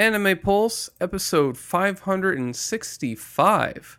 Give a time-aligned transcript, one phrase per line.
[0.00, 3.98] Anime Pulse, episode 565.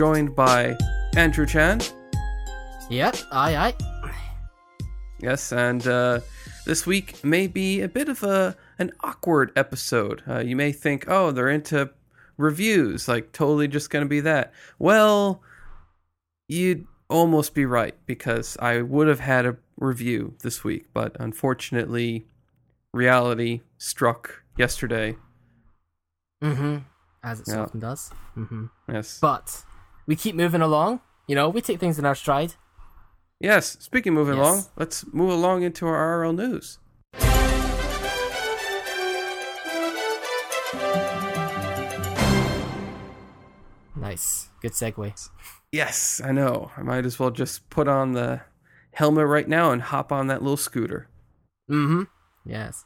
[0.00, 0.74] Joined by
[1.14, 1.82] Andrew Chan.
[2.88, 4.10] Yep, aye, aye.
[5.20, 6.20] Yes, and uh,
[6.64, 10.22] this week may be a bit of a an awkward episode.
[10.26, 11.90] Uh, you may think, oh, they're into
[12.38, 14.54] reviews, like totally just going to be that.
[14.78, 15.42] Well,
[16.48, 22.26] you'd almost be right because I would have had a review this week, but unfortunately,
[22.94, 25.16] reality struck yesterday.
[26.42, 26.78] Mm-hmm.
[27.22, 27.60] As it Yeah.
[27.64, 28.10] often does.
[28.34, 28.64] Mm-hmm.
[28.90, 29.18] Yes.
[29.20, 29.62] But
[30.10, 30.98] we keep moving along.
[31.28, 32.54] You know, we take things in our stride.
[33.38, 34.44] Yes, speaking of moving Yes.
[34.44, 36.78] along, let's move along into our RL news.
[43.94, 44.48] Nice.
[44.60, 45.28] Good segue.
[45.70, 46.72] Yes, I know.
[46.76, 48.40] I might as well just put on the
[48.92, 51.08] helmet right now and hop on that little scooter.
[51.70, 52.02] Mm-hmm.
[52.44, 52.84] Yes.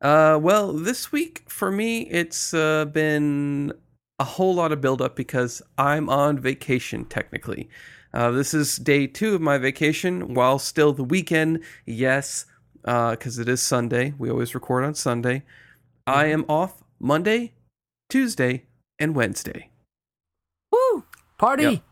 [0.00, 3.72] Uh, well, this week for me, it's uh, been
[4.18, 7.68] a whole lot of buildup because I'm on vacation technically.
[8.12, 11.64] Uh, this is day two of my vacation while still the weekend.
[11.84, 12.46] Yes,
[12.82, 14.14] because it is Sunday.
[14.18, 15.42] We always record on Sunday.
[16.06, 17.54] I am off Monday,
[18.08, 18.66] Tuesday,
[18.98, 19.70] and Wednesday.
[20.70, 21.04] Woo!
[21.38, 21.62] Party!
[21.64, 21.82] Yep.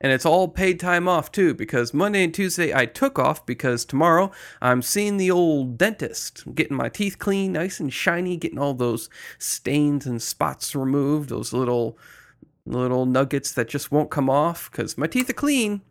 [0.00, 3.84] And it's all paid time off too, because Monday and Tuesday I took off because
[3.84, 4.30] tomorrow
[4.62, 9.10] I'm seeing the old dentist, getting my teeth clean, nice and shiny, getting all those
[9.38, 11.98] stains and spots removed, those little
[12.64, 15.82] little nuggets that just won't come off, because my teeth are clean.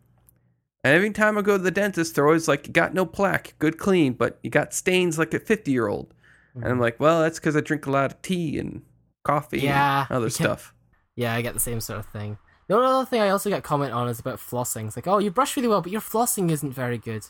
[0.82, 3.54] And every time I go to the dentist, they're always like, "You got no plaque,
[3.58, 6.14] good clean, but you got stains like a 50 year old."
[6.54, 6.80] And I'm mm-hmm.
[6.80, 8.82] like, "Well, that's because I drink a lot of tea and
[9.22, 10.74] coffee Yeah, and other stuff."
[11.14, 12.38] Yeah, I get the same sort of thing.
[12.70, 14.86] The other thing I also get comment on is about flossing.
[14.86, 17.26] It's like, oh, you brush really well, but your flossing isn't very good.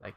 [0.00, 0.14] Like,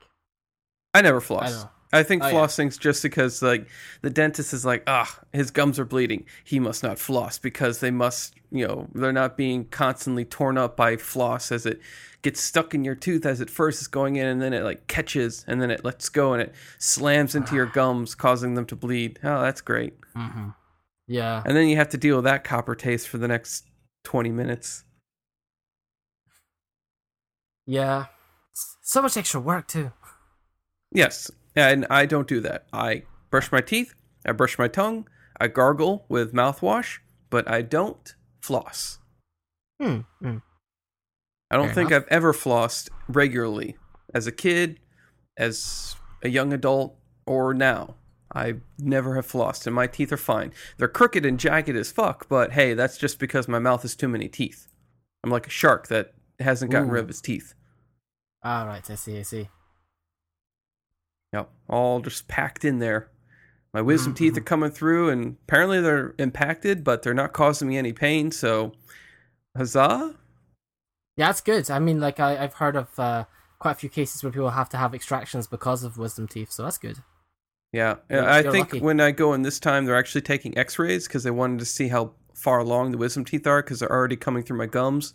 [0.94, 1.52] I never floss.
[1.52, 1.70] know.
[1.92, 2.34] I, think Oh, yeah.
[2.34, 3.68] flossing's just because like
[4.04, 6.26] the dentist is like, ah, his gums are bleeding.
[6.44, 10.78] He must not floss because they must, you know, they're not being constantly torn up
[10.78, 11.82] by floss as it
[12.22, 14.86] gets stuck in your tooth as it first is going in and then it like
[14.86, 18.76] catches and then it lets go and it slams into your gums, causing them to
[18.76, 19.18] bleed.
[19.24, 20.00] Oh, that's great.
[20.16, 20.50] mm-hmm.
[21.08, 21.42] yeah.
[21.48, 23.64] And then you have to deal with that copper taste for the next
[24.08, 24.86] twenty minutes.
[27.66, 28.06] Yeah.
[28.82, 29.92] So much extra work, too.
[30.94, 32.68] Yes, and I don't do that.
[32.72, 33.94] I brush my teeth,
[34.26, 35.10] I brush my tongue,
[35.42, 39.00] I gargle with mouthwash, but I don't floss.
[39.82, 40.00] Hmm.
[40.22, 40.38] hmm.
[41.52, 42.04] I don't Fair think enough.
[42.04, 43.76] I've ever flossed regularly
[44.14, 44.80] as a kid,
[45.38, 47.96] as a young adult, or now.
[48.34, 50.52] I never have flossed, and my teeth are fine.
[50.78, 54.08] They're crooked and jagged as fuck, but hey, that's just because my mouth has too
[54.08, 54.68] many teeth.
[55.24, 56.94] I'm like a shark that hasn't gotten Ooh.
[56.94, 57.54] rid of its teeth.
[58.44, 59.50] All right, I see, I see.
[61.34, 63.10] Yep, all just packed in there.
[63.74, 67.78] My wisdom teeth are coming through, and apparently they're impacted, but they're not causing me
[67.78, 68.32] any pain.
[68.32, 68.74] So,
[69.56, 70.16] huzzah!
[71.16, 71.70] Yeah, that's good.
[71.70, 73.26] I mean, like, I, I've heard of uh,
[73.60, 76.64] quite a few cases where people have to have extractions because of wisdom teeth, so
[76.64, 77.00] that's good.
[77.78, 78.80] Yeah, I think lucky.
[78.80, 81.88] when I go in this time, they're actually taking X-rays because they wanted to see
[81.90, 85.14] how far along the wisdom teeth are because they're already coming through my gums.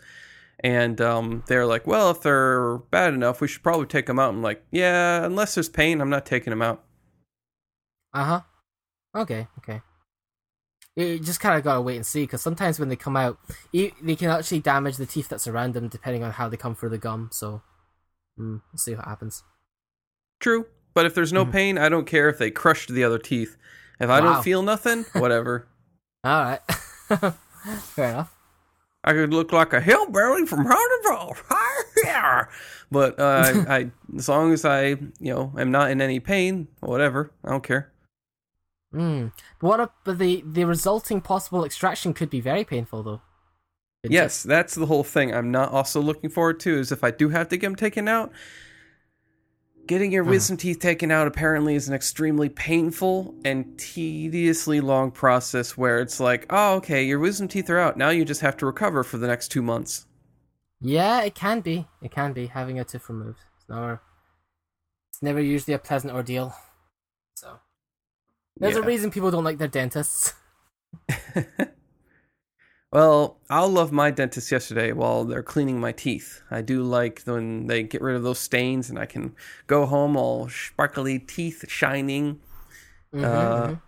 [0.61, 4.31] And um, they're like, "Well, if they're bad enough, we should probably take them out."
[4.31, 6.85] I'm like, "Yeah, unless there's pain, I'm not taking them out."
[8.14, 8.41] Uh huh.
[9.14, 9.81] Okay, okay.
[10.94, 13.38] You just kind of gotta wait and see because sometimes when they come out,
[13.73, 16.91] they can actually damage the teeth that's around them depending on how they come through
[16.91, 17.31] the gum.
[17.32, 17.62] So
[18.38, 19.44] Mm, we'll see what happens.
[20.41, 21.53] True, but if there's no Mhm.
[21.53, 23.56] pain, I don't care if they crushed the other teeth.
[24.00, 25.67] If I don't feel nothing, whatever.
[26.25, 26.61] All right.
[27.81, 28.35] Fair enough.
[29.05, 31.37] I could look like a hillbilly from Hunterville.
[32.05, 32.44] yeah.
[32.91, 36.69] But uh, I, I, as long as I, you know, am not in any pain,
[36.81, 37.91] whatever, I don't care.
[38.95, 39.33] Mm.
[39.61, 39.81] But what?
[39.81, 43.23] Up, but the the resulting possible extraction could be very painful, though.
[44.05, 45.33] Yes, that's the whole thing.
[45.35, 48.06] I'm not also looking forward to is if I do have to get them taken
[48.09, 48.33] out.
[49.87, 50.31] Getting your Hmm.
[50.31, 56.20] wisdom teeth taken out apparently is an extremely painful and tediously long process where it's
[56.20, 57.96] like, oh, okay, your wisdom teeth are out.
[57.96, 60.06] Now you just have to recover for the next two months.
[60.81, 61.88] Yeah, it can be.
[62.00, 63.40] It can be having a tooth removed.
[63.58, 64.00] It's never.
[65.11, 66.55] It's never usually a pleasant ordeal.
[67.35, 67.58] So
[68.56, 70.35] there's a reason people don't like their dentists.
[72.93, 76.43] Well, I'll love my dentist yesterday while they're cleaning my teeth.
[76.50, 79.35] I do like when they get rid of those stains and I can
[79.67, 82.41] go home all sparkly teeth shining.
[83.12, 83.81] Mhm, Uh, mhm.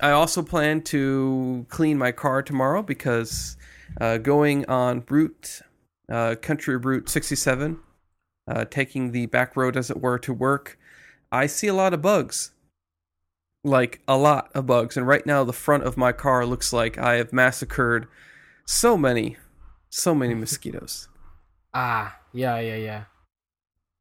[0.00, 3.56] I also plan to clean my car tomorrow because
[4.00, 5.62] uh, going on route,
[6.10, 7.80] uh, country route 67,
[8.48, 10.78] uh, taking the back road as it were to work,
[11.32, 12.52] I see a lot of bugs.
[13.64, 14.96] Like a lot of bugs.
[14.96, 18.06] And right now, the front of my car looks like I have massacred
[18.66, 19.36] so many,
[19.90, 21.08] so many mosquitoes.
[21.78, 23.04] Ah, yeah, yeah, yeah.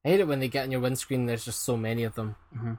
[0.05, 1.21] I hate it when they get in your windscreen.
[1.21, 2.37] and There's just so many of them.
[2.57, 2.75] hmm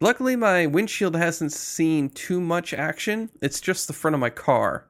[0.00, 3.28] Luckily, my windshield hasn't seen too much action.
[3.42, 4.86] It's just the front of my car.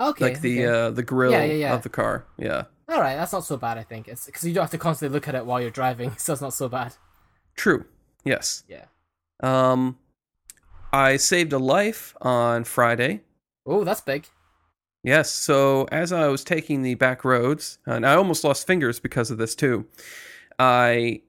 [0.00, 0.24] Okay.
[0.26, 0.78] like the okay.
[0.86, 1.74] uh, the grill Yeah, yeah, yeah.
[1.74, 2.24] of the car.
[2.38, 2.64] Yeah.
[2.88, 3.76] All right, that's not so bad.
[3.76, 6.14] I think it's because you don't have to constantly look at it while you're driving,
[6.18, 6.94] so it's not so bad.
[7.56, 7.84] True.
[8.24, 8.62] Yes.
[8.68, 8.84] Yeah.
[9.42, 9.98] Um,
[10.92, 13.22] I saved a life on Friday.
[13.70, 14.26] Oh, that's big.
[15.04, 15.30] Yes.
[15.30, 19.38] So as I was taking the back roads, and I almost lost fingers because of
[19.38, 19.86] this too,
[20.58, 21.22] I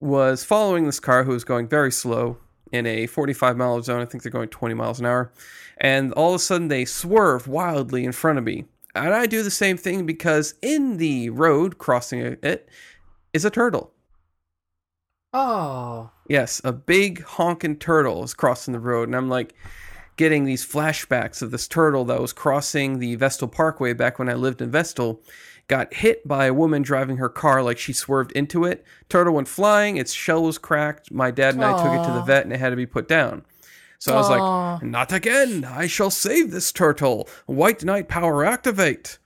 [0.00, 2.38] was following this car who was going very slow
[2.72, 4.00] in a 45 mile zone.
[4.00, 5.30] I think they're going 20 miles an hour.
[5.76, 8.64] And all of a sudden they swerve wildly in front of me.
[8.94, 12.68] And I do the same thing because in the road crossing it
[13.32, 13.92] is a turtle.
[15.34, 19.54] Oh, Yes, a big honking turtle is crossing the road, and I'm like
[20.18, 24.34] getting these flashbacks of this turtle that was crossing the Vestal Parkway back when I
[24.34, 25.22] lived in Vestal.
[25.68, 28.84] Got hit by a woman driving her car like she swerved into it.
[29.08, 31.12] Turtle went flying, its shell was cracked.
[31.12, 33.06] My dad and I took it to the vet and it had to be put
[33.06, 33.44] down.
[34.00, 35.64] So I was like, not again.
[35.64, 37.28] I shall save this turtle.
[37.46, 39.18] White Knight power activate.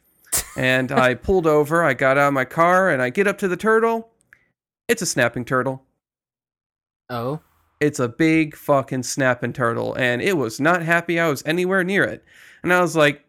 [0.56, 3.48] and I pulled over, I got out of my car, and I get up to
[3.48, 4.10] the turtle.
[4.88, 5.84] It's a snapping turtle.
[7.10, 7.40] oh,
[7.82, 12.04] It's a big fucking snapping turtle, and it was not happy I was anywhere near
[12.04, 12.24] it.
[12.62, 13.24] And I was like,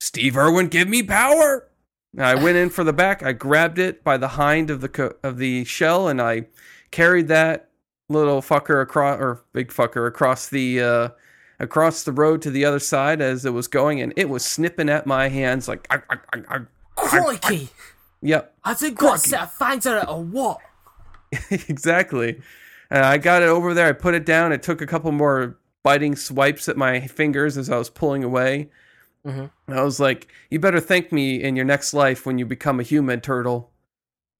[0.00, 1.68] Steve Irwin, give me power.
[2.16, 3.22] And I went in for the back.
[3.22, 6.46] I grabbed it by the hind of the co- of the shell, and I
[6.90, 7.70] carried that
[8.08, 11.08] little fucker across or big fucker across the uh,
[11.58, 14.88] across the road to the other side as it was going, and it was snipping
[14.90, 17.70] at my hands like, "Arg, arg, arg, arg." crikey!
[18.20, 19.28] yep, Has it got Crikey.
[19.30, 20.58] set of fangs on it or what?
[21.50, 22.40] exactly.
[22.92, 23.88] And I got it over there.
[23.88, 24.52] I put it down.
[24.52, 28.68] It took a couple more biting swipes at my fingers as I was pulling away.
[29.26, 29.50] Mhm.
[29.66, 32.82] I was like, "You better thank me in your next life when you become a
[32.82, 33.72] human turtle."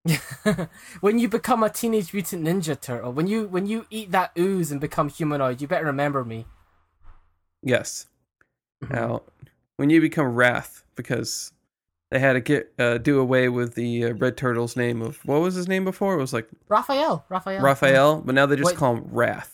[1.00, 4.70] when you become a teenage mutant ninja turtle, when you when you eat that ooze
[4.70, 6.44] and become humanoid, you better remember me.
[7.62, 8.06] Yes.
[8.84, 8.90] Mhm.
[8.90, 9.22] Now,
[9.76, 11.52] when you become Raph, because
[12.12, 15.40] they had to get uh, do away with the uh, red turtle's name of what
[15.40, 16.12] was his name before?
[16.12, 18.76] It was like Raphael, Raphael, Raphael, but now they just Wait.
[18.76, 19.48] call him Raph.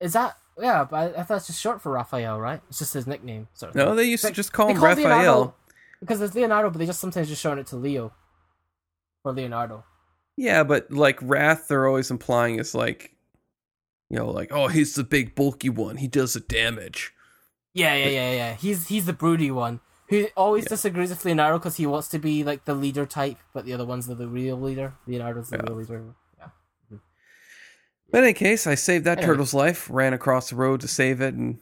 [0.00, 0.84] Is that yeah?
[0.90, 2.60] But I, I thought it's just short for Raphael, right?
[2.68, 3.76] It's just his nickname, sort of.
[3.76, 3.96] No, thing.
[3.96, 5.08] they used to just call him call Raphael.
[5.08, 5.54] Leonardo-
[6.00, 8.12] because it's Leonardo, but they just sometimes just shorten it to Leo
[9.22, 9.84] or Leonardo.
[10.36, 13.14] Yeah, but like Raph, they're always implying is like,
[14.08, 15.98] you know, like oh, he's the big bulky one.
[15.98, 17.12] He does the damage.
[17.72, 18.54] Yeah, yeah, yeah, yeah.
[18.54, 19.78] He's he's the broody one
[20.10, 23.64] who always disagrees with Leonardo because he wants to be like the leader type, but
[23.64, 24.92] the other one's the, the real leader.
[25.06, 25.62] Leonardo's the Yeah.
[25.68, 26.04] real leader.
[26.38, 26.98] Yeah.
[28.10, 29.26] But in any case, I saved that Anyway.
[29.34, 29.88] turtle's life.
[29.90, 31.58] Ran across the road to save it and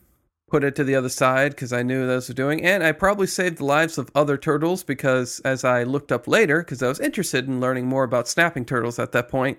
[0.51, 2.65] put it to the other side because I knew those were doing.
[2.65, 6.61] And I probably saved the lives of other turtles because as I looked up later,
[6.61, 9.59] because I was interested in learning more about snapping turtles at that point,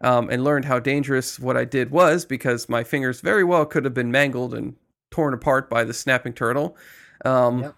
[0.00, 3.84] um, and learned how dangerous what I did was because my fingers very well could
[3.84, 4.74] have been mangled and
[5.10, 6.76] torn apart by the snapping turtle.
[7.26, 7.74] Um, Yep.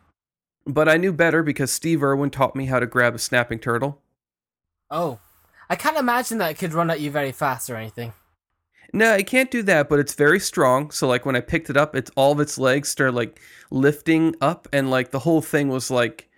[0.67, 4.03] But I knew better because Steve Irwin taught me how to grab a snapping turtle.
[4.91, 5.19] Oh,
[5.69, 8.15] I can't imagine that it could run at you very fast or anything.
[8.93, 10.91] No, it can't do that, but it's very strong.
[10.91, 13.41] So like when I picked it up, it's all of its legs started like
[13.71, 16.29] lifting up and like the whole thing was like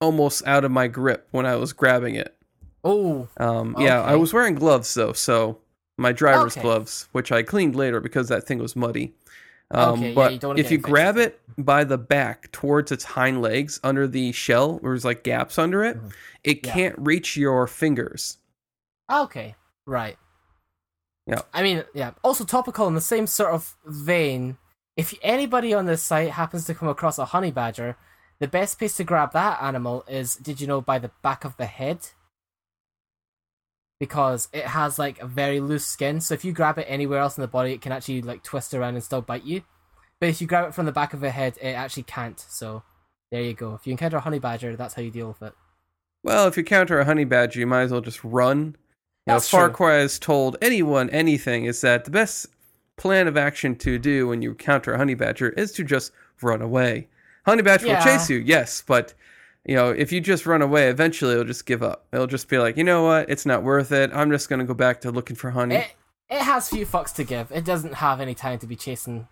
[0.00, 2.36] almost out of my grip when I was grabbing it.
[2.84, 5.60] Oh, Um, yeah, I was wearing gloves though, so
[5.96, 6.62] my driver's Okay.
[6.62, 9.14] gloves, which I cleaned later because that thing was muddy.
[9.72, 13.40] Um, Okay, yeah, but you if you grab it by the back towards its hind
[13.40, 16.12] legs under the shell, where there's like gaps under it, Mhm.
[16.44, 16.72] it Yeah.
[16.72, 18.38] can't reach your fingers.
[19.10, 19.54] okay,
[19.86, 20.16] right.
[21.26, 21.42] Yeah.
[21.52, 22.12] I mean, yeah.
[22.24, 24.56] Also topical in the same sort of vein.
[24.96, 27.96] If anybody on this site happens to come across a honey badger,
[28.40, 31.56] the best place to grab that animal is, did you know, by the back of
[31.56, 32.08] the head?
[34.00, 37.36] Because it has like a very loose skin, so if you grab it anywhere else
[37.36, 39.62] in the body, it can actually like twist around and still bite you.
[40.18, 42.40] But if you grab it from the back of the head, it actually can't.
[42.48, 42.82] So
[43.30, 43.74] there you go.
[43.74, 45.52] If you encounter a honey badger, that's how you deal with it.
[46.22, 48.76] Well, if you counter a honey badger, you might as well just run.
[49.26, 49.74] Know, That's Far true.
[49.76, 52.46] Cry has told anyone anything is that the best
[52.96, 56.10] plan of action to do when you counter a honey badger is to just
[56.42, 57.08] run away.
[57.44, 57.98] Honey badger Yeah.
[57.98, 59.12] will chase you, yes, but
[59.64, 62.06] you know if you just run away, eventually it'll just give up.
[62.12, 64.10] It'll just be like, you know what, it's not worth it.
[64.12, 65.76] I'm just gonna go back to looking for honey.
[65.76, 65.94] It
[66.28, 67.50] it has few fucks to give.
[67.52, 69.26] It doesn't have any time to be chasing,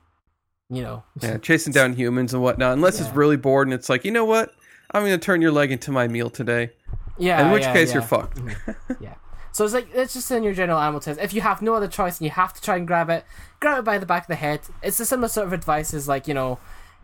[0.68, 1.04] you know.
[1.20, 2.72] yeah, chasing down humans and whatnot.
[2.72, 4.52] Unless it's really bored and it's like, you know what,
[4.90, 6.72] I'm gonna turn your leg into my meal today.
[7.18, 7.46] Yeah.
[7.46, 7.94] In which yeah, case yeah.
[7.94, 8.38] you're fucked.
[8.38, 8.92] Mm-hmm.
[9.04, 9.14] yeah.
[9.52, 11.20] So it's like it's just in your general animal test.
[11.20, 13.24] If you have no other choice and you have to try and grab it,
[13.60, 14.60] grab it by the back of the head.
[14.82, 16.58] It's a similar sort of advice as like you know,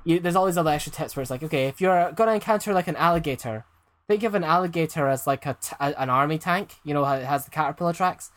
[0.04, 2.73] you, there's all these other extra tips where it's like, okay, if you're gonna encounter
[2.73, 3.64] like an alligator,
[4.06, 6.76] think of an alligator as like a t- an army tank.
[6.84, 8.30] You know how it has the caterpillar tracks.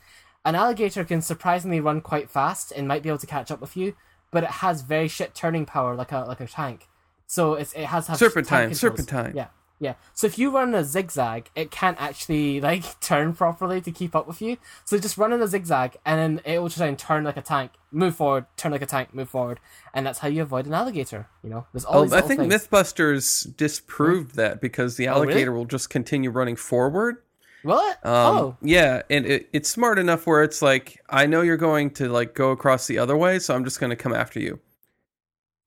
[0.45, 3.75] An alligator can surprisingly run quite fast and might be able to catch up with
[3.75, 3.95] you,
[4.31, 6.87] but it has very shit turning power like a like a tank.
[7.27, 9.33] So it's it has Serpentine, serpentine.
[9.35, 9.47] Yeah,
[9.79, 9.93] yeah.
[10.13, 14.27] So if you run a zigzag, it can't actually like turn properly to keep up
[14.27, 14.57] with you.
[14.85, 17.41] So just run in a zigzag, and then it will try and turn like a
[17.41, 19.59] tank, move forward, turn like a tank, move forward,
[19.93, 21.27] and that's how you avoid an alligator.
[21.43, 22.53] You know, there's all Oh, I think things.
[22.53, 25.33] MythBusters disproved that because the Oh, really?
[25.33, 27.17] alligator will just continue running forward.
[27.63, 28.05] What?
[28.05, 31.89] Um, oh, yeah, and it, it's smart enough where it's like, I know you're going
[31.95, 34.59] to like go across the other way, so I'm just going to come after you,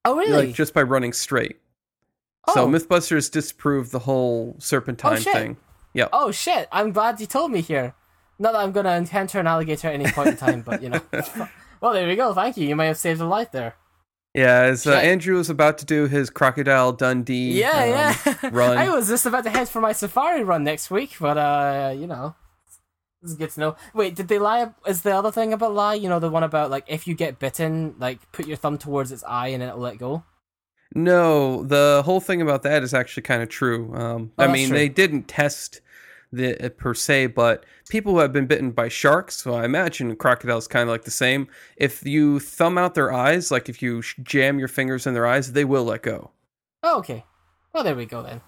[0.05, 0.47] oh really?
[0.47, 1.57] like just by running straight.
[2.55, 2.69] So Oh.
[2.69, 5.57] MythBusters disproved the whole serpentine Oh, thing.
[5.93, 6.09] Yeah.
[6.13, 6.69] Oh shit!
[6.73, 7.95] I'm glad you told me here.
[8.39, 11.01] Not that I'm gonna encounter an alligator at any point in time, but you know.
[11.81, 12.33] well, there we go.
[12.33, 12.67] Thank you.
[12.67, 13.75] You may have saved a life there.
[14.35, 17.59] Yeah, as uh, Andrew was about to do his crocodile Dundee.
[17.61, 18.51] Yeah, um, yeah.
[18.53, 18.79] run.
[18.79, 22.07] I was just about to head for my safari run next week, but uh, you
[22.07, 22.37] know,
[23.21, 23.77] this is good to know.
[23.93, 24.71] Wait, did they lie?
[24.87, 25.95] Is the other thing about lie?
[25.95, 29.11] You know, the one about like if you get bitten, like put your thumb towards
[29.11, 30.23] its eye and it'll let go.
[30.95, 33.95] No, the whole thing about that is actually kind of true.
[33.95, 34.77] Um, Oh, I mean, true.
[34.79, 35.81] they didn't test
[36.33, 40.15] the uh, per se, but people who have been bitten by sharks, so I imagine
[40.17, 41.49] crocodiles kind of like the same.
[41.77, 45.27] If you thumb out their eyes, like if you sh- jam your fingers in their
[45.27, 46.31] eyes, they will let go.
[46.83, 47.25] Oh, okay.
[47.73, 48.41] Well, there we go then.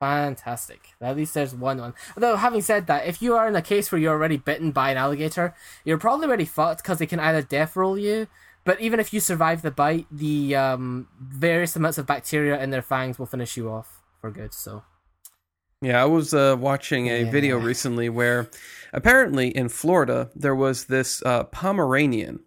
[0.00, 0.80] Fantastic.
[1.00, 1.94] At least there's one one.
[2.16, 4.90] Although, having said that, if you are in a case where you're already bitten by
[4.90, 5.54] an alligator,
[5.84, 8.26] you're probably already fucked because they can either death roll you,
[8.64, 12.82] but even if you survive the bite, the um, various amounts of bacteria in their
[12.82, 14.52] fangs will finish you off for good.
[14.52, 14.82] So,
[15.80, 18.50] Yeah, I was uh, watching a video recently where
[18.92, 22.40] apparently in Florida there was this uh, Pomeranian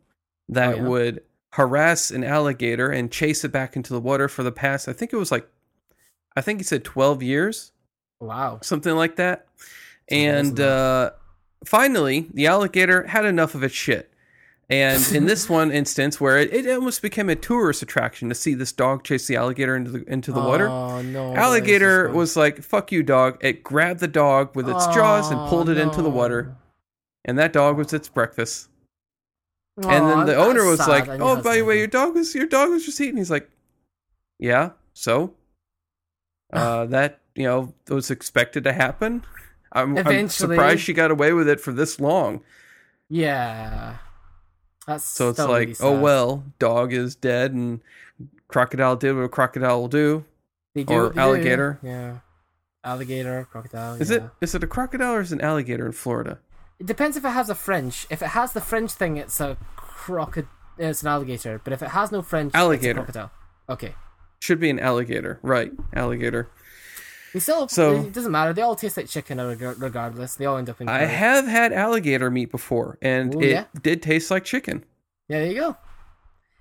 [0.50, 0.88] that Oh, yeah?
[0.88, 1.22] would
[1.54, 5.14] harass an alligator and chase it back into the water for the past, I think
[5.14, 5.48] it was like,
[6.36, 7.72] I think he said 12 years.
[8.20, 8.60] wow.
[8.62, 9.48] something like that.
[10.10, 11.12] And uh,
[11.66, 14.13] finally, the alligator had enough of its shit.
[14.70, 18.54] And in this one instance, where it, it almost became a tourist attraction to see
[18.54, 21.36] this dog chase the alligator into the into the water, Oh no!
[21.36, 25.48] alligator was like, "Fuck you, dog!" It grabbed the dog with its jaws and Oh,
[25.50, 26.56] pulled it into the water,
[27.26, 28.70] and that dog was its breakfast.
[29.84, 31.08] Aw, and then the owner was sad.
[31.08, 33.50] like, "Oh, by the way, your dog was your dog was just eating." He's like,
[34.40, 35.34] "Yeah, so
[36.54, 39.26] uh, that you know was expected to happen."
[39.76, 42.42] I'm, I'm surprised she got away with it for this long.
[43.10, 43.98] yeah,
[44.86, 47.82] that's So it's like, oh well, dog is dead, and
[48.48, 50.26] crocodile did what a crocodile will do.
[50.76, 51.20] Do or they do.
[51.20, 51.80] alligator.
[51.84, 52.18] Yeah,
[52.84, 53.96] alligator, crocodile.
[53.96, 54.18] Is yeah.
[54.18, 56.40] it is it a crocodile or is it an alligator in Florida?
[56.80, 58.08] It depends if it has a fringe.
[58.10, 60.50] If it has the fringe thing, it's a crocodile.
[60.78, 61.62] It's an alligator.
[61.64, 63.02] But if it has no fringe, Alligator.
[63.02, 63.32] It's a crocodile.
[63.70, 63.96] Okay.
[64.40, 65.72] Should be an alligator, right?
[65.94, 66.50] Alligator.
[67.34, 67.68] They still.
[67.68, 68.54] So- it doesn't matter.
[68.54, 70.36] They all taste like chicken, regardless.
[70.36, 70.88] They all end up in.
[70.88, 73.66] I have had alligator meat before, and Ooh, it yeah?
[73.82, 74.86] did taste like chicken.
[75.28, 75.78] Yeah, there you go.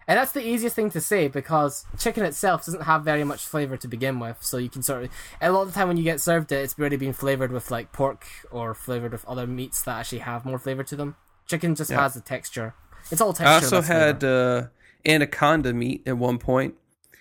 [0.09, 3.77] And that's the easiest thing to say because chicken itself doesn't have very much flavor
[3.77, 4.39] to begin with.
[4.41, 5.11] So you can sort of.
[5.41, 7.71] A lot of the time when you get served it, it's already been flavored with
[7.71, 11.17] like pork or flavored with other meats that actually have more flavor to them.
[11.47, 12.03] Chicken just Yeah.
[12.03, 12.75] has the texture.
[13.11, 13.47] It's all texture.
[13.51, 14.67] I also had uh,
[15.07, 16.75] anaconda meat at one point,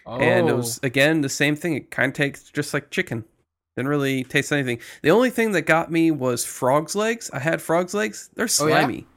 [0.05, 0.19] oh.
[0.19, 1.75] and it was again the same thing.
[1.75, 3.25] It kind of tastes just like chicken.
[3.75, 4.79] Didn't really taste anything.
[5.01, 7.29] The only thing that got me was frog's legs.
[7.33, 8.29] I had frog's legs.
[8.35, 8.79] They're Oh, yeah?
[8.81, 9.07] slimy.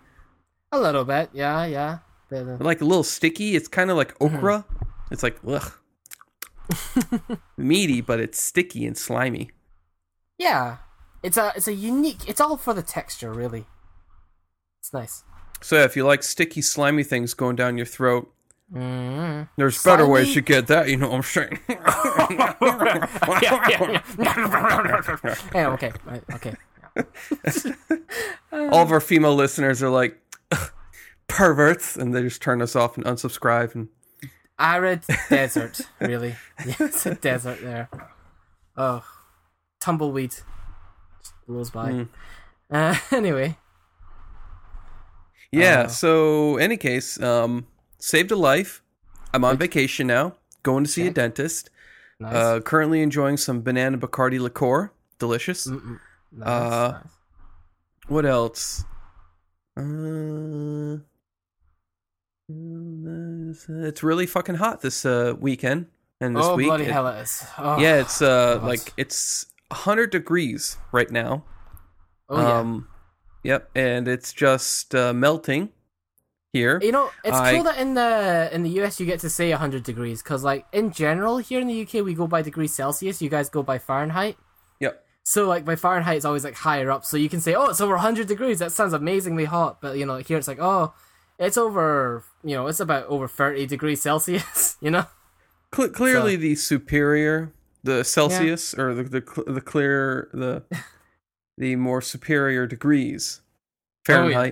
[0.72, 1.98] A little bit, yeah, yeah.
[2.30, 3.54] They're like a little sticky.
[3.56, 4.36] It's kind of like Mm-hmm.
[4.36, 4.64] okra.
[5.10, 5.72] It's like ugh.
[7.56, 9.50] Meaty, but it's sticky and slimy.
[10.38, 10.78] yeah,
[11.22, 12.28] it's a it's a unique.
[12.28, 13.66] It's all for the texture, really.
[14.80, 15.24] It's nice.
[15.62, 18.32] So yeah, if you like sticky, slimy things going down your throat,
[18.74, 19.42] Mm-hmm.
[19.56, 20.88] there's better ways to get that.
[20.88, 21.60] You know what I'm saying?
[21.68, 22.54] yeah,
[25.54, 25.92] yeah, okay,
[26.32, 26.54] okay.
[28.52, 30.18] All of our female listeners are like
[30.50, 30.70] "Ugh,
[31.28, 33.74] perverts, and they just turn us off and unsubscribe.
[33.74, 33.88] And
[34.58, 36.34] Arid desert, really.
[36.66, 37.88] Yeah, it's a desert there.
[38.76, 39.04] Oh,
[39.80, 40.44] tumbleweed just
[41.46, 41.90] blows by.
[41.92, 42.08] Mm.
[42.70, 43.56] Uh, anyway,
[45.52, 45.82] yeah.
[45.82, 45.88] Uh.
[45.88, 47.66] so any case, um,
[48.04, 48.82] saved a life.
[49.32, 50.34] I'm on vacation now.
[50.62, 51.70] Going to see a dentist.
[52.20, 52.34] nice.
[52.34, 54.92] Uh, currently enjoying some banana Bacardi liqueur.
[55.18, 55.66] Delicious.
[55.66, 55.78] Nice,
[56.42, 57.12] uh, nice.
[58.08, 58.84] What else?
[59.76, 60.98] Uh,
[62.48, 65.86] it's really fucking hot this uh, weekend
[66.20, 66.66] and this Oh week.
[66.66, 67.06] bloody It- hell!
[67.08, 67.44] It is.
[67.58, 68.64] Oh, yeah, it's uh God.
[68.64, 71.44] like it's 100 degrees right now.
[72.28, 72.58] Oh yeah.
[72.58, 72.88] Um,
[73.42, 75.70] yep, and it's just uh, melting
[76.54, 76.78] here.
[76.80, 79.50] You know, it's I- cool that in the in the US you get to say
[79.50, 83.20] 100 degrees because, like, in general here in the UK we go by degrees Celsius.
[83.20, 84.38] You guys go by Fahrenheit.
[84.80, 85.04] Yep.
[85.24, 87.80] So, like, by Fahrenheit it's always like higher up, so you can say, "Oh, it's
[87.80, 90.94] over 100 degrees." That sounds amazingly hot, but you know, here it's like, "Oh,
[91.38, 94.76] it's over." You know, it's about over 30 degrees Celsius.
[94.84, 95.06] You know.
[95.72, 100.62] Cle clearly, the superior, the Celsius, or the the the clear the
[101.58, 103.40] the more superior degrees
[104.08, 104.50] Oh, yeah.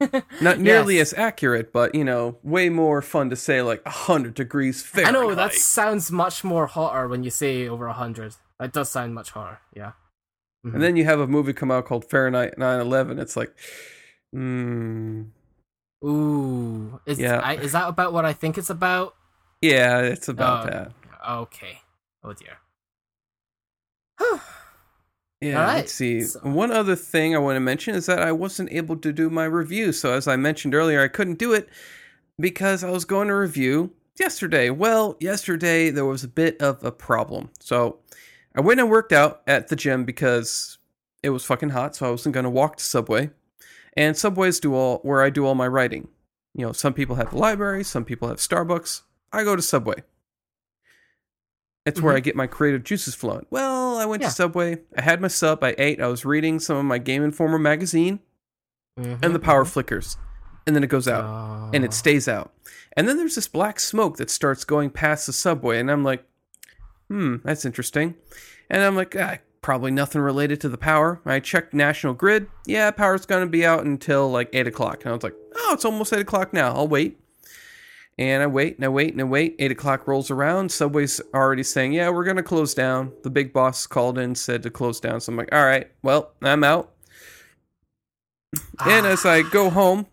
[0.40, 1.12] Not nearly Yes.
[1.12, 5.14] as accurate, but you know, way more fun to say like hundred degrees Fahrenheit.
[5.14, 8.34] I know that sounds much more hotter when you say over 100.
[8.58, 9.60] That does sound much hotter.
[9.74, 9.92] Yeah.
[10.66, 10.74] Mhm.
[10.74, 13.18] And then you have a movie come out called Fahrenheit 9/11.
[13.18, 13.54] It's like,
[14.34, 15.28] mm,
[16.04, 17.40] Ooh, is Yeah.
[17.40, 19.14] I, is that about what I think it's about?
[19.60, 20.70] yeah, it's about Oh.
[20.70, 20.92] that.
[21.30, 21.80] Okay.
[22.24, 22.58] Oh dear.
[25.40, 26.22] Yeah, right, let's see.
[26.22, 29.30] so- One other thing I want to mention is that I wasn't able to do
[29.30, 29.92] my review.
[29.92, 31.68] So, as I mentioned earlier, I couldn't do it
[32.38, 34.68] because I was going to review yesterday.
[34.70, 37.50] Well, yesterday there was a bit of a problem.
[37.58, 37.98] So,
[38.54, 40.76] I went and worked out at the gym because
[41.22, 41.96] it was fucking hot.
[41.96, 43.30] So, I wasn't going to walk to Subway.
[43.96, 46.08] And Subways do all where I do all my writing.
[46.54, 49.02] You know, some people have the library, some people have Starbucks.
[49.32, 50.02] I go to Subway.
[51.86, 52.16] It's where Mhm.
[52.18, 53.46] I get my creative juices flowing.
[53.50, 54.28] Well, I went Yeah.
[54.28, 54.78] to Subway.
[54.96, 55.64] I had my sub.
[55.64, 56.00] I ate.
[56.00, 58.20] I was reading some of my Game Informer magazine,
[58.96, 60.18] and the power flickers,
[60.66, 62.52] and then it goes out, and it stays out.
[62.96, 66.24] And then there's this black smoke that starts going past the subway, and I'm like,
[67.08, 68.14] hmm, that's interesting.
[68.68, 71.20] And I'm like, ah, probably nothing related to the power.
[71.24, 72.48] I checked National Grid.
[72.66, 75.02] Yeah, power's going to be out until like 8 o'clock.
[75.04, 76.74] And I was like, oh, it's almost 8 o'clock now.
[76.74, 77.19] I'll wait.
[78.20, 79.56] And I wait and I wait and I wait.
[79.58, 80.70] 8 o'clock rolls around.
[80.70, 83.12] Subway's already saying, yeah, we're going to close down.
[83.22, 85.20] The big boss called in, said to close down.
[85.20, 86.92] So I'm like, all right, well, I'm out.
[88.84, 90.06] And as I go home,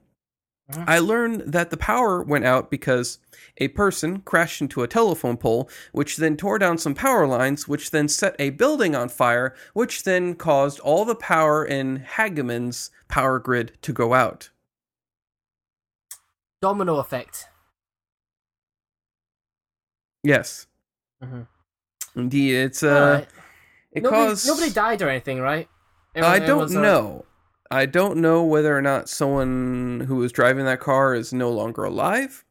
[0.71, 0.83] Mhm.
[0.85, 3.19] I learned that the power went out because
[3.57, 7.91] a person crashed into a telephone pole, which then tore down some power lines, which
[7.91, 13.39] then set a building on fire, which then caused all the power in Hagaman's power
[13.39, 14.49] grid to go out.
[16.61, 17.47] domino effect.
[20.27, 20.67] Yes,
[21.23, 21.47] Mhm.
[22.15, 22.53] indeed.
[22.55, 23.27] It's uh, Alright.
[23.93, 24.45] it nobody, caused.
[24.47, 25.69] nobody died or anything, right?
[26.13, 27.23] It I don't was a- know.
[27.71, 31.83] I don't know whether or not someone who was driving that car is no longer
[31.85, 32.43] alive,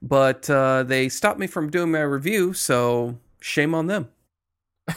[0.00, 4.08] but uh, they stopped me from doing my review, so shame on them.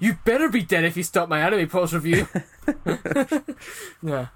[0.00, 2.26] you better be dead if you stop my anime pulse review.
[4.02, 4.26] yeah.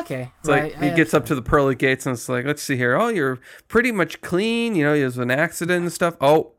[0.00, 0.32] Okay.
[0.40, 2.96] It's like he gets up to the pearly gates and it's like, let's see here.
[2.96, 4.74] Oh, you're pretty much clean.
[4.74, 6.16] You know, there's an accident and stuff.
[6.20, 6.52] Oh,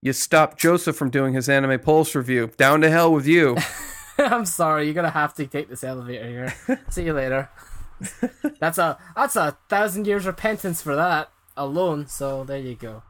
[0.00, 2.50] you stopped Joseph from doing his anime pulse review.
[2.56, 3.56] Down to hell with you.
[4.18, 6.28] I'm sorry, you're gonna have to take this elevator
[6.66, 6.80] here.
[6.90, 7.50] See you later.
[8.60, 12.06] that's a that's a thousand years repentance for that alone.
[12.06, 13.02] So there you go.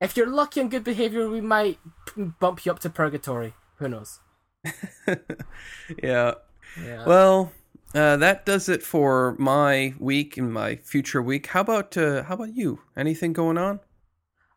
[0.00, 1.78] If you're lucky and good behavior, we might
[2.16, 3.54] bump you up to purgatory.
[3.76, 4.20] Who knows?
[6.02, 6.34] yeah.
[6.82, 7.06] Yeah.
[7.06, 7.52] Well,
[7.94, 11.48] uh, that does it for my week and my future week.
[11.48, 12.80] How about uh, how about you?
[12.96, 13.80] Anything going on?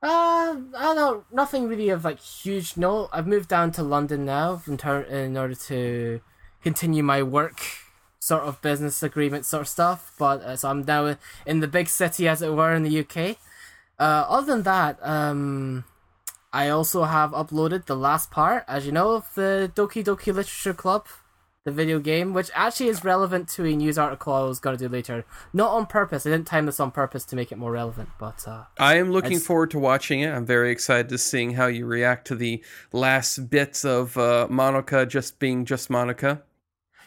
[0.02, 1.24] Uh, I don't.
[1.32, 3.10] Nothing really of like huge note.
[3.14, 6.22] I've moved down to London now in, ter- in order to
[6.64, 7.62] continue my work,
[8.20, 10.14] sort of business agreement sort of stuff.
[10.18, 13.38] But uh, so I'm now in the big city, as it were, in the UK.
[14.00, 15.84] Uh, other than that, um,
[16.54, 20.74] I also have uploaded the last part, as you know, of the Doki Doki Literature
[20.74, 21.08] Club,
[21.68, 24.88] the video game, which actually is relevant to a news article I was going to
[24.88, 25.26] do later.
[25.52, 26.26] Not on purpose.
[26.26, 29.12] I didn't time this on purpose to make it more relevant, but uh, I am
[29.12, 30.32] looking It's- forward to watching it.
[30.32, 35.06] I'm very excited to seeing how you react to the last bits of uh, Monika
[35.06, 36.42] just being just Monica.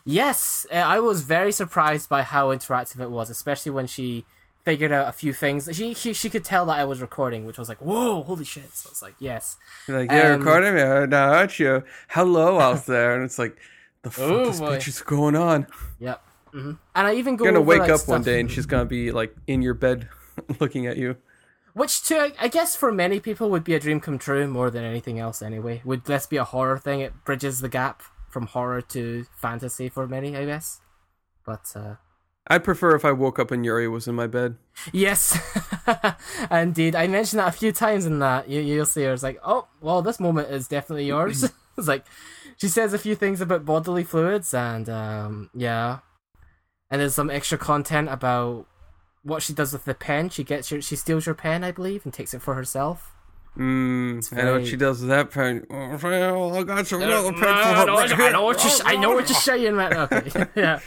[0.04, 4.26] Yes, uh, I was very surprised by how interactive it was, especially when she
[4.66, 5.70] figured out a few things.
[5.72, 8.74] She she, she could tell that I was recording, which was like, whoa, holy shit!
[8.74, 9.56] So it's like, yes,
[9.88, 11.82] You're like, yeah, Um, recording me now, aren't you?
[12.08, 13.14] Hello out there.
[13.14, 13.56] And it's like,
[14.02, 14.76] the fuck Oh, is boy.
[14.76, 15.66] bitch is going on?
[15.98, 16.22] yep.
[16.52, 18.66] hmm And I even go You're gonna over, wake like, up one day and she's
[18.66, 20.08] gonna be like in your bed
[20.60, 21.16] looking at you.
[21.74, 24.70] which to I- I guess for many people would be a dream come true more
[24.70, 25.42] than anything else.
[25.42, 27.00] Anyway, would this be a horror thing?
[27.00, 30.80] It bridges the gap from horror to fantasy for many, I guess.
[31.44, 31.94] But uh,
[32.46, 34.56] I'd prefer if I woke up and Yuri was in my bed.
[34.92, 35.38] Yes,
[36.50, 36.94] indeed.
[36.96, 38.48] I mentioned that a few times in that.
[38.48, 39.12] You, you'll see her.
[39.12, 41.44] It's like, oh, well, this moment is definitely yours.
[41.78, 42.04] it's like,
[42.60, 46.00] she says a few things about bodily fluids, and um, yeah.
[46.90, 48.66] And there's some extra content about
[49.22, 50.28] what she does with the pen.
[50.28, 53.14] She gets your, she steals your pen, I believe, and takes it for herself.
[53.56, 55.66] Mm, I know what she does with that pen.
[55.70, 58.96] Oh, well, I got some little pen I know, right I know what you're, I
[58.96, 59.92] know what you're saying, man.
[59.94, 60.80] Okay, yeah,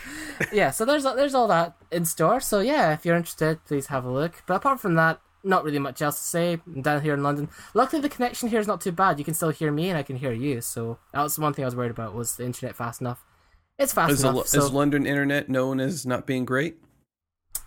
[0.51, 0.71] yeah.
[0.71, 2.39] So there's there's all that in store.
[2.39, 4.43] So yeah, if you're interested, please have a look.
[4.47, 6.59] But apart from that, not really much else to say.
[6.65, 7.49] I'm down here in London.
[7.73, 9.19] Luckily, the connection here is not too bad.
[9.19, 10.61] You can still hear me, and I can hear you.
[10.61, 13.25] So that was one thing I was worried about was the internet fast enough.
[13.77, 14.45] It's fast Is, enough.
[14.45, 16.77] is so- London internet known as not being great?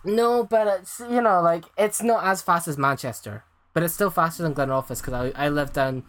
[0.03, 4.09] no, but it's you know like it's not as fast as Manchester, but it's still
[4.09, 6.03] faster than Glenrothes because I I live down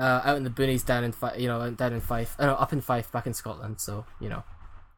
[0.00, 2.54] uh, out in the boonies down in Fi- you know down in Fife, uh, no,
[2.54, 3.80] up in Fife back in Scotland.
[3.80, 4.42] So you know,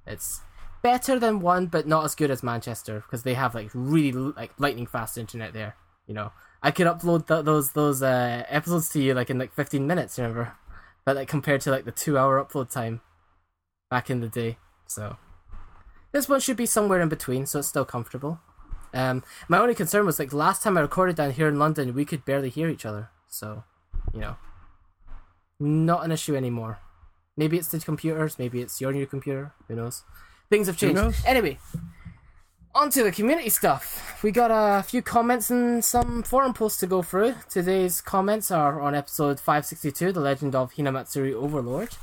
[0.06, 0.40] it's
[0.82, 4.52] better than one, but not as good as Manchester because they have like really like
[4.58, 5.76] lightning fast internet there.
[6.06, 9.52] You know, I could upload th- those those uh, episodes to you like in like
[9.52, 10.18] fifteen minutes.
[10.18, 10.52] Remember,
[11.04, 13.00] but like compared to like the two hour upload time
[13.90, 14.58] back in the day.
[14.86, 15.16] So
[16.12, 18.40] this one should be somewhere in between, so it's still comfortable.
[18.94, 22.04] Um, my only concern was like last time I recorded down here in London, we
[22.04, 23.10] could barely hear each other.
[23.28, 23.64] So,
[24.14, 24.36] you know,
[25.60, 26.78] not an issue anymore.
[27.36, 29.52] Maybe it's the computers, maybe it's your new computer.
[29.68, 30.04] Who knows?
[30.48, 30.96] Things have changed.
[31.26, 31.58] Anyway,
[32.76, 34.22] on to the community stuff.
[34.22, 37.34] We got a few comments and some forum posts to go through.
[37.48, 41.96] Today's comments are on episode 562, The Legend of Hinamatsuri Overlord.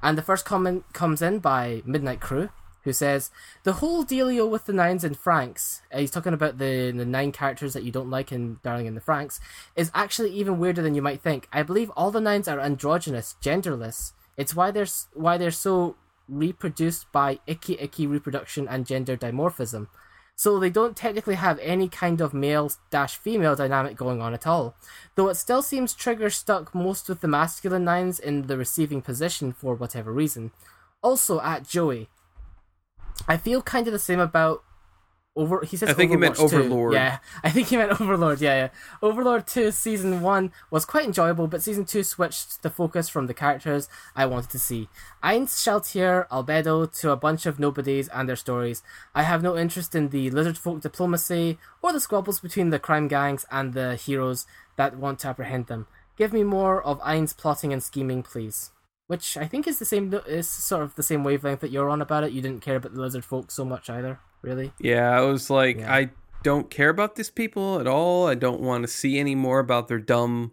[0.00, 2.50] And the first comment comes in by Midnight Crew,
[2.84, 3.32] who says,
[3.64, 7.32] The whole dealio with the nines and Franxx, uh, he's talking about the, the nine
[7.32, 9.40] characters that you don't like in Darling in the Franxx,
[9.74, 11.48] is actually even weirder than you might think.
[11.52, 14.12] I believe all the nines are androgynous, genderless.
[14.36, 15.96] It's why they're, why they're so
[16.28, 19.88] reproduced by icky icky reproduction and gender dimorphism.
[20.36, 24.46] So they don't technically have any kind of male dash female dynamic going on at
[24.46, 24.74] all.
[25.14, 29.52] Though it still seems Trigger stuck most with the masculine nines in the receiving position
[29.52, 30.50] for whatever reason.
[31.02, 32.08] Also at Joey.
[33.28, 34.64] I feel kind of the same about
[35.34, 35.64] over.
[35.64, 36.56] He says I think he meant Overwatch 2.
[36.56, 36.94] Overlord.
[36.94, 38.40] Yeah, I think he meant Overlord.
[38.40, 38.68] Yeah, yeah.
[39.02, 43.34] Overlord two season one was quite enjoyable, but season two switched the focus from the
[43.34, 44.88] characters I wanted to see.
[45.22, 48.82] Ainz, Shalltear, Albedo to a bunch of nobodies and their stories.
[49.14, 53.08] I have no interest in the lizard folk diplomacy or the squabbles between the crime
[53.08, 55.86] gangs and the heroes that want to apprehend them.
[56.16, 58.70] Give me more of Ainz plotting and scheming, please.
[59.12, 62.00] Which I think is the same is sort of the same wavelength that you're on
[62.00, 62.32] about it.
[62.32, 64.72] You didn't care about the lizard folk so much either, really.
[64.80, 65.94] Yeah, I was like, Yeah.
[65.94, 66.10] I
[66.42, 68.26] don't care about these people at all.
[68.26, 70.52] I don't want to see any more about their dumb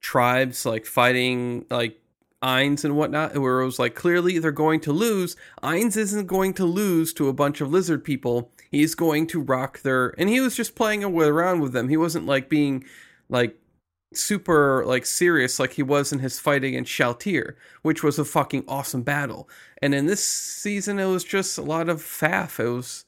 [0.00, 2.00] tribes like fighting like
[2.42, 3.38] Ainz and whatnot.
[3.38, 5.36] Where it was like clearly they're going to lose.
[5.62, 8.50] Ainz isn't going to lose to a bunch of lizard people.
[8.68, 11.88] He's going to rock their and he was just playing around with them.
[11.88, 12.84] He wasn't like being
[13.28, 13.56] like
[14.16, 18.64] super like serious like he was in his fight against Shalltear, which was a fucking
[18.68, 19.48] awesome battle.
[19.80, 22.58] And in this season it was just a lot of faff.
[22.58, 23.04] It was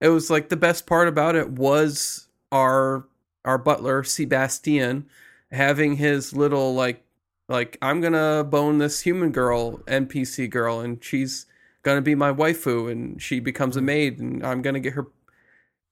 [0.00, 3.06] it was like the best part about it was our
[3.44, 5.06] our butler Sebastian
[5.50, 7.04] having his little like
[7.48, 11.46] like I'm gonna bone this human girl NPC girl and she's
[11.82, 13.84] gonna be my waifu and she becomes a mm.
[13.84, 15.06] maid and I'm gonna get her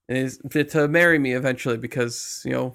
[0.08, 2.74] is to marry me eventually because you know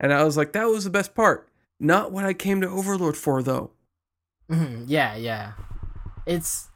[0.00, 1.48] and I was like that was the best part
[1.80, 3.70] not what I came to Overlord for though
[4.50, 5.52] Mhm, yeah, yeah.
[6.26, 6.68] It's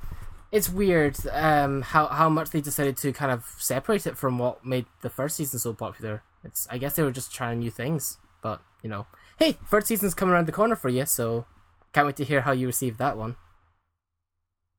[0.53, 4.65] it's weird um, how how much they decided to kind of separate it from what
[4.65, 6.23] made the first season so popular.
[6.45, 9.07] It's I guess they were just trying new things, but you know,
[9.39, 11.47] hey, third season's coming around the corner for you, so
[11.93, 13.37] can't wait to hear how you receive that one.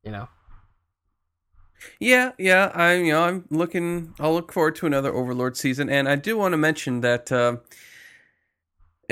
[0.03, 0.29] You know,
[1.99, 2.71] Yeah, yeah.
[2.73, 4.13] I'm you know I'm looking.
[4.19, 7.57] I'll look forward to another Overlord season, and I do want to mention that uh,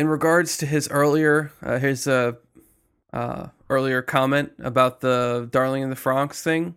[0.02, 2.32] in regards to his earlier uh, his uh,
[3.14, 6.76] uh, earlier comment about the Darling in the Franxx thing.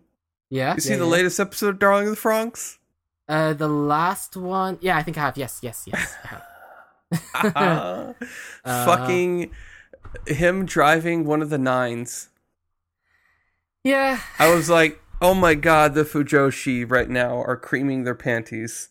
[0.51, 0.75] Yeah.
[0.75, 1.11] You see yeah, the yeah.
[1.11, 2.77] latest episode of Darling in the Franxx?
[3.27, 4.77] Uh, the last one.
[4.79, 5.37] Yeah, I think I have.
[5.37, 6.15] Yes, yes, yes.
[7.43, 8.13] Uh,
[8.63, 9.51] fucking
[10.27, 12.29] him driving one of the nines.
[13.83, 14.19] Yeah.
[14.37, 18.89] I was like, oh my god, the Fujoshi right now are creaming their panties.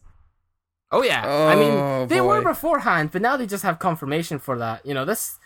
[0.91, 1.27] Oh yeah.
[1.27, 4.85] I mean, Oh, they were beforehand, but now they just have confirmation for that.
[4.87, 5.39] You know, this.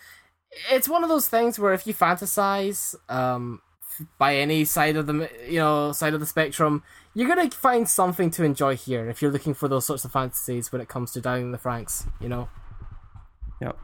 [0.70, 3.61] It's one of those things where if you fantasize, um,
[4.18, 6.83] by any side of the you know side of the spectrum,
[7.14, 10.70] you're gonna find something to enjoy here if you're looking for those sorts of fantasies
[10.72, 12.07] when it comes to Downing the Franxx.
[12.20, 12.48] You know.
[13.61, 13.79] Yep.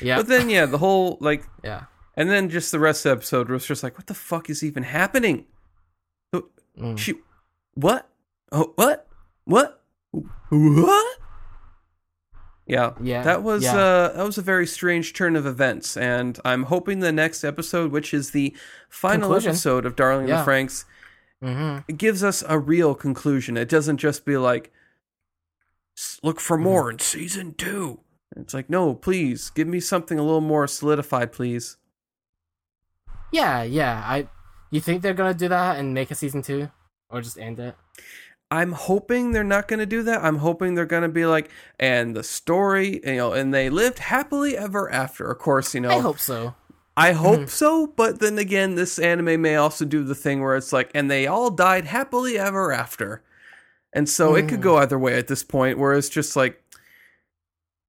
[0.00, 0.16] Yeah.
[0.16, 1.84] But then, yeah, the whole like, yeah.
[2.14, 4.62] and then just the rest of the episode was just like, what the fuck is
[4.62, 5.46] even happening?
[6.78, 6.98] Mm.
[6.98, 7.14] She,
[7.74, 8.08] what?
[8.52, 9.08] Oh, what?
[9.44, 9.75] What?
[10.50, 11.18] What?
[12.66, 13.76] Yeah, Yeah, That was yeah.
[13.76, 17.92] uh, that was a very strange turn of events, and I'm hoping the next episode,
[17.92, 18.56] which is the
[18.88, 19.50] final Conclusion.
[19.50, 20.42] episode of Darling in Yeah.
[20.44, 20.84] the Franxx,
[21.44, 21.80] Mm-hmm.
[21.86, 23.56] it gives us a real conclusion.
[23.56, 24.72] It doesn't just be like,
[26.22, 28.00] look for more in season two.
[28.34, 31.76] It's like, no, please give me something a little more solidified, please.
[33.32, 34.02] Yeah, yeah.
[34.04, 34.28] I.
[34.72, 36.68] You think they're gonna do that and make a season two,
[37.08, 37.76] or just end it?
[38.50, 40.22] I'm hoping they're not going to do that.
[40.22, 43.98] I'm hoping they're going to be like, and the story, you know, and they lived
[43.98, 45.30] happily ever after.
[45.30, 46.54] Of course, you know, I hope so.
[46.96, 47.48] I hope Mhm.
[47.50, 51.10] so, but then again, this anime may also do the thing where it's like, and
[51.10, 53.22] they all died happily ever after.
[53.92, 54.64] And so it could Mm.
[54.64, 56.62] go either way at this point, where it's just like,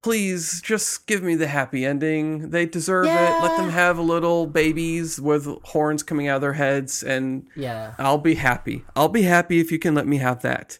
[0.02, 2.50] please just give me the happy ending.
[2.50, 3.08] They deserve it.
[3.42, 3.72] Let them Yeah.
[3.72, 7.94] have little babies with horns coming out of their heads, and Yeah.
[7.98, 8.84] I'll be happy.
[8.96, 10.78] I'll be happy if you can let me have that.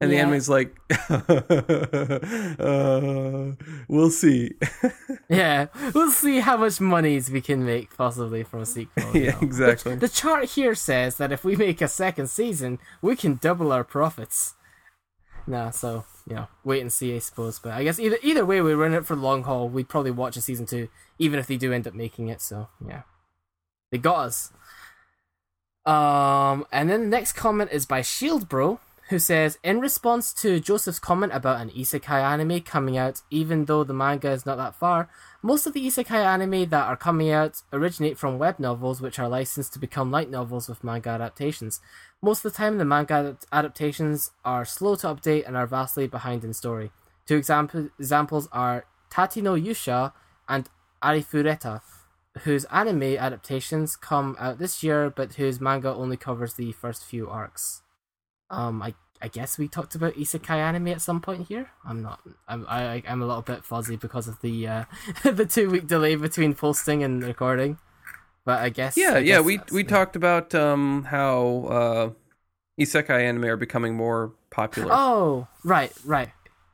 [0.00, 0.22] And the Yeah.
[0.22, 0.74] anime's like,
[2.58, 3.52] uh,
[3.88, 4.52] we'll see.
[5.30, 9.16] Yeah, we'll see how much monies we can make possibly from a sequel.
[9.16, 9.94] Yeah, exactly.
[9.96, 13.84] The chart here says that if we make a second season, we can double our
[13.84, 14.54] profits.
[15.46, 17.58] Nah, so you know, wait and see, I suppose.
[17.58, 19.68] But I guess either either way, we're run it for the long haul.
[19.68, 22.40] We'd probably watch a season two, even if they do end up making it.
[22.40, 23.02] So yeah,
[23.90, 24.52] they got us.
[25.84, 30.60] Um, and then the next comment is by Shield Bro, who says, in response to
[30.60, 34.74] Joseph's comment about an isekai anime coming out, even though the manga is not that
[34.74, 35.10] far,
[35.42, 39.28] most of the isekai anime that are coming out originate from web novels, which are
[39.28, 41.80] licensed to become light novels with manga adaptations.
[42.22, 46.42] Most of the time, the manga adaptations are slow to update and are vastly behind
[46.42, 46.90] in story.
[47.26, 50.12] Two example- examples are Tate no Yusha
[50.48, 50.68] and
[51.02, 51.82] Arifureta,
[52.44, 57.28] whose anime adaptations come out this year, but whose manga only covers the first few
[57.28, 57.83] arcs.
[58.50, 61.70] Um, I I guess we talked about isekai anime at some point here.
[61.84, 62.20] I'm not.
[62.48, 64.84] I'm I I'm a little bit fuzzy because of the uh
[65.22, 67.78] the two week delay between posting and recording.
[68.44, 72.10] But I guess Yeah, I yeah, guess we we the- talked about um how uh
[72.80, 74.90] isekai anime are becoming more popular.
[74.90, 76.30] Oh, right, right.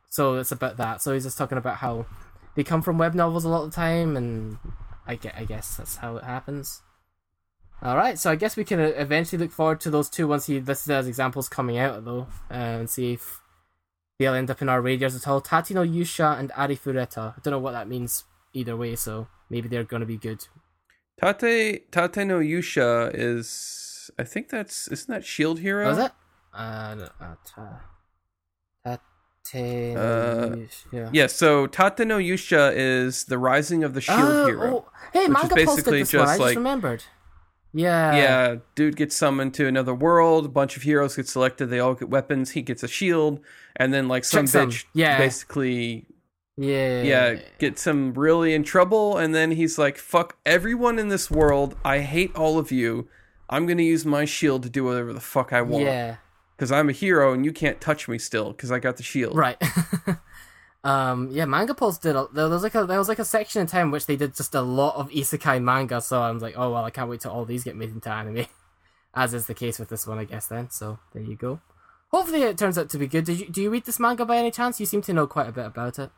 [0.08, 1.00] So it's about that.
[1.02, 2.06] So he's just talking about how
[2.54, 4.58] they come from web novels a lot of the time, and
[5.06, 6.82] I get, I guess that's how it happens.
[7.82, 10.46] All right, so I guess we can uh, eventually look forward to those two once
[10.46, 13.40] he listed as examples coming out, though, uh, and see if
[14.18, 15.40] they'll end up in our radars at all.
[15.40, 17.34] Tate no Yusha and Arifureta.
[17.36, 20.46] I don't know what that means either way, so maybe they're going to be good.
[21.22, 25.88] Tate Tate no Yusha is I think that's isn't that Shield Hero?
[25.88, 26.12] Was it?
[26.52, 28.98] Uh, no, uh, ta,
[29.42, 31.10] Tate no Uh, Yusha.
[31.14, 34.74] Yeah, so Tate no Yusha is the Rising of the Shield Oh, Hero.
[34.76, 36.22] oh, hey, is Manga posted basically this one.
[36.22, 37.04] I just just like- remembered.
[37.72, 38.16] Yeah.
[38.16, 40.46] yeah, dude gets summoned to another world.
[40.46, 41.66] A bunch of heroes get selected.
[41.66, 42.50] They all get weapons.
[42.50, 43.40] He gets a shield,
[43.76, 44.46] and then like some 'em.
[44.70, 45.18] bitch, Yeah.
[45.18, 46.06] basically,
[46.56, 47.02] Yeah.
[47.02, 49.16] yeah, gets him really in trouble.
[49.18, 51.76] And then he's like, "Fuck everyone in this world.
[51.84, 53.08] I hate all of you.
[53.48, 56.16] I'm gonna use my shield to do whatever the fuck I want Yeah.
[56.56, 59.36] because I'm a hero and you can't touch me still because I got the shield."
[59.36, 59.56] Right.
[60.84, 61.28] um.
[61.30, 61.44] Yeah.
[61.44, 62.16] Manga Pulse did.
[62.16, 64.34] A, there was like a there was like a section in time which they did
[64.34, 66.00] just a lot of isekai manga.
[66.00, 68.46] So I'm like, oh well, I can't wait till all these get made into anime,
[69.14, 70.46] as is the case with this one, I guess.
[70.46, 70.70] Then.
[70.70, 71.60] So there you go.
[72.10, 73.24] Hopefully it turns out to be good.
[73.24, 74.80] Did you do you read this manga by any chance?
[74.80, 76.10] You seem to know quite a bit about it.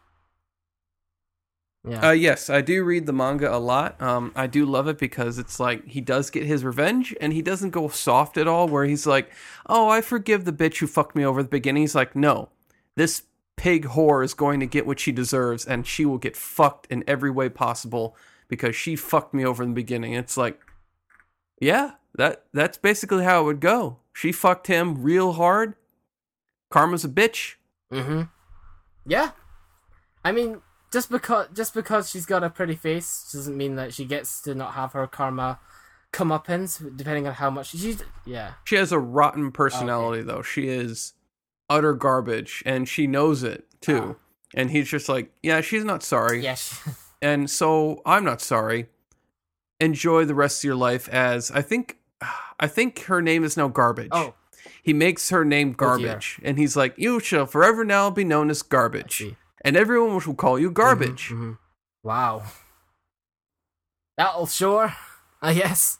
[1.86, 2.08] Yeah.
[2.08, 4.00] Uh, yes, I do read the manga a lot.
[4.00, 7.42] Um, I do love it because it's like he does get his revenge, and he
[7.42, 8.68] doesn't go soft at all.
[8.68, 9.30] Where he's like,
[9.66, 12.50] "Oh, I forgive the bitch who fucked me over at the beginning." He's like, "No,
[12.94, 13.24] this
[13.56, 17.04] pig whore is going to get what she deserves, and she will get fucked in
[17.06, 18.16] every way possible
[18.48, 20.60] because she fucked me over in the beginning." It's like,
[21.60, 23.98] yeah, that that's basically how it would go.
[24.12, 25.74] She fucked him real hard.
[26.70, 27.54] Karma's a bitch.
[27.92, 28.22] Mm-hmm.
[29.06, 29.32] Yeah.
[30.24, 30.62] I mean,
[30.92, 34.54] just because just because she's got a pretty face doesn't mean that she gets to
[34.54, 35.58] not have her karma
[36.12, 38.04] comeuppance, depending on how much she's.
[38.26, 40.42] Yeah, She has a rotten personality, though.
[40.42, 41.14] She is
[41.72, 44.16] utter garbage, and she knows it too.
[44.54, 46.42] And he's just like, yeah, she's not sorry.
[46.42, 46.90] She,
[47.22, 48.86] And so I'm not sorry.
[49.80, 51.96] Enjoy the rest of your life as I think
[52.60, 54.08] I think her name is now garbage.
[54.12, 54.34] oh,
[54.82, 56.38] He makes her name Oh, garbage.
[56.44, 59.24] and he's like, You shall forever now be known as garbage.
[59.64, 61.28] And everyone will call you garbage.
[61.30, 61.58] Mhm, mhm.
[62.02, 62.42] Wow.
[64.18, 64.94] That'll sure.
[65.40, 65.98] I guess.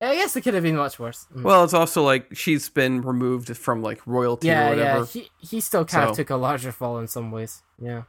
[0.00, 1.26] I guess it could have been much worse.
[1.34, 1.42] Mm.
[1.44, 4.98] Well, it's also like she's been removed from like royalty or whatever.
[5.00, 5.04] yeah.
[5.06, 7.62] He he still kind of took a larger fall in some ways.
[7.80, 8.02] Yeah.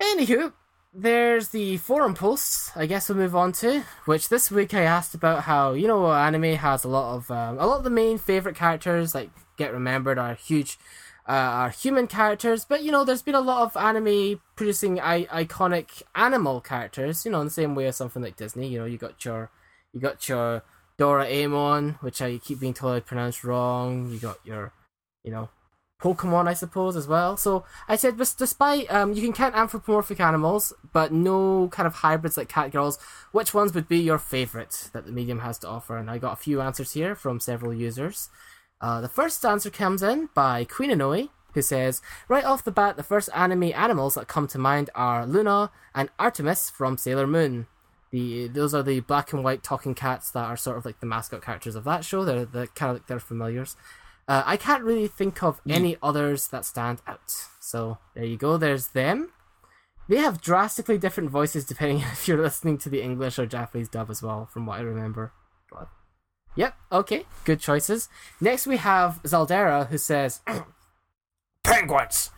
[0.00, 0.52] Anywho,
[0.94, 2.70] there's the forum posts.
[2.74, 6.10] I guess we'll move on to which this week I asked about how you know
[6.12, 9.72] anime has a lot of um, a lot of the main favorite characters like get
[9.72, 10.78] remembered are huge.
[11.28, 15.26] Uh, are human characters, but you know, there's been a lot of anime producing I-
[15.26, 17.24] iconic animal characters.
[17.24, 18.66] You know, in the same way as something like Disney.
[18.66, 19.48] You know, you got your,
[19.92, 20.62] you got your
[20.98, 24.10] Doraemon, which I keep being told I pronounced wrong.
[24.10, 24.72] You got your,
[25.24, 25.48] you know,
[26.00, 27.36] Pokemon, I suppose, as well.
[27.36, 32.36] So I said, despite um, you can count anthropomorphic animals, but no kind of hybrids
[32.36, 32.98] like cat girls.
[33.32, 35.96] Which ones would be your favorite that the medium has to offer?
[35.96, 38.30] And I got a few answers here from several users.
[38.80, 42.96] Uh, the first answer comes in by Queen Anoe, who says, Right off the bat,
[42.96, 47.66] the first anime animals that come to mind are Luna and Artemis from Sailor Moon.
[48.10, 51.06] The those are the black and white talking cats that are sort of like the
[51.06, 52.24] mascot characters of that show.
[52.24, 53.76] They're the kind of like their familiars.
[54.26, 57.46] Uh, I can't really think of any others that stand out.
[57.58, 58.56] So there you go.
[58.56, 59.32] There's them.
[60.08, 64.10] They have drastically different voices depending if you're listening to the English or Japanese dub
[64.10, 65.32] as well, from what I remember.
[65.70, 65.88] But
[66.56, 68.08] Yep, okay, good choices.
[68.40, 70.40] Next we have Zaldera, who says,
[71.62, 72.30] Penguins!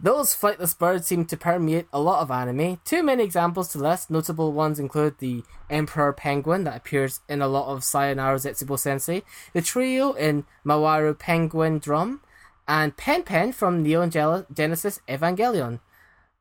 [0.00, 2.80] Those flightless birds seem to permeate a lot of anime.
[2.84, 4.10] Two main examples to list.
[4.10, 9.22] Notable ones include the Emperor Penguin that appears in a lot of Sayonara Zetsubou Sensei,
[9.52, 12.20] the trio in Mawaru Penguin Drum,
[12.68, 15.80] and Pen Pen from Neon Genesis Evangelion.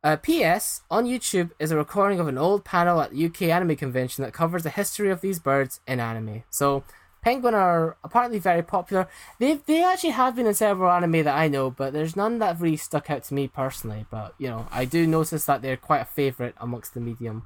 [0.03, 0.81] Uh, P.S.
[0.91, 4.33] On YouTube is a recording of an old panel at the UK Anime Convention that
[4.33, 6.43] covers the history of these birds in anime.
[6.49, 6.83] So,
[7.23, 9.07] penguin are apparently very popular.
[9.39, 12.59] They they actually have been in several anime that I know, but there's none that
[12.59, 14.05] really stuck out to me personally.
[14.11, 17.45] But you know, I do notice that they're quite a favorite amongst the medium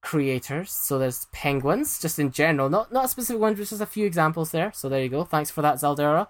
[0.00, 0.70] creators.
[0.70, 4.72] So there's penguins, just in general, not not specific ones, just a few examples there.
[4.72, 5.24] So there you go.
[5.24, 6.28] Thanks for that, Zaldera.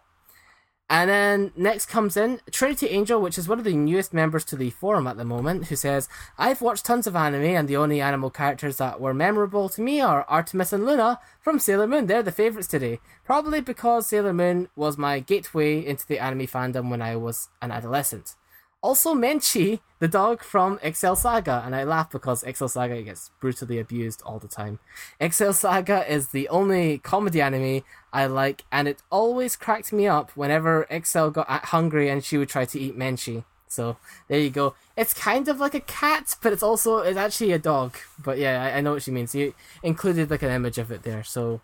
[0.91, 4.57] And then next comes in Trinity Angel, which is one of the newest members to
[4.57, 8.01] the forum at the moment, who says, I've watched tons of anime, and the only
[8.01, 12.07] animal characters that were memorable to me are Artemis and Luna from Sailor Moon.
[12.07, 13.01] They're the favourites today.
[13.23, 17.71] Probably because Sailor Moon was my gateway into the anime fandom when I was an
[17.71, 18.35] adolescent.
[18.81, 23.81] Also, Menchi, the dog from Excel Saga, and I laugh because Excel Saga gets brutally
[23.81, 24.79] abused all the time.
[25.19, 30.31] Excel Saga is the only comedy anime I like, and it always cracked me up
[30.37, 33.45] whenever Excel got hungry and she would try to eat Menchi.
[33.67, 33.97] So
[34.29, 34.75] there you go.
[34.97, 37.97] It's kind of like a cat, but it's also it's actually a dog.
[38.23, 39.35] But yeah, I, I know what she means.
[39.35, 41.23] You included like an image of it there.
[41.23, 41.61] So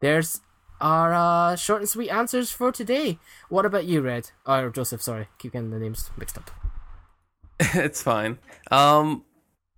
[0.00, 0.40] there's
[0.80, 3.18] our uh, short and sweet answers for today.
[3.48, 4.30] What about you, Red?
[4.46, 5.02] Or Joseph?
[5.02, 6.50] Sorry, keep getting the names mixed up.
[7.60, 8.38] it's fine.
[8.70, 9.24] Um,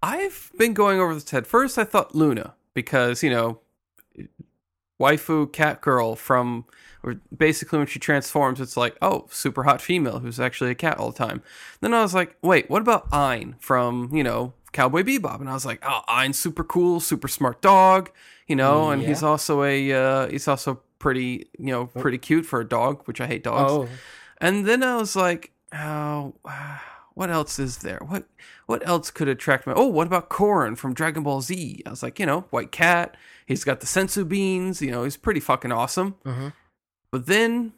[0.03, 1.47] I've been going over this head.
[1.47, 3.61] First, I thought Luna because you know,
[5.01, 6.65] waifu cat girl from,
[7.03, 10.99] or basically when she transforms, it's like oh, super hot female who's actually a cat
[10.99, 11.43] all the time.
[11.81, 15.41] Then I was like, wait, what about Ein from you know Cowboy Bebop?
[15.41, 18.11] And I was like, oh, Ein's super cool, super smart dog,
[18.47, 22.61] you know, and he's also a uh, he's also pretty you know pretty cute for
[22.61, 23.73] a dog, which I hate dogs.
[23.73, 23.89] Oh,
[24.41, 26.35] And then I was like, oh,
[27.15, 28.01] what else is there?
[28.07, 28.25] What
[28.67, 29.73] what else could attract me?
[29.77, 31.83] Oh, what about Korin from Dragon Ball Z?
[31.87, 33.17] I was like, you know, white cat.
[33.47, 34.83] He's got the senzu beans.
[34.83, 36.17] You know, he's pretty fucking awesome.
[36.25, 36.53] Mhm.
[37.11, 37.73] But then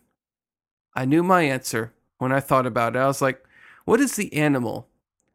[0.95, 2.99] I knew my answer when I thought about it.
[2.99, 3.45] I was like,
[3.85, 4.89] what is the animal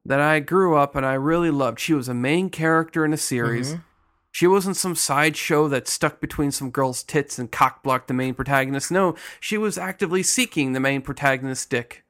[0.05, 1.79] that I grew up and I really loved?
[1.79, 3.75] She was a main character in a series.
[3.75, 3.81] Mhm.
[4.35, 8.91] She wasn't some sideshow that stuck between some girl's tits and cockblocked the main protagonist.
[8.91, 12.03] No, she was actively seeking the main protagonist's dick.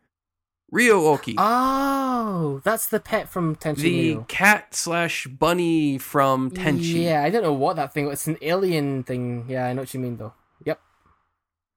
[0.72, 3.78] Ryo-Ohki, oh, that's the pet from Tenchi
[4.18, 7.04] the cat slash bunny from Tenchi.
[7.04, 8.08] Yeah, I don't know what that thing.
[8.08, 8.14] was.
[8.14, 9.46] It's an alien thing.
[9.48, 10.34] Yeah, I know what you mean though.
[10.66, 10.82] Yep.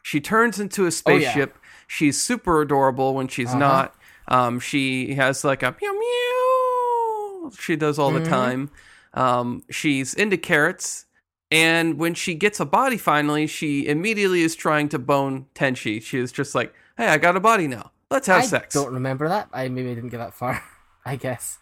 [0.02, 0.90] She turns into a Oh, yeah.
[0.90, 1.58] spaceship.
[1.86, 3.58] She's super adorable when she's Uh-huh.
[3.58, 3.94] not.
[4.28, 7.50] Um, she has like a meow meow.
[7.60, 8.28] She does all the Mhm.
[8.28, 8.70] time.
[9.18, 11.06] Um, she's into carrots,
[11.50, 16.00] and when she gets a body finally, she immediately is trying to bone Tenchi.
[16.02, 17.90] She is just like, "Hey, I got a body now.
[18.10, 19.48] Let's have I sex." don't remember that.
[19.52, 20.62] I maybe didn't get that far.
[21.04, 21.58] I guess.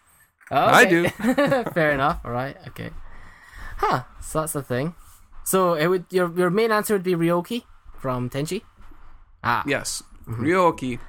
[0.51, 0.89] I Okay.
[0.89, 1.09] do.
[1.73, 2.21] Fair enough.
[2.23, 2.55] All right.
[2.69, 2.91] Okay.
[3.77, 4.03] Huh.
[4.21, 4.95] So that's the thing.
[5.43, 7.63] So it would your your main answer would be Ryoki
[7.97, 8.61] from Tenchi.
[9.43, 9.63] Ah.
[9.65, 10.99] Yes, Ryoki.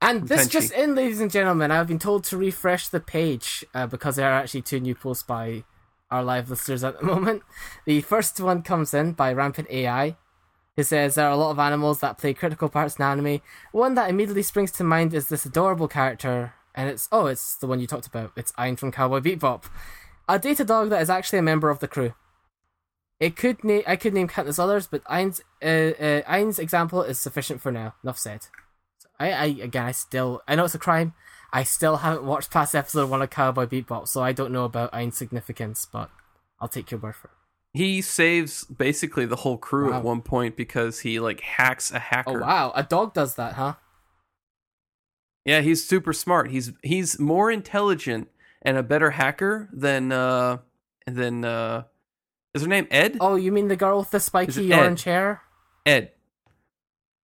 [0.00, 0.50] And this Tenchi.
[0.50, 4.30] just in, ladies and gentlemen, I've been told to refresh the page uh, because there
[4.30, 5.64] are actually two new posts by
[6.10, 7.42] our live listeners at the moment.
[7.84, 10.16] The first one comes in by Rampant AI,
[10.76, 13.40] who says there are a lot of animals that play critical parts in anime.
[13.72, 17.66] One that immediately springs to mind is this adorable character, and it's oh, it's the
[17.66, 18.32] one you talked about.
[18.36, 19.64] It's Ein from Cowboy Bebop,
[20.28, 22.14] a data dog that is actually a member of the crew.
[23.20, 25.66] It could na- I could name countless others, but Ein's uh,
[26.00, 27.94] uh, Ein's example is sufficient for now.
[28.04, 28.46] Enough said.
[29.20, 31.14] I, I again, I still, I know it's a crime.
[31.52, 34.92] I still haven't watched past episode one of Cowboy Bebop, so I don't know about
[34.92, 36.10] Ein's significance, but
[36.60, 37.34] I'll take your word for it.
[37.78, 39.98] He saves basically the whole crew Wow.
[39.98, 42.42] at one point because he like hacks a hacker.
[42.42, 43.74] Oh wow, a dog does that, huh?
[45.44, 46.50] Yeah, he's super smart.
[46.50, 48.28] He's he's more intelligent
[48.62, 50.58] and a better hacker than uh
[51.06, 51.84] than uh
[52.54, 53.18] is her name Ed?
[53.20, 55.42] Oh, you mean the girl with the spiky orange hair?
[55.86, 56.12] Ed.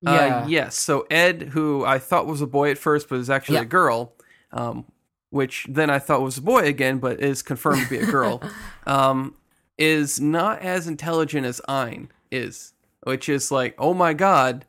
[0.05, 0.43] Yeah.
[0.43, 0.77] Uh, yes.
[0.77, 3.63] So Ed, who I thought was a boy at first, but is actually Yeah.
[3.63, 4.13] a girl,
[4.53, 4.85] um,
[5.31, 8.43] which then I thought was a boy again, but is confirmed to be a girl,
[8.87, 9.35] um,
[9.79, 14.65] is not as intelligent as Ein is, which is like, oh my god,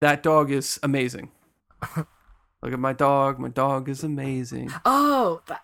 [0.00, 1.30] that dog is amazing.
[1.96, 3.38] Look at my dog.
[3.38, 4.70] My dog is amazing.
[4.84, 5.62] Oh, that,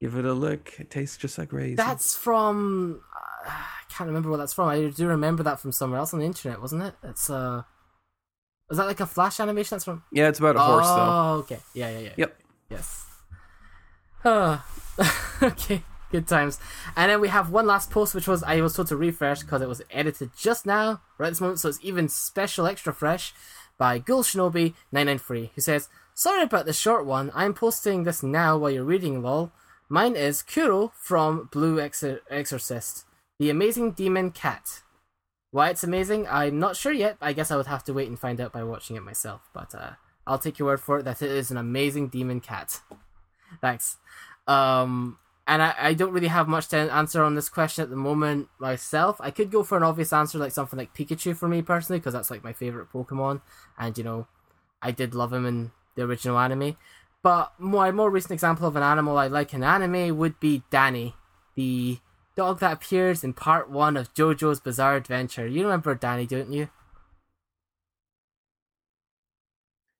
[0.00, 0.74] Give it a lick.
[0.78, 1.76] It tastes just like raisins.
[1.76, 3.00] that's from.
[3.16, 4.68] Uh, I can't remember what that's from.
[4.68, 6.94] I do remember that from somewhere else on the internet, wasn't it?
[7.04, 7.62] It's uh.
[8.74, 9.76] Was that like a flash animation?
[9.76, 10.02] That's from.
[10.10, 10.96] yeah, it's about a horse though.
[10.96, 11.60] Oh, okay.
[11.74, 12.12] Yeah, yeah, yeah.
[12.16, 12.40] Yep.
[12.70, 13.06] Yes.
[14.24, 14.58] Uh,
[15.44, 16.58] okay, good times.
[16.96, 19.62] And then we have one last post, which was I was told to refresh because
[19.62, 23.32] it was edited just now, right this moment, so it's even special extra fresh
[23.78, 28.58] by Ghoul Shinobi 993, who says, Sorry about the short one, I'm posting this now
[28.58, 29.52] while you're reading lol.
[29.88, 33.04] Mine is Kuro from Blue Exor- Exorcist,
[33.38, 34.80] the amazing demon cat.
[35.54, 37.16] Why it's amazing, I'm not sure yet.
[37.20, 39.72] I guess I would have to wait and find out by watching it myself, but
[39.72, 39.90] uh,
[40.26, 42.80] I'll take your word for it that it is an amazing demon cat.
[43.60, 43.98] Thanks.
[44.48, 47.94] Um, and I, I don't really have much to answer on this question at the
[47.94, 49.20] moment myself.
[49.20, 52.14] I could go for an obvious answer like something like Pikachu for me personally, because
[52.14, 53.40] that's like my favorite Pokemon,
[53.78, 54.26] and you know,
[54.82, 56.76] I did love him in the original anime.
[57.22, 61.14] But my more recent example of an animal I like in anime would be Danny,
[61.54, 62.00] the
[62.36, 65.46] dog that appears in part one of JoJo's Bizarre Adventure.
[65.46, 66.68] You remember Danny, don't you?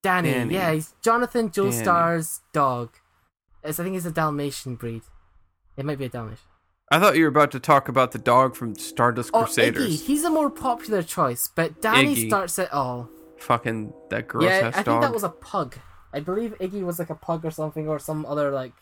[0.03, 0.55] Danny, Danny.
[0.55, 1.51] yeah, he's Jonathan.
[1.51, 2.97] Joestar's dog.
[3.63, 5.03] It's, I think it's a Dalmatian breed.
[5.77, 6.45] It might be a Dalmatian.
[6.91, 10.03] I thought you were about to talk about the dog from Stardust Oh, Crusaders.
[10.03, 10.07] Iggy.
[10.07, 12.29] He's a more popular choice, but Danny Iggy.
[12.29, 13.09] starts it all.
[13.39, 15.77] Fucking that gross yeah, I ass think that was a pug.
[16.13, 18.75] I believe Iggy was like a pug or something, or some other like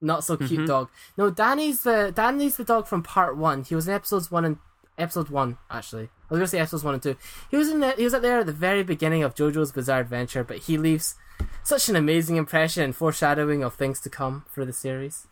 [0.00, 0.66] not so cute Mhm.
[0.66, 0.88] dog.
[1.16, 3.64] No, Danny's the Danny's the dog from part one.
[3.64, 4.58] He was in episodes one and
[4.96, 6.04] episode one actually.
[6.04, 7.16] I was gonna say episodes one and two.
[7.50, 10.00] He was in the, he was at there at the very beginning of JoJo's Bizarre
[10.00, 11.14] Adventure, but he leaves
[11.62, 15.26] such an amazing impression and foreshadowing of things to come for the series.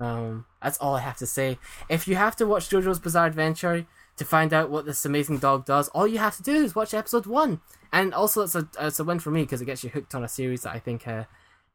[0.00, 1.58] Um, that's all I have to say.
[1.88, 3.86] If you have to watch JoJo's Bizarre Adventure
[4.16, 6.92] to find out what this amazing dog does, all you have to do is watch
[6.94, 7.60] episode one.
[7.92, 10.24] And also, it's a it's a win for me because it gets you hooked on
[10.24, 11.24] a series that I think uh,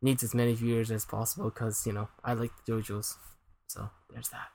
[0.01, 1.49] needs as many viewers as possible.
[1.49, 3.17] Because you know I like the JoJo's,
[3.67, 4.47] so there's that.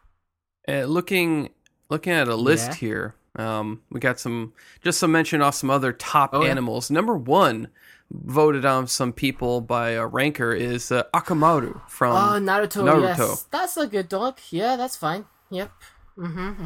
[0.69, 1.51] Uh, looking
[1.91, 2.75] looking at a list Yeah.
[2.75, 6.51] here, um, we got some just some mention off some other top Oh, yeah.
[6.51, 6.91] animals.
[6.91, 7.69] Number one,
[8.11, 13.19] voted on some people by a ranker, is uh, Akamaru from oh, Naruto, Naruto.
[13.19, 14.39] yes, that's a good dog.
[14.51, 15.25] Yeah, that's fine.
[15.51, 15.71] Yep.
[16.19, 16.65] Mm-hmm.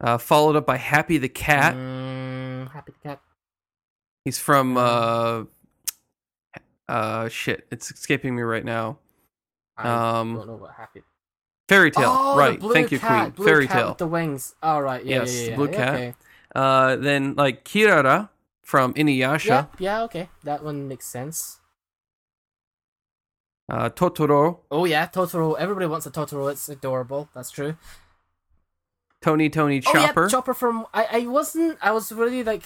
[0.00, 1.74] uh, followed up by Happy the Cat.
[1.74, 3.20] Mm, happy the cat.
[4.24, 5.44] He's from uh,
[6.92, 8.98] uh, shit, it's escaping me right now.
[9.78, 11.04] I Um, don't know what happened.
[11.68, 12.60] Fairy Tail, Oh, the right?
[12.60, 13.30] blue Thank you, Queen.
[13.30, 13.88] blue Fairy cat Tale.
[13.90, 14.54] with the wings.
[14.62, 15.04] All right.
[15.04, 15.94] Yeah, Yes, yeah, yeah, blue yeah, cat.
[15.94, 16.14] Okay.
[16.54, 18.28] Uh, then like Kirara
[18.62, 20.28] from Inuyasha, Yeah, yeah, okay.
[20.44, 21.60] That one makes sense.
[23.70, 25.56] uh, Totoro, Oh yeah, Totoro.
[25.58, 26.50] Everybody wants a Totoro.
[26.52, 27.30] It's adorable.
[27.34, 27.76] That's true.
[29.22, 30.20] Tony Tony Chopper.
[30.20, 30.86] Oh yeah, Chopper from.
[30.92, 31.78] I I wasn't.
[31.80, 32.64] I was really like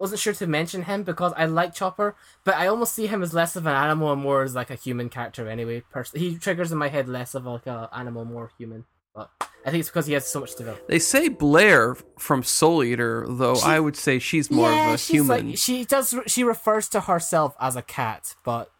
[0.00, 3.34] wasn't sure to mention him because I like Chopper, but I almost see him as
[3.34, 5.82] less of an animal and more as like a human character anyway.
[5.90, 8.86] Pers- he triggers in my head less of like a animal, more human.
[9.14, 9.28] But
[9.66, 10.86] I think it's because he has so much to develop.
[10.88, 14.94] They say Blair from Soul Eater, though She- I would say she's more yeah, of
[14.94, 15.48] a she's human.
[15.48, 16.14] like she does.
[16.26, 18.70] She refers to herself as a cat, but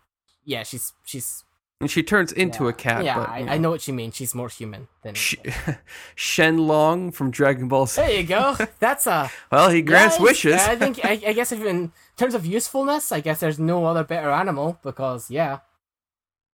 [0.45, 1.45] yeah, she's she's
[1.81, 2.71] and she turns into yeah.
[2.71, 3.05] a cat.
[3.05, 4.11] Yeah, but, I, you I know what you mean.
[4.13, 5.15] She's more human than.
[5.15, 5.37] Sh-
[6.17, 8.01] Shenlong from Dragon Ball Z.
[8.01, 8.57] There you go.
[8.81, 10.55] That's a Well, he grants Yes, wishes.
[10.61, 14.05] I think I, I guess if in terms of usefulness, I guess there's no other
[14.05, 15.61] better animal because yeah,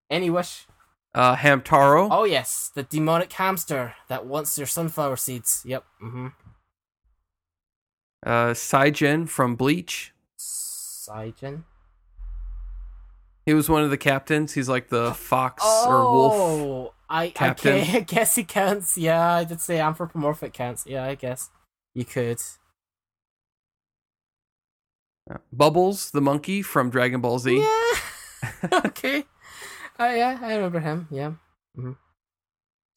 [0.08, 0.66] Any wish?
[1.12, 2.08] Uh, Hamtaro.
[2.10, 5.62] Oh yes, the demonic hamster that wants your sunflower seeds.
[5.64, 5.84] Yep.
[6.02, 6.26] Mm-hmm.
[8.24, 10.12] Uh, Sajin from Bleach.
[10.38, 11.64] Sajin.
[13.46, 14.54] He was one of the captains.
[14.54, 16.34] He's like the fox or wolf.
[16.34, 17.74] Oh, I, captain.
[17.76, 18.98] okay, I guess he counts.
[18.98, 20.84] Yeah, I did say anthropomorphic counts.
[20.86, 21.50] Yeah, I guess
[21.94, 22.42] you could.
[25.30, 27.56] Uh, Bubbles, the monkey from Dragon Ball Z.
[27.56, 27.82] Yeah.
[28.84, 29.24] okay.
[29.98, 31.08] Oh yeah, I remember him.
[31.10, 31.32] Yeah.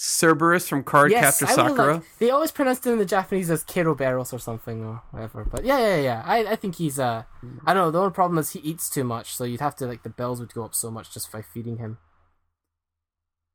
[0.02, 1.94] Cerberus from Card yes, Captor Sakura.
[1.96, 2.04] like.
[2.20, 5.44] They always pronounce it in the Japanese as Keroberos or something or whatever.
[5.44, 6.24] But yeah, yeah, yeah.
[6.26, 7.24] I, I think he's uh,
[7.66, 7.92] I don't know.
[7.92, 10.40] The only problem is he eats too much, so you'd have to like the bells
[10.40, 11.98] would go up so much just by feeding him.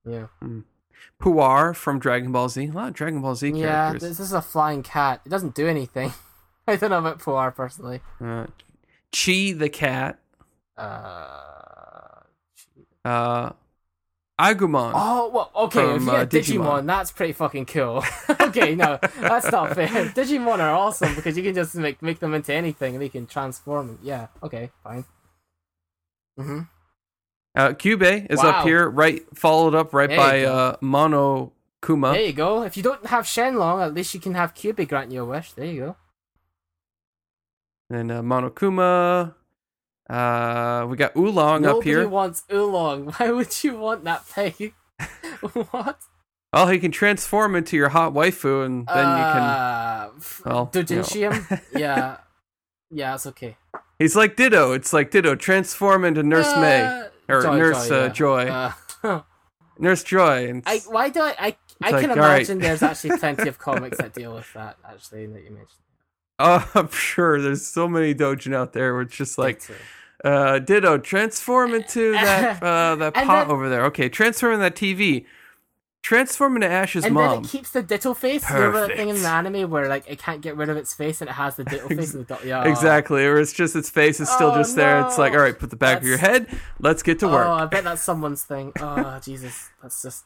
[0.06, 0.26] Yeah.
[1.20, 2.66] Puar from Dragon Ball Z.
[2.66, 4.02] A lot of Dragon Ball Z Yeah, characters.
[4.02, 5.22] this is a flying cat.
[5.24, 6.12] It doesn't do anything.
[6.68, 8.00] I don't know about Puar personally.
[8.22, 8.46] Uh,
[9.12, 10.18] Chi the cat.
[10.76, 11.40] Uh,
[13.02, 13.52] Uh,
[14.40, 14.92] Agumon.
[14.94, 15.80] oh, well, okay.
[15.94, 16.86] if From, you uh, get Digimon, Digimon.
[16.86, 18.02] that's pretty fucking cool.
[18.40, 19.86] okay, no, that's not fair.
[20.16, 23.26] Digimon are awesome because you can just make make them into anything and they can
[23.26, 23.86] transform.
[23.88, 23.98] them.
[24.02, 25.04] Yeah, okay, fine.
[26.38, 26.60] Mm-hmm.
[27.54, 28.50] Uh, Kyubey is Wow.
[28.50, 31.52] up here, right, followed up right There by uh, Mono
[31.84, 32.10] Kuma.
[32.12, 32.62] There you go.
[32.64, 35.52] If you don't have Shenlong, at least you can have Kyubey grant you a wish.
[35.52, 35.96] There you go.
[37.90, 39.34] And uh, Monokuma.
[40.08, 41.98] Uh, we got Oolong Nobody up here.
[41.98, 43.06] Nobody wants Oolong.
[43.18, 44.74] Why would you want that pig?
[45.70, 45.98] what?
[46.52, 49.42] Oh, he can transform into your hot waifu, and then you can.
[49.42, 50.10] Uh,
[50.44, 51.02] Well, you know.
[51.02, 51.60] Dojinshium?
[51.76, 52.18] yeah.
[52.90, 53.56] Yeah, it's okay.
[53.98, 54.72] He's like Ditto.
[54.72, 55.34] It's like Ditto.
[55.34, 58.08] Transform into Nurse May Uh, or Joy, Nurse Joy, uh.
[58.10, 58.44] Joy.
[59.02, 59.22] Uh,
[59.78, 60.48] Nurse Joy.
[60.48, 62.36] And I why do I I, I like, can all right.
[62.36, 65.83] imagine there's actually plenty of comics that deal with that actually that you mentioned.
[66.38, 69.74] Oh, I'm sure there's so many dojin out there where it's just like Ditto.
[70.24, 70.98] uh, Ditto.
[70.98, 73.84] Transform into that uh, that And pot then- over there.
[73.86, 75.24] Okay, transform in that TV.
[76.02, 77.30] Transform into Ash's and mom.
[77.36, 78.46] then it keeps the Ditto face.
[78.50, 80.92] You remember that thing in the anime where like it can't get rid of its
[80.92, 82.44] face and it has the Ditto face and the dot.
[82.44, 85.00] Yeah, Exactly, or it's just its face is still Oh, just there.
[85.06, 86.46] It's like, all right, put the back of your head.
[86.78, 87.46] Let's get to work.
[87.46, 88.72] Oh, I bet that's someone's thing.
[88.80, 90.24] Oh, Jesus, that's just.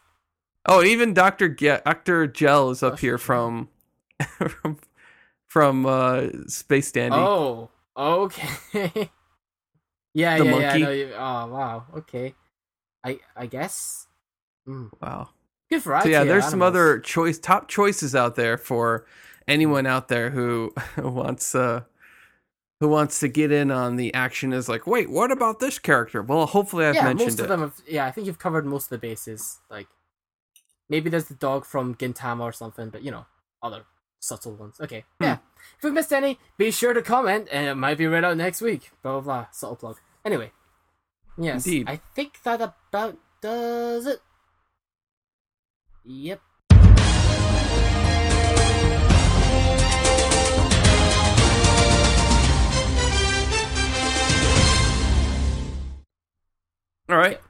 [0.67, 3.69] Oh, even Doctor Ge- Doctor Gel is up here from
[4.37, 4.79] from
[5.49, 7.17] from uh, Space Dandy.
[7.19, 8.49] Oh, okay.
[10.15, 10.81] yeah, The yeah, monkey?
[10.81, 10.91] yeah.
[10.91, 11.85] You- oh, wow.
[11.97, 12.35] Okay.
[13.05, 14.07] I I guess.
[14.69, 14.91] Mm.
[15.01, 15.31] Wow.
[15.71, 16.09] Good variety.
[16.09, 19.07] So yeah, there's some other choice top choices out there for
[19.47, 21.83] anyone out there who wants uh
[22.81, 26.23] who wants to get in on the action is like, wait, what about this character?
[26.23, 27.43] Well, hopefully I've yeah, mentioned most it.
[27.43, 27.75] of them have.
[27.89, 29.59] Yeah, I think you've covered most of the bases.
[29.71, 29.89] Like,
[30.89, 33.27] maybe there's the dog from Gintama or something, but you know,
[33.63, 33.85] other
[34.21, 34.81] subtle ones.
[34.81, 35.25] Okay, Hmm.
[35.25, 35.39] yeah.
[35.79, 38.61] If we missed any, be sure to comment, and it might be read out next
[38.61, 38.91] week.
[39.03, 39.47] Blah blah blah.
[39.53, 39.97] Subtle plug.
[40.25, 40.53] Anyway,
[41.37, 41.89] yes, Indeed.
[41.89, 44.21] I think that about does it.
[46.05, 46.41] Yep.
[57.09, 57.41] All right.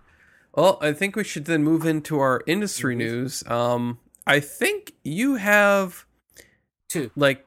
[0.55, 3.43] Well, I think we should then move into our industry news.
[3.47, 6.05] Um I think you have
[6.89, 7.11] Two.
[7.16, 7.45] like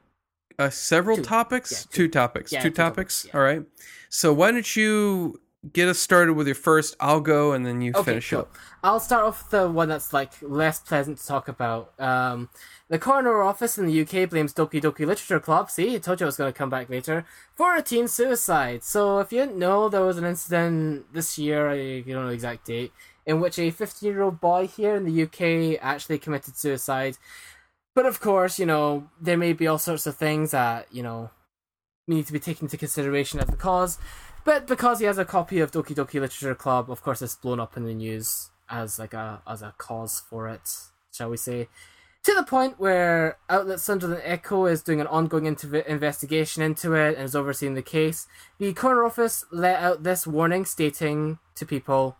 [0.59, 1.23] uh, several Two.
[1.23, 2.07] topics, Yeah, two.
[2.07, 3.21] topics, Yeah, two two topics.
[3.23, 3.35] topics.
[3.35, 3.63] All right.
[4.09, 5.39] So why don't you
[5.73, 6.95] get us started with your first?
[6.99, 8.39] I'll go, and then you Okay, finish cool.
[8.39, 8.55] up.
[8.83, 11.93] I'll start off the one that's like less pleasant to talk about.
[11.99, 12.49] Um,
[12.89, 15.71] the coroner office in the UK blames Doki Doki Literature Club.
[15.71, 17.25] See, I told you I was going to come back later
[17.55, 18.83] for a teen suicide.
[18.83, 21.69] So, if you didn't know, there was an incident this year.
[21.69, 22.91] I don't know the exact date
[23.23, 27.17] in which a 15-year-old boy here in the UK actually committed suicide.
[27.93, 31.31] But of course, you know there may be all sorts of things that you know
[32.07, 33.97] need to be taken into consideration as the cause.
[34.43, 37.59] But because he has a copy of Doki Doki Literature Club, of course, it's blown
[37.59, 40.67] up in the news as like a as a cause for it,
[41.11, 41.67] shall we say?
[42.25, 47.15] To the point where outlet Sunderland Echo is doing an ongoing inter- investigation into it
[47.15, 48.27] and is overseeing the case.
[48.59, 52.17] The coroner office let out this warning stating to people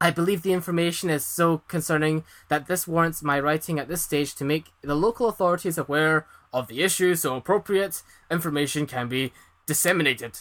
[0.00, 4.34] I believe the information is so concerning that this warrants my writing at this stage
[4.36, 9.32] to make the local authorities aware of the issue so appropriate information can be
[9.66, 10.38] disseminated.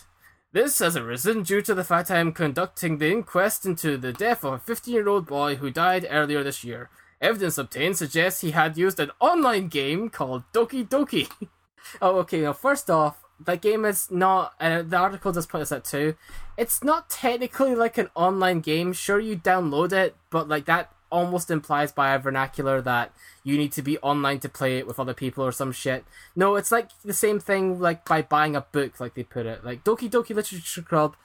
[0.52, 4.44] This has arisen due to the fact I am conducting the inquest into the death
[4.44, 6.90] of a 15 year old boy who died earlier this year.
[7.20, 11.30] Evidence obtained suggests he had used an online game called Doki Doki.
[12.02, 15.72] oh, okay, now, first off, that game is not, uh, the article does point this
[15.72, 16.16] out too.
[16.58, 18.94] It's not technically like an online game.
[18.94, 23.14] Sure, you download it, but like that almost implies by a vernacular that
[23.44, 26.06] you need to be online to play it with other people or some shit.
[26.36, 29.64] No, it's like the same thing like by buying a book, like they put it.
[29.64, 31.16] Like Doki Doki Literature Club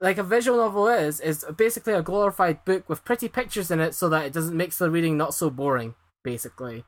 [0.00, 3.94] like a visual novel is is basically a glorified book with pretty pictures in it
[3.94, 6.84] so that it doesn't makes the reading not so boring basically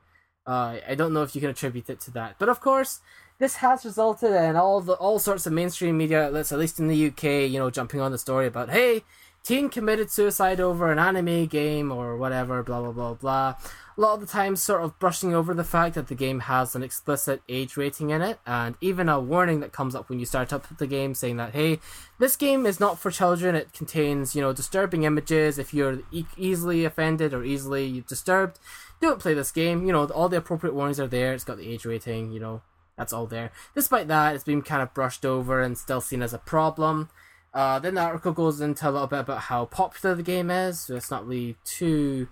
[0.46, 3.00] uh, i don't know if you can attribute it to that but of course
[3.38, 6.88] this has resulted in all the all sorts of mainstream media outlets at least in
[6.88, 9.02] the uk you know jumping on the story about hey
[9.42, 13.54] teen committed suicide over an anime game or whatever blah blah blah blah.
[13.96, 16.74] A lot of the time sort of brushing over the fact that the game has
[16.74, 20.24] an explicit age rating in it and even a warning that comes up when you
[20.24, 21.78] start up the game saying that hey
[22.18, 23.54] this game is not for children.
[23.54, 25.58] It contains you know disturbing images.
[25.58, 28.58] If you're e- easily offended or easily disturbed
[29.00, 29.84] don't play this game.
[29.86, 31.34] You know all the appropriate warnings are there.
[31.34, 32.62] It's got the age rating you know
[33.02, 36.32] that's all there despite that it's been kind of brushed over and still seen as
[36.32, 37.08] a problem
[37.54, 40.86] uh, then the article goes into a little bit about how popular the game is
[40.86, 42.26] so it's not really too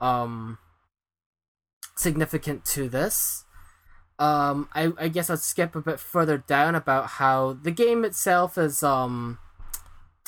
[0.00, 0.58] um
[1.96, 3.44] significant to this.
[4.18, 8.56] Um, I, I guess I'd skip a bit further down about how the game itself
[8.56, 9.38] is um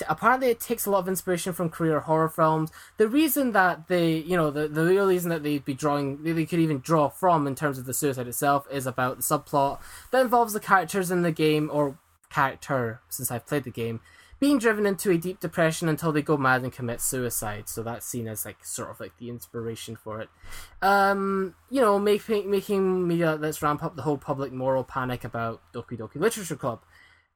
[0.08, 2.70] apparently it takes a lot of inspiration from Korean horror films.
[2.96, 6.44] The reason that they, you know, the, the real reason that they'd be drawing, they
[6.44, 9.78] could even draw from in terms of the suicide itself is about the subplot
[10.10, 11.98] that involves the characters in the game, or
[12.30, 14.00] character, since I've played the game,
[14.38, 17.68] being driven into a deep depression until they go mad and commit suicide.
[17.68, 20.28] So that's seen as like sort of like the inspiration for it.
[20.82, 25.62] Um, you know, making making media let's ramp up the whole public moral panic about
[25.72, 26.80] Doki Doki Literature Club.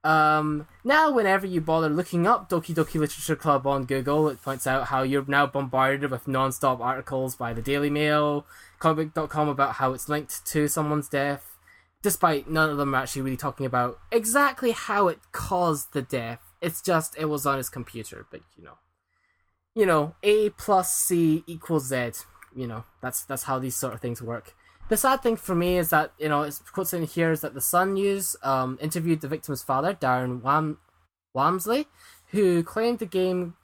[0.02, 4.66] Um, now, whenever you bother looking up Doki Doki Literature Club on Google, it points
[4.66, 8.46] out how you're now bombarded with non-stop articles by the Daily Mail,
[8.78, 11.58] comic.com about how it's linked to someone's death,
[12.02, 16.40] despite none of them are actually really talking about exactly how it caused the death
[16.60, 18.78] it's just it was on his computer, but you know,
[19.74, 22.12] you know, A plus C equals Z.
[22.54, 24.54] You know, that's that's how these sort of things work.
[24.90, 27.54] The sad thing for me is that you know, it's quotes in here is that
[27.54, 30.78] the Sun News um, interviewed the victim's father, Darren Wam-
[31.32, 31.86] Walmsley,
[32.32, 33.54] who claimed the game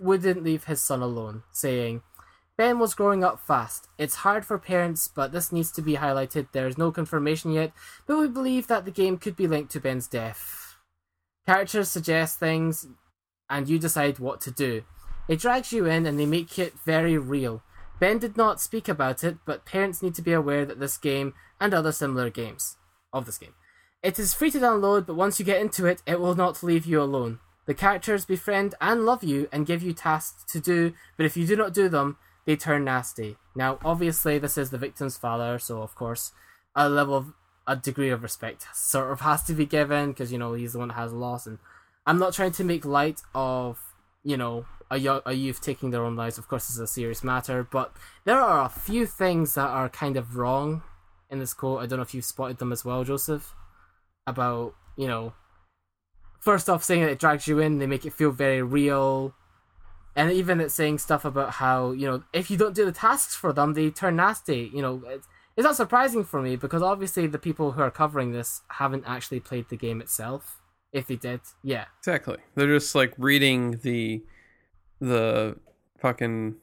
[0.00, 2.02] wouldn't leave his son alone, saying.
[2.56, 3.88] Ben was growing up fast.
[3.98, 6.48] It's hard for parents, but this needs to be highlighted.
[6.52, 7.72] There is no confirmation yet,
[8.06, 10.76] but we believe that the game could be linked to Ben's death.
[11.46, 12.86] Characters suggest things,
[13.48, 14.84] and you decide what to do.
[15.28, 17.62] It drags you in, and they make it very real.
[18.00, 21.34] Ben did not speak about it, but parents need to be aware that this game
[21.60, 22.78] and other similar games
[23.12, 23.54] of this game.
[24.02, 26.86] It is free to download, but once you get into it, it will not leave
[26.86, 27.40] you alone.
[27.66, 31.46] The characters befriend and love you and give you tasks to do, but if you
[31.46, 33.36] do not do them, they turn nasty.
[33.54, 36.32] Now, obviously, this is the victim's father, so of course,
[36.74, 37.34] a level of
[37.66, 40.78] a degree of respect sort of has to be given because you know he's the
[40.78, 41.58] one that has lost, and
[42.06, 43.78] I'm not trying to make light of
[44.22, 46.38] you know a, yo- a youth taking their own lives.
[46.38, 47.94] Of course, it's a serious matter, but
[48.24, 50.82] there are a few things that are kind of wrong
[51.30, 51.80] in this quote.
[51.80, 53.54] I don't know if you've spotted them as well, Joseph.
[54.26, 55.32] About you know,
[56.40, 59.34] first off, saying that it drags you in, they make it feel very real.
[60.16, 63.34] And even it's saying stuff about how, you know, if you don't do the tasks
[63.34, 64.70] for them, they turn nasty.
[64.74, 68.32] You know, it's, it's not surprising for me because obviously the people who are covering
[68.32, 70.59] this haven't actually played the game itself.
[70.92, 72.38] If they did, yeah, Exactly.
[72.54, 74.22] They're just like reading the
[75.00, 75.56] the
[76.00, 76.56] fucking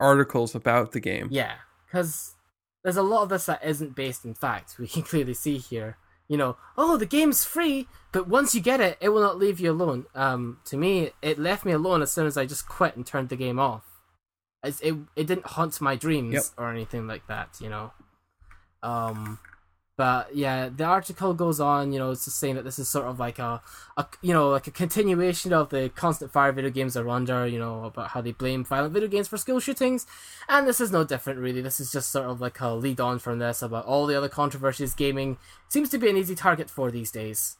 [0.00, 1.28] articles about the game.
[1.30, 1.54] yeah,
[1.86, 2.34] because
[2.84, 4.76] there's a lot of this that isn't based in fact.
[4.78, 5.96] We can clearly see here.
[6.28, 9.60] You know, oh, the game's free, but once you get it, it will not leave
[9.60, 10.06] you alone.
[10.14, 13.28] Um, to me, it left me alone as soon as I just quit and turned
[13.28, 13.84] the game off.
[14.64, 16.42] It's, it it didn't haunt my dreams Yep.
[16.56, 17.56] or anything like that.
[17.60, 17.92] You know.
[18.82, 19.38] Um,
[19.96, 21.92] but yeah, the article goes on.
[21.92, 23.60] You know, it's just saying that this is sort of like a,
[23.96, 27.46] a you know, like a continuation of the constant fire video games are under.
[27.46, 30.06] You know, about how they blame violent video games for school shootings,
[30.48, 31.60] and this is no different, really.
[31.60, 34.30] This is just sort of like a lead on from this about all the other
[34.30, 35.36] controversies gaming
[35.68, 37.56] seems to be an easy target for these days.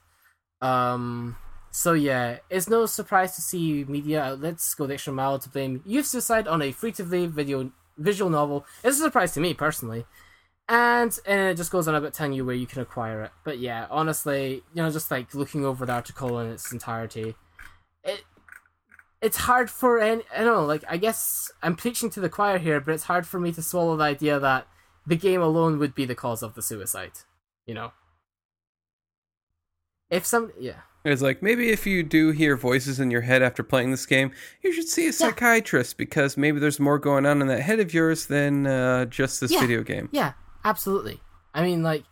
[0.61, 1.37] Um.
[1.69, 5.81] So yeah, it's no surprise to see media outlets go the extra mile to blame
[5.85, 8.65] youth suicide on a free-to-play video visual novel.
[8.83, 10.05] It's a surprise to me personally
[10.69, 13.31] and and it just goes on about telling you where you can acquire it.
[13.43, 17.35] But yeah, honestly, you know, just like looking over the article in its entirety,
[18.03, 18.23] it
[19.21, 20.23] it's hard for any.
[20.35, 23.25] I don't know, like I guess I'm preaching to the choir here, but it's hard
[23.27, 24.67] for me to swallow the idea that
[25.05, 27.11] the game alone would be the cause of the suicide.
[27.65, 27.91] You know,
[30.09, 30.81] if some yeah.
[31.05, 34.31] It's like maybe if you do hear voices in your head after playing this game,
[34.61, 37.93] you should see a psychiatrist because maybe there's more going on in that head of
[37.93, 39.59] yours than uh, just this Yeah.
[39.59, 40.07] video game.
[40.13, 40.31] Yeah,
[40.63, 41.19] absolutely.
[41.53, 42.03] I mean, like,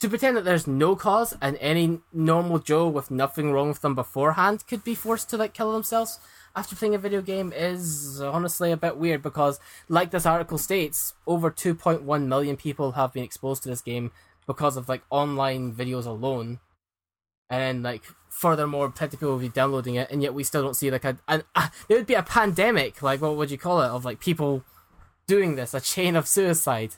[0.00, 3.94] to pretend that there's no cause and any normal Joe with nothing wrong with them
[3.94, 6.18] beforehand could be forced to, like, kill themselves
[6.56, 11.14] after playing a video game is honestly a bit weird because, like this article states,
[11.26, 14.12] over 2.1 million people have been exposed to this game
[14.46, 16.60] because of, like, online videos alone.
[17.50, 20.74] and like furthermore, plenty of people will be downloading it, and yet we still don't
[20.74, 23.80] see like a, an uh, there would be a pandemic, like what would you call
[23.82, 24.64] it, of like people
[25.26, 26.96] doing this, a chain of suicide,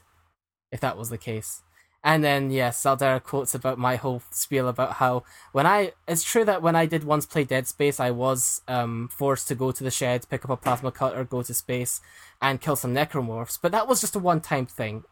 [0.70, 1.62] if that was the case.
[2.06, 6.44] And then yes, Zaldera quotes about my whole spiel about how when I it's true
[6.44, 9.82] that when I did once play Dead Space, I was um, forced to go to
[9.82, 12.00] the shed, pick up a plasma cutter, go to space,
[12.40, 13.58] and kill some necromorphs.
[13.60, 15.02] But that was just a one time thing.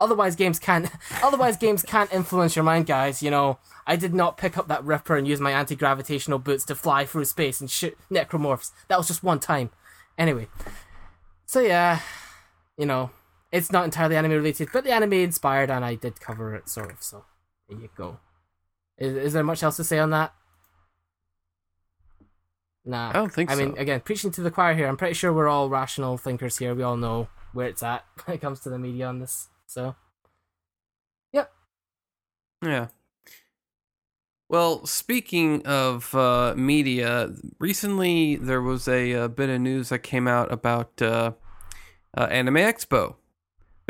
[0.00, 0.90] Otherwise, games can't.
[1.22, 3.22] Otherwise, games can't influence your mind, guys.
[3.22, 6.64] You know, I did not pick up that Ripper and use my anti gravitational boots
[6.64, 8.72] to fly through space and shoot necromorphs.
[8.88, 9.70] That was just one time.
[10.18, 10.48] Anyway,
[11.46, 12.00] so yeah,
[12.76, 13.10] you know,
[13.52, 16.92] it's not entirely anime related, but the anime inspired, and I did cover it sort
[16.92, 17.02] of.
[17.02, 17.24] So
[17.68, 18.18] there you go.
[18.98, 20.32] Is, is there much else to say on that?
[22.84, 23.60] Nah, I don't think I so.
[23.60, 24.86] mean, again, preaching to the choir here.
[24.86, 26.74] I'm pretty sure we're all rational thinkers here.
[26.74, 29.48] We all know where it's at when it comes to the media on this.
[29.66, 29.96] So,
[31.32, 31.52] yep.
[32.64, 32.88] Yeah.
[34.48, 40.26] Well, speaking of uh, media, recently there was a, uh bit of news that came
[40.26, 41.32] out about uh,
[42.16, 43.14] uh, Anime Expo.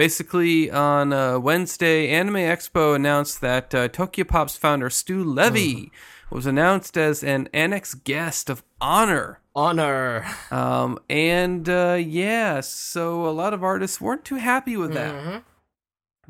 [0.01, 5.93] Basically, on uh, Wednesday, Anime Expo announced that uh, Tokyo Pop's founder Stu Levy
[6.31, 9.41] was announced as an annex guest of honor.
[9.55, 10.25] Honor.
[10.51, 15.43] Um, and uh, yeah, so a lot of artists weren't too happy with that Mhm.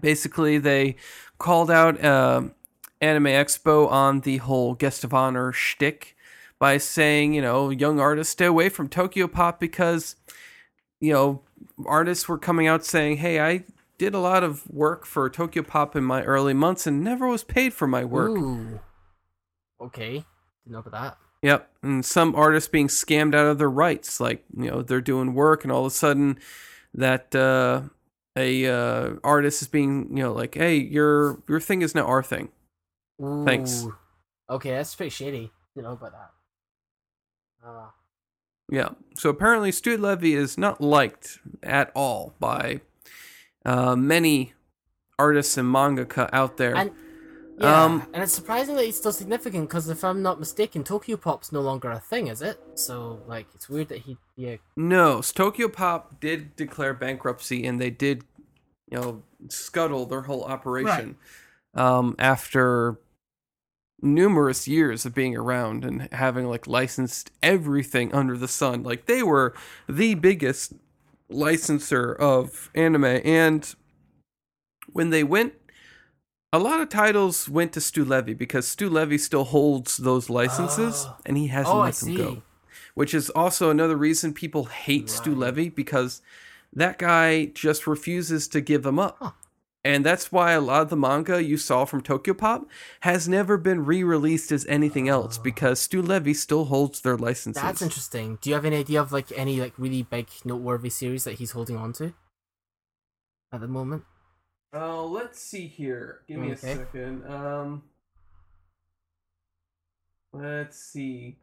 [0.00, 0.96] basically they
[1.38, 2.52] called out um
[3.00, 6.16] Anime Expo on the whole guest of honor shtick
[6.58, 10.16] by saying, you know, young artists stay away from Tokyo Pop because,
[11.00, 11.42] you know,
[11.86, 13.64] artists were coming out saying, hey, I
[13.98, 17.44] did a lot of work for Tokyo Pop in my early months and never was
[17.44, 18.30] paid for my work.
[18.30, 18.80] Ooh.
[19.80, 20.24] Okay.
[20.64, 21.18] Didn't know about that.
[21.42, 25.32] Yep, and some artists being scammed out of their rights, like you know they're doing
[25.32, 26.38] work, and all of a sudden,
[26.92, 27.80] that uh,
[28.36, 32.22] a uh, artist is being you know like, hey, your your thing is now our
[32.22, 32.50] thing.
[33.18, 33.86] Thanks.
[34.50, 35.50] Okay, that's pretty shady.
[35.74, 36.30] Didn't know about that.
[37.66, 37.86] Uh,
[38.70, 38.90] Yeah.
[39.14, 42.80] So apparently, Stu Levy is not liked at all by
[43.64, 44.54] uh, many
[45.18, 46.74] artists and mangaka out there.
[46.76, 46.92] and
[47.58, 51.18] yeah, Um, and it's surprising that he's still significant because if I'm not mistaken, Tokyo
[51.18, 52.58] Pop's no longer a thing, is it?
[52.74, 54.56] So like, it's weird that he yeah.
[54.76, 58.24] No, Tokyo Pop did declare bankruptcy, and they did,
[58.90, 61.16] you know, scuttle their whole operation
[61.74, 62.98] um, after
[64.02, 68.82] numerous years of being around and having like licensed everything under the sun.
[68.82, 69.54] Like they were
[69.88, 70.72] the biggest
[71.28, 73.74] licensor of anime, and
[74.92, 75.54] when they went.
[76.52, 81.06] A lot of titles went to Stu Levy because Stu Levy still holds those licenses
[81.08, 81.16] Oh.
[81.24, 82.16] and he hasn't Oh, I let them see.
[82.16, 82.42] go
[82.94, 86.22] which is also another reason people hate Stu Levy because
[86.72, 89.16] that guy just refuses to give them up.
[89.20, 89.30] Huh.
[89.82, 92.68] And that's why a lot of the manga you saw from Tokyo Pop
[93.00, 97.62] has never been re-released as anything else because Stu Levy still holds their licenses.
[97.62, 98.38] That's interesting.
[98.42, 101.52] Do you have any idea of like any like really big noteworthy series that he's
[101.52, 102.12] holding on to
[103.52, 104.04] at the moment?
[104.74, 106.20] Oh, let's see here.
[106.28, 106.72] Give me Okay.
[106.72, 107.26] a second.
[107.26, 107.82] Um,
[110.34, 111.38] let's see.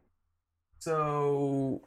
[0.80, 1.82] So,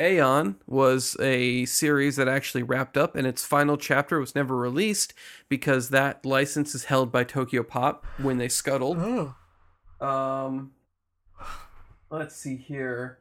[0.00, 5.14] Aeon was a series that actually wrapped up, and its final chapter was never released
[5.48, 8.98] because that license is held by Tokyo Pop when they scuttled.
[9.00, 9.34] Oh.
[10.06, 10.72] Um,
[12.10, 13.18] let's see here.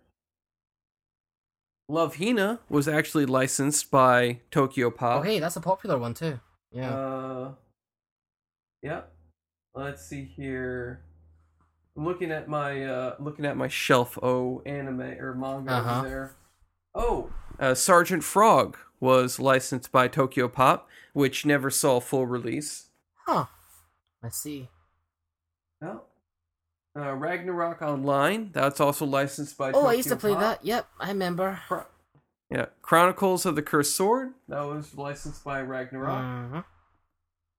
[1.88, 5.19] Love Hina was actually licensed by Tokyo Pop.
[5.19, 6.39] Oh, hey, that's a popular one too.
[6.73, 6.93] Yeah.
[6.93, 7.51] Uh,
[8.82, 9.01] yeah.
[9.73, 11.01] Let's see here.
[11.95, 14.17] I'm looking at my uh, looking at my shelf.
[14.21, 15.99] Oh, anime or manga Uh-huh.
[15.99, 16.36] over there.
[16.96, 17.30] Oh,
[17.60, 22.88] uh, Sergeant Frog was licensed by Tokyo Pop, which never saw full release.
[23.26, 23.46] huh.
[24.24, 24.70] I see.
[25.84, 26.02] Oh.
[26.98, 28.50] Uh, Ragnarok Online.
[28.54, 29.72] That's also licensed by.
[29.74, 30.41] Oh, I used to Tokyo play Pop.
[30.62, 30.66] that.
[30.66, 31.60] Yep, I remember.
[32.50, 34.34] Yeah, Chronicles of the Cursed Sword.
[34.48, 36.22] That was licensed by Ragnarok.
[36.22, 36.64] Mhm.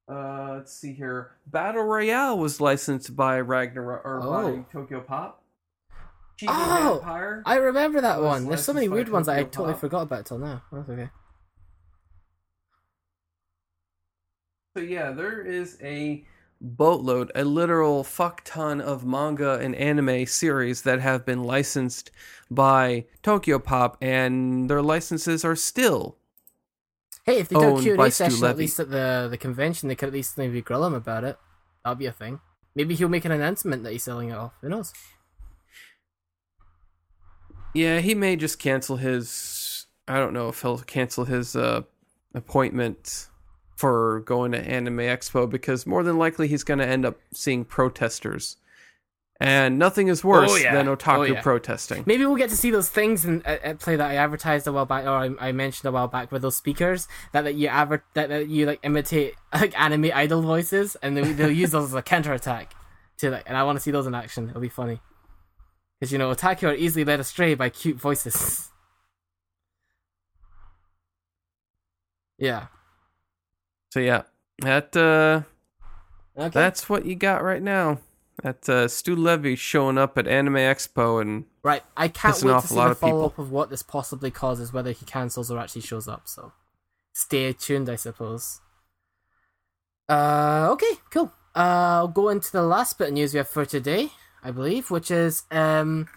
[0.09, 1.32] Uh, let's see here.
[1.47, 4.64] Battle Royale was licensed by Ragnarok or by Oh.
[4.72, 5.43] Tokyo Pop.
[6.47, 7.43] Oh, Vampire.
[7.47, 8.47] I remember that one.
[8.47, 9.80] There's so many weird ones that I totally Pop.
[9.80, 10.62] forgot about till now.
[10.70, 11.09] That's okay.
[14.76, 16.24] So yeah, there is a
[16.61, 22.11] boatload, a literal fuck ton of manga and anime series that have been licensed
[22.51, 26.18] by Tokyo Pop, and their licenses are still
[27.26, 29.89] Hey, if they do a Q&A by Stu session at least at the, the convention,
[29.89, 31.37] they could at least maybe grill him about it.
[31.82, 32.41] That'll be a thing.
[32.76, 34.53] Maybe he'll make an announcement that he's selling it off.
[34.61, 34.93] Who knows?
[37.76, 39.86] Yeah, he may just cancel his.
[40.08, 41.82] I don't know if he'll cancel his uh,
[42.34, 43.28] appointment
[43.74, 47.64] for going to Anime Expo because more than likely he's going to end up seeing
[47.64, 48.56] protesters
[49.38, 50.72] And nothing is worse Oh, yeah.
[50.74, 51.42] than otaku Oh, yeah.
[51.42, 52.04] protesting.
[52.06, 54.72] Maybe we'll get to see those things in uh, at play that I advertised a
[54.72, 57.68] while back, or I, I mentioned a while back with those speakers that, that you
[57.68, 61.88] adver- that, that you like imitate like anime idol voices, and they, they'll use those
[61.88, 62.72] as a counterattack
[63.18, 63.42] to like.
[63.46, 64.48] And I want to see those in action.
[64.48, 65.00] It'll be funny
[65.99, 68.70] because you know otaku are easily led astray by cute voices.
[72.38, 72.66] yeah.
[73.90, 74.22] So yeah,
[74.61, 75.42] that uh,
[76.38, 76.51] Okay.
[76.51, 77.99] that's what you got right now.
[78.42, 82.68] That uh, Stu Levy showing up at Anime Expo and Right, I can't wait to
[82.68, 83.11] see the of people.
[83.11, 86.28] follow up of what this possibly causes, whether he cancels or actually shows up.
[86.28, 86.53] So,
[87.14, 88.61] stay tuned, I suppose.
[90.09, 91.32] Uh, okay, cool.
[91.57, 94.11] Uh, I'll go into the last bit of news we have for today,
[94.47, 96.09] I believe, which is um,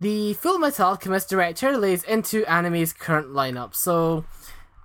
[0.00, 3.74] the Full Metal Alchemist director lays into anime's current lineup.
[3.74, 4.24] So,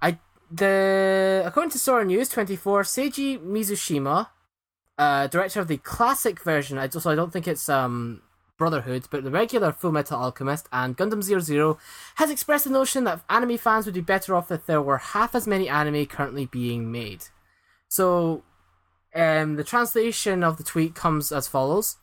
[0.02, 0.20] I
[0.52, 4.28] the according to Sora News twenty four, Seiji Mizushima,
[4.98, 6.78] uh, director of the classic version.
[6.78, 8.22] I just I don't think it's um
[8.58, 11.78] Brotherhood, but the regular Full Metal Alchemist and Gundam Zero Zero
[12.16, 15.34] has expressed the notion that anime fans would be better off if there were half
[15.34, 17.24] as many anime currently being made.
[17.88, 18.44] So,
[19.16, 21.98] um, the translation of the tweet comes as follows.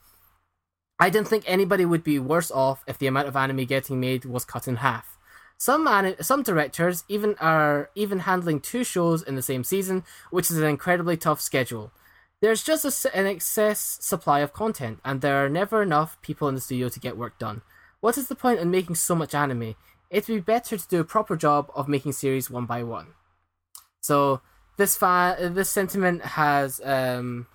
[0.99, 4.25] I didn't think anybody would be worse off if the amount of anime getting made
[4.25, 5.17] was cut in half.
[5.57, 5.87] Some
[6.21, 10.65] some directors even are even handling two shows in the same season, which is an
[10.65, 11.91] incredibly tough schedule.
[12.41, 16.55] There's just a an excess supply of content, and there are never enough people in
[16.55, 17.61] the studio to get work done.
[17.99, 19.75] What is the point in making so much anime?
[20.09, 23.07] It'd be better to do a proper job of making series one by one.
[24.01, 24.39] So
[24.77, 27.47] this fa- this sentiment has um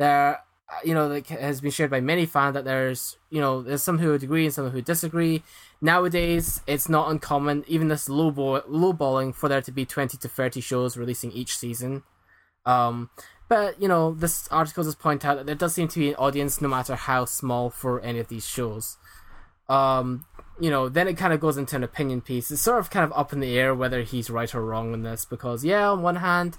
[0.00, 0.40] there
[0.84, 3.98] you know like has been shared by many fans that there's you know there's some
[3.98, 5.42] who agree and some who disagree.
[5.80, 10.16] Nowadays, it's not uncommon, even this low ball, low balling, for there to be twenty
[10.18, 12.02] to thirty shows releasing each season.
[12.66, 13.10] Um,
[13.48, 16.16] but you know, this article does point out that there does seem to be an
[16.16, 18.98] audience, no matter how small, for any of these shows.
[19.68, 20.26] Um,
[20.60, 22.50] you know, then it kind of goes into an opinion piece.
[22.50, 25.02] It's sort of kind of up in the air whether he's right or wrong in
[25.02, 26.58] this because, yeah, on one hand,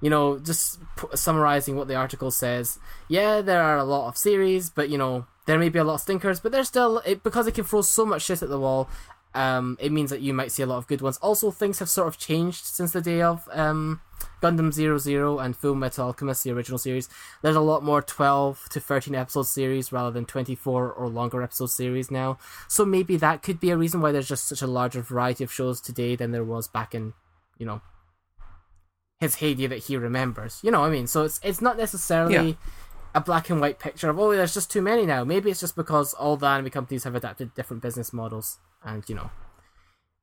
[0.00, 2.78] you know, just p- summarizing what the article says,
[3.08, 5.94] yeah, there are a lot of series, but you know, there may be a lot
[5.94, 8.60] of stinkers, but there's still it, because it can throw so much shit at the
[8.60, 8.88] wall.
[9.34, 11.16] Um, it means that you might see a lot of good ones.
[11.18, 14.00] Also, things have sort of changed since the day of um,
[14.42, 17.08] Gundam Zero Zero and Full Metal Alchemist, the original series.
[17.42, 21.70] There's a lot more 12 to 13 episode series rather than 24 or longer episode
[21.70, 22.38] series now.
[22.66, 25.52] So maybe that could be a reason why there's just such a larger variety of
[25.52, 27.12] shows today than there was back in,
[27.58, 27.82] you know,
[29.20, 30.58] his heyday that he remembers.
[30.62, 31.06] You know what I mean?
[31.06, 32.54] So it's it's not necessarily Yeah.
[33.14, 35.22] a black and white picture of oh there's just too many now.
[35.24, 39.14] Maybe it's just because all the anime companies have adapted different business models and you
[39.14, 39.30] know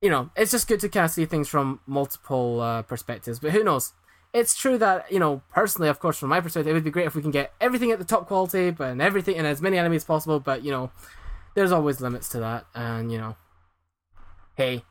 [0.00, 3.40] you know, it's just good to kind of see things from multiple uh, perspectives.
[3.40, 3.94] But who knows?
[4.32, 7.06] It's true that you know, personally, of course, from my perspective, it would be great
[7.06, 9.76] if we can get everything at the top quality, but and everything and as many
[9.76, 10.38] anime as possible.
[10.38, 10.92] But you know,
[11.54, 13.34] there's always limits to that, and you know,
[14.54, 14.84] hey,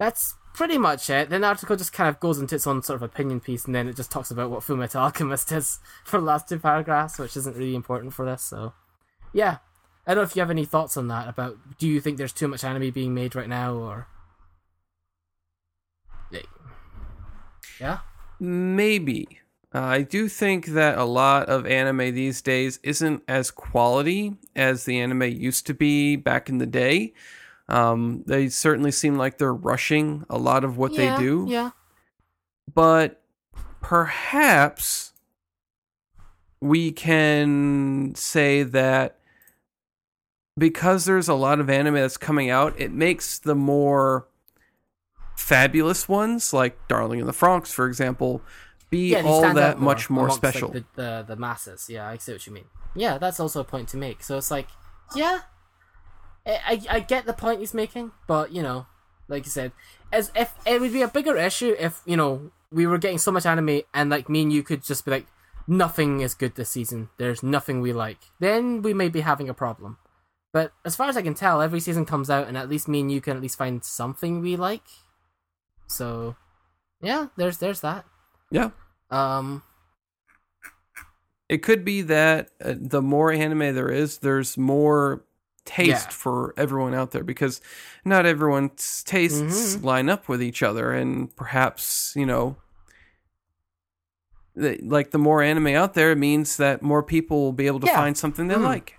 [0.00, 1.30] that's pretty much it.
[1.30, 3.74] Then the article just kind of goes into its own sort of opinion piece, and
[3.74, 7.36] then it just talks about what Fullmetal Alchemist is for the last two paragraphs, which
[7.36, 8.42] isn't really important for this.
[8.42, 8.74] So,
[9.32, 9.58] yeah,
[10.06, 11.28] I don't know if you have any thoughts on that.
[11.28, 14.06] About do you think there's too much anime being made right now, or
[17.80, 18.00] yeah,
[18.38, 19.40] Maybe.
[19.72, 24.84] Uh, I do think that a lot of anime these days isn't as quality as
[24.84, 27.12] the anime used to be back in the day.
[27.70, 31.46] Um, they certainly seem like they're rushing a lot of what Yeah, they do.
[31.48, 31.70] yeah,
[32.72, 33.22] But
[33.80, 35.12] perhaps
[36.60, 39.16] we can say that
[40.58, 44.26] because there's a lot of anime that's coming out, it makes the more
[45.36, 48.42] fabulous ones, like Darling in the Franxx, for example,
[48.90, 50.70] be yeah, all that more much more amongst, like, special.
[50.72, 51.88] the, the the masses.
[51.88, 52.64] Yeah, I see what you mean.
[52.94, 54.22] Yeah, that's also a point to make.
[54.22, 54.66] So it's like,
[55.14, 55.38] yeah,
[56.46, 58.86] I I, get the point he's making, but you know,
[59.28, 59.72] like you said,
[60.12, 63.32] as if it would be a bigger issue if you know we were getting so
[63.32, 65.26] much anime and like me and you could just be like,
[65.66, 67.08] nothing is good this season.
[67.18, 68.18] There's nothing we like.
[68.38, 69.98] Then we may be having a problem.
[70.52, 73.00] But as far as I can tell, every season comes out, and at least me
[73.00, 74.82] and you can at least find something we like.
[75.86, 76.36] So,
[77.00, 78.04] yeah, there's there's that.
[78.50, 78.70] yeah.
[79.10, 79.62] Um,
[81.48, 85.24] It could be that uh, the more anime there is, there's more
[85.70, 86.14] taste Yeah.
[86.22, 87.60] for everyone out there because
[88.04, 89.84] not everyone's tastes Mhm.
[89.84, 92.56] line up with each other, and perhaps you know,
[94.56, 97.86] the, like the more anime out there means that more people will be able to
[97.86, 97.96] Yeah.
[97.96, 98.64] find something they Mhm.
[98.64, 98.98] like.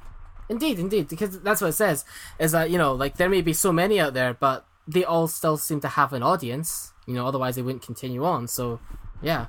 [0.49, 2.03] Indeed, indeed, because that's what it says.
[2.39, 5.27] Is that you know, like there may be so many out there, but they all
[5.27, 6.93] still seem to have an audience.
[7.05, 8.47] You know, otherwise they wouldn't continue on.
[8.47, 8.79] So,
[9.21, 9.47] yeah,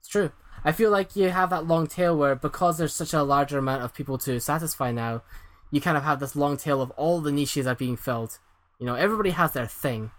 [0.00, 0.30] it's true.
[0.64, 3.82] I feel like you have that long tail where because there's such a larger amount
[3.84, 5.22] of people to satisfy now,
[5.70, 8.38] you kind of have this long tail of all the niches are being filled.
[8.78, 10.10] You know, everybody has their thing.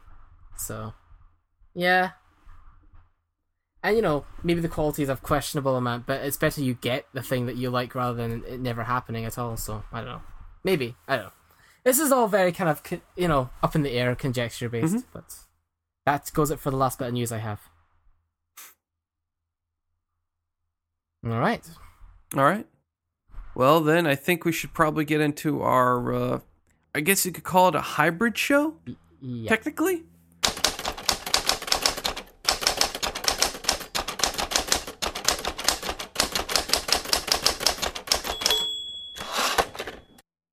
[0.57, 0.93] So,
[1.73, 2.11] yeah.
[3.81, 7.05] And you know, maybe the quality is of questionable amount, but it's better you get
[7.13, 9.55] the thing that you like rather than it never happening at all.
[9.55, 10.21] So I don't know.
[10.63, 11.31] Maybe I don't know.
[11.85, 12.83] This is all very kind of
[13.15, 14.95] you know up in the air, conjecture based.
[14.95, 15.03] Mhm.
[15.13, 15.33] But
[16.05, 17.61] that goes it for the last bit of news I have.
[21.25, 21.65] All right.
[22.35, 22.67] All right.
[23.59, 26.13] Well, then I think we should probably get into our.
[26.13, 26.39] Uh,
[26.95, 28.75] I guess you could call it a hybrid show,
[29.19, 29.49] Yeah.
[29.49, 30.03] technically.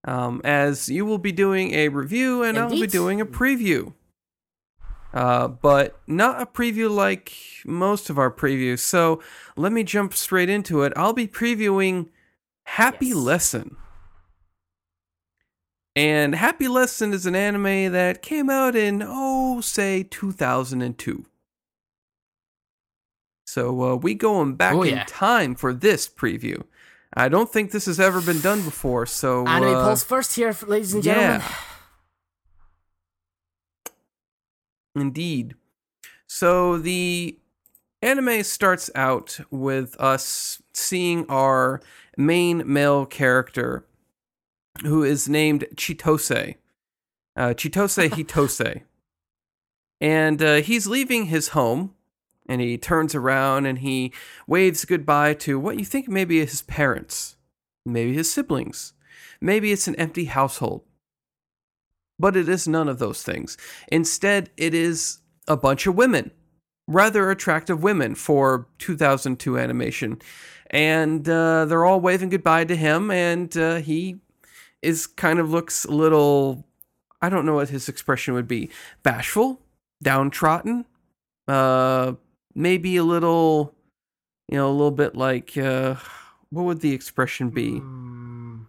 [0.02, 3.92] Um, as you will be doing a review and I'll be doing a preview.
[5.14, 7.32] Uh, but not a preview like
[7.64, 8.80] most of our previews.
[8.80, 9.22] So
[9.56, 10.92] let me jump straight into it.
[10.96, 12.08] I'll be previewing
[12.66, 13.16] Happy Yes.
[13.16, 13.76] Lesson.
[15.94, 21.24] And Happy Lesson is an anime that came out in, oh, say 2002.
[23.46, 26.64] So uh, we going back Oh, in time for this preview.
[27.14, 29.06] I don't think this has ever been done before.
[29.06, 31.40] So Anime uh, Pulse first here, ladies and gentlemen.
[31.40, 31.54] yeah.
[34.94, 35.54] Indeed.
[36.26, 37.38] So the
[38.06, 41.80] anime starts out with us seeing our
[42.16, 43.84] main male character,
[44.82, 46.54] who is named Chitose.
[47.36, 48.82] Uh, Chitose Hitose.
[50.00, 51.94] And uh, he's leaving his home,
[52.48, 54.12] and he turns around and he
[54.46, 57.36] waves goodbye to what you think maybe his parents,
[57.84, 58.92] maybe his siblings,
[59.40, 60.82] maybe it's an empty household.
[62.18, 63.58] But it is none of those things.
[63.88, 66.30] Instead, it is a bunch of women,
[66.86, 70.20] rather attractive women for 2002 animation.
[70.70, 74.16] And uh, they're all waving goodbye to him, and uh, he
[74.82, 76.64] is kind of looks a little,
[77.22, 78.70] I don't know what his expression would be,
[79.02, 79.60] bashful,
[80.02, 80.84] downtrodden,
[81.46, 82.14] uh,
[82.54, 83.74] maybe a little,
[84.48, 85.94] you know, a little bit like, uh,
[86.50, 87.80] what would the expression be?
[87.80, 88.66] Mm,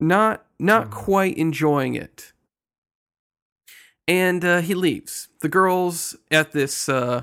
[0.00, 0.92] not not Hmm.
[0.92, 2.32] quite enjoying it
[4.08, 7.22] and uh, he leaves the girls at this uh,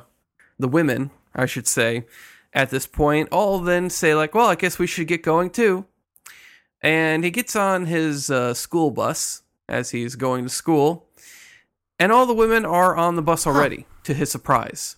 [0.57, 2.05] the women i should say
[2.53, 5.85] at this point all then say like well i guess we should get going too
[6.81, 11.09] and he gets on his uh, school bus as he's going to school
[11.99, 14.95] and all the women are on the bus already to his surprise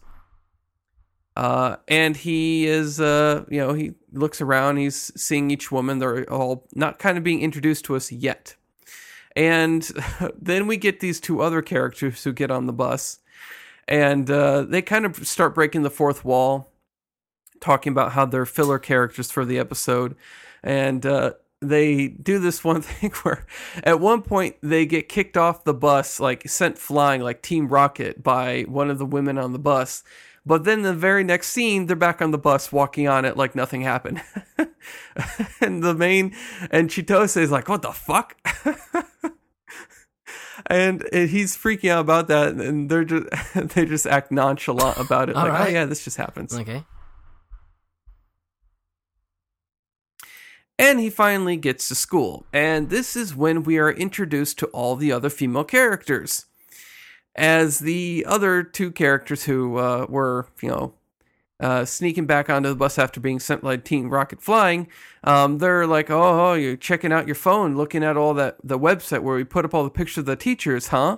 [1.38, 4.78] uh, and he is, uh, you know, he looks around.
[4.78, 6.00] He's seeing each woman.
[6.00, 8.56] They're all not kind of being introduced to us yet.
[9.38, 9.84] And
[10.42, 13.20] then we get these two other characters who get on the bus,
[13.88, 16.72] and uh, they kind of start breaking the fourth wall,
[17.62, 20.16] talking about how they're filler characters for the episode,
[20.64, 23.46] and uh, they do this one thing where,
[23.84, 28.24] at one point, they get kicked off the bus, like sent flying, like Team Rocket,
[28.24, 30.04] by one of the women on the bus.
[30.48, 33.54] But then the very next scene, they're back on the bus walking on it like
[33.54, 34.22] nothing happened.
[35.62, 36.34] and the main,
[36.72, 38.38] and Chitose is like, what the fuck?
[40.70, 42.54] And, and he's freaking out about that.
[42.54, 43.28] And they're just,
[43.76, 45.36] they just act nonchalant about it.
[45.38, 46.58] Like, oh yeah, this just happens.
[46.58, 46.84] okay.
[50.80, 52.46] And he finally gets to school.
[52.54, 56.46] And this is when we are introduced to all the other female characters.
[57.36, 60.94] As the other two characters who uh, were, you know,
[61.60, 64.88] uh, sneaking back onto the bus after being sent by Team Rocket flying,
[65.24, 68.78] um, they're like, oh, oh, you're checking out your phone, looking at all that, the
[68.78, 71.18] website where we put up all the pictures of the teachers, huh?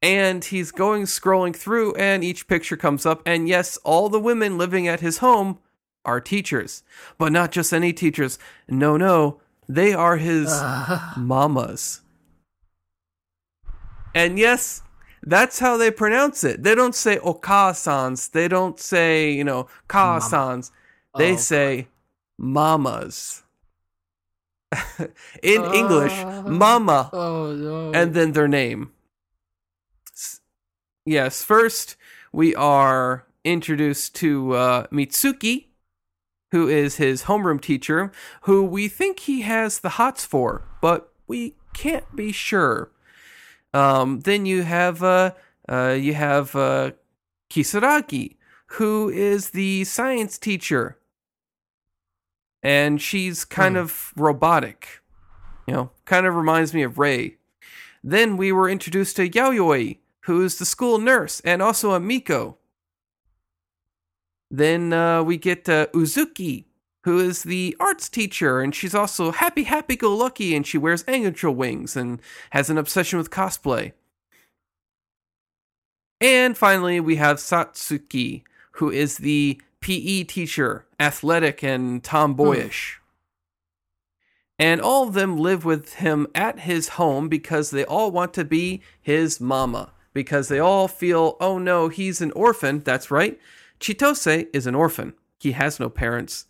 [0.00, 3.22] And he's going scrolling through, and each picture comes up.
[3.24, 5.58] And yes, all the women living at his home
[6.04, 6.82] are teachers,
[7.18, 8.38] but not just any teachers.
[8.68, 10.48] No, no, they are his
[11.16, 12.02] mamas.
[14.14, 14.82] And yes,
[15.26, 16.62] that's how they pronounce it.
[16.62, 18.30] They don't say okasans.
[18.30, 20.70] They don't say, you know, kasans.
[21.16, 21.88] They Oh, say
[22.38, 23.42] mamas.
[25.42, 26.42] In English, Uh.
[26.42, 27.92] mama Oh no.
[27.92, 28.90] and then their name.
[31.06, 31.96] Yes, first
[32.32, 35.66] we are introduced to uh, Mutsuki,
[36.50, 38.10] who is his homeroom teacher,
[38.42, 42.90] who we think he has the hots for, but we can't be sure.
[43.74, 45.32] Um, then you have uh,
[45.68, 46.92] uh, you have uh,
[47.50, 48.36] Kisaragi,
[48.78, 50.98] who is the science teacher,
[52.62, 53.82] and she's kind Hmm.
[53.82, 55.00] of robotic.
[55.66, 57.36] You know, kind of reminds me of Rei.
[58.02, 62.58] Then we were introduced to Yayoi, who is the school nurse and also a Miko.
[64.50, 66.64] Then uh, we get uh, Uzuki,
[67.04, 71.04] who is the arts teacher, and she's also happy, happy go lucky, and she wears
[71.06, 73.92] angel wings and has an obsession with cosplay.
[76.18, 78.42] And finally, we have Satsuki,
[78.72, 82.94] who is the PE teacher, athletic and tomboyish.
[82.96, 83.00] Hmm.
[84.58, 88.44] And all of them live with him at his home because they all want to
[88.44, 89.92] be his mama.
[90.14, 92.80] Because they all feel, oh no, he's an orphan.
[92.80, 93.38] That's right.
[93.78, 95.12] Chitose is an orphan.
[95.38, 96.46] He has no parents.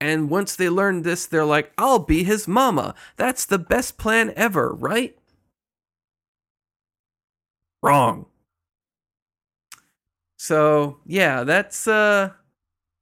[0.00, 2.94] And once they learn this, they're like, I'll be his mama.
[3.16, 5.16] That's the best plan ever, right?
[7.82, 8.26] Wrong.
[10.38, 12.30] So, yeah, that's uh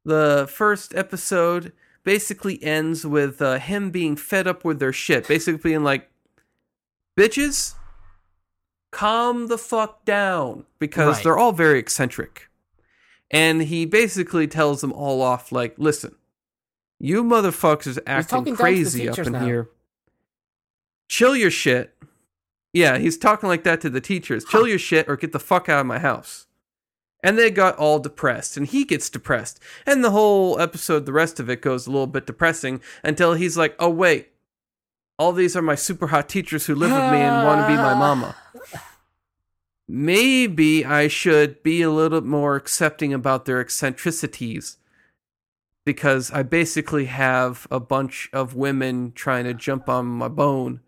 [0.04, 1.72] the first episode
[2.04, 5.26] basically ends with uh, him being fed up with their shit.
[5.26, 6.10] Basically being like,
[7.18, 7.74] bitches,
[8.92, 10.66] calm the fuck down.
[10.78, 11.24] Because Right.
[11.24, 12.50] they're all very eccentric.
[13.30, 16.14] And he basically tells them all off like, listen,
[17.04, 19.44] you motherfuckers acting down to the crazy up in now.
[19.44, 19.68] here.
[21.06, 21.94] Chill your shit.
[22.72, 24.42] Yeah, he's talking like that to the teachers.
[24.46, 26.46] Chill your shit or get the fuck out of my house.
[27.22, 29.60] And they got all depressed, and he gets depressed.
[29.84, 33.58] And the whole episode, the rest of it goes a little bit depressing until he's
[33.58, 34.30] like, oh, wait,
[35.18, 37.76] all these are my super hot teachers who live with me and want to be
[37.76, 38.34] my mama.
[39.86, 44.78] Maybe I should be a little more accepting about their eccentricities
[45.84, 50.80] because I basically have a bunch of women trying to jump on my bone.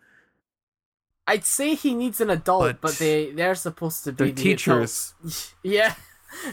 [1.26, 5.14] I'd say he needs an adult, But but, they they're supposed to be the teachers.
[5.20, 5.54] adults.
[5.62, 5.94] Yeah.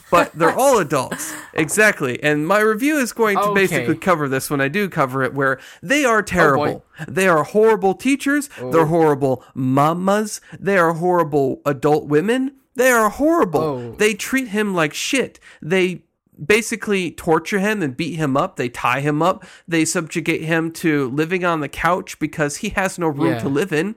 [0.09, 1.33] but they're all adults.
[1.53, 2.21] Exactly.
[2.23, 3.61] And my review is going to Okay.
[3.61, 6.85] basically cover this when I do cover it, where they are oh, terrible.
[7.07, 8.49] they are horrible teachers.
[8.57, 8.85] They're oh.
[8.85, 10.41] horrible mamas.
[10.59, 12.55] They are horrible adult women.
[12.75, 13.61] They are horrible.
[13.61, 13.95] Oh.
[13.97, 15.39] They treat him like shit.
[15.61, 16.03] They
[16.43, 18.55] basically torture him and beat him up.
[18.55, 19.43] They tie him up.
[19.67, 23.39] They subjugate him to living on the couch because he has no room Yeah.
[23.39, 23.95] to live in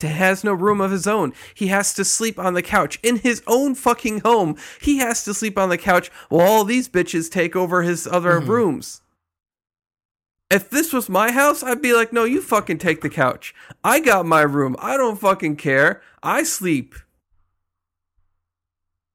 [0.00, 1.32] He has no room of his own.
[1.54, 4.56] He has to sleep on the couch in his own fucking home.
[4.80, 8.38] He has to sleep on the couch while all these bitches take over his other
[8.38, 9.02] rooms.
[10.50, 13.52] If this was my house, I'd be like, no, you fucking take the couch.
[13.82, 14.76] I got my room.
[14.78, 16.00] I don't fucking care.
[16.22, 16.94] I sleep.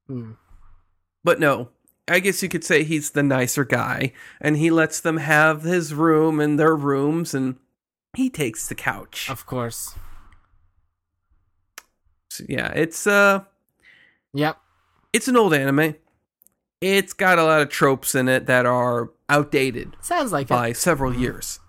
[0.07, 0.33] Hmm.
[1.23, 1.69] But no,
[2.07, 4.11] I guess you could say he's the nicer guy,
[4.41, 7.55] and he lets them have his room and their rooms, and
[8.15, 9.29] he takes the couch.
[9.29, 9.95] Of course.
[12.29, 13.43] So, yeah, it's uh
[14.33, 14.57] Yep.
[15.13, 15.95] it's an old anime.
[16.81, 20.77] It's got a lot of tropes in it that are outdated Sounds like by it.
[20.77, 21.59] several years.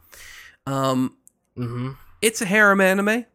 [0.66, 1.16] Um,
[1.56, 1.92] Mm-hmm.
[2.20, 3.26] it's a harem anime,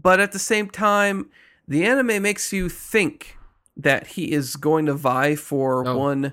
[0.00, 1.28] but at the same time,
[1.66, 3.36] the anime makes you think
[3.78, 5.96] that he is going to vie for Oh.
[5.96, 6.32] one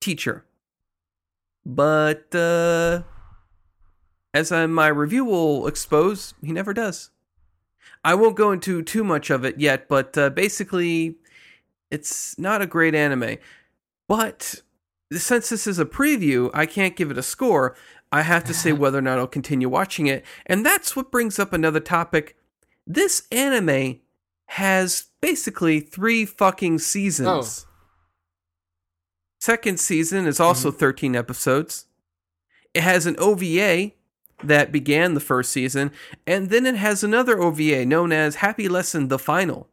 [0.00, 0.44] teacher.
[1.66, 3.02] But uh,
[4.32, 7.10] as I, my review will expose, he never does.
[8.04, 11.16] I won't go into too much of it yet, but uh, basically,
[11.90, 13.36] it's not a great anime.
[14.06, 14.62] But
[15.12, 17.76] since this is a preview, I can't give it a score.
[18.12, 20.24] I have to say whether or not I'll continue watching it.
[20.46, 22.36] And that's what brings up another topic.
[22.86, 24.00] This anime
[24.48, 27.66] has basically three fucking seasons.
[27.66, 27.68] Oh.
[29.40, 30.78] Second season is also mm-hmm.
[30.78, 31.86] 13 episodes.
[32.74, 33.92] It has an OVA
[34.42, 35.92] that began the first season,
[36.26, 39.68] and then it has another OVA known as Happy Lesson the Final,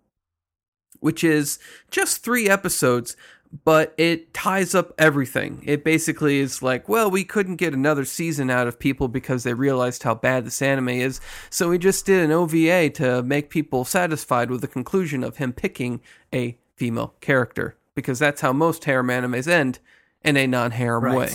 [1.00, 1.58] which is
[1.90, 3.16] just three episodes,
[3.64, 5.64] but it ties up everything.
[5.65, 9.53] It basically is like, well, we couldn't get another season out of people because they
[9.53, 13.86] realized how bad this anime is, so we just did an OVA to make people
[13.86, 16.02] satisfied with the conclusion of him picking
[16.34, 19.80] a female character, because that's how most harem animes end
[20.23, 21.15] in a non harem Right.
[21.18, 21.30] way.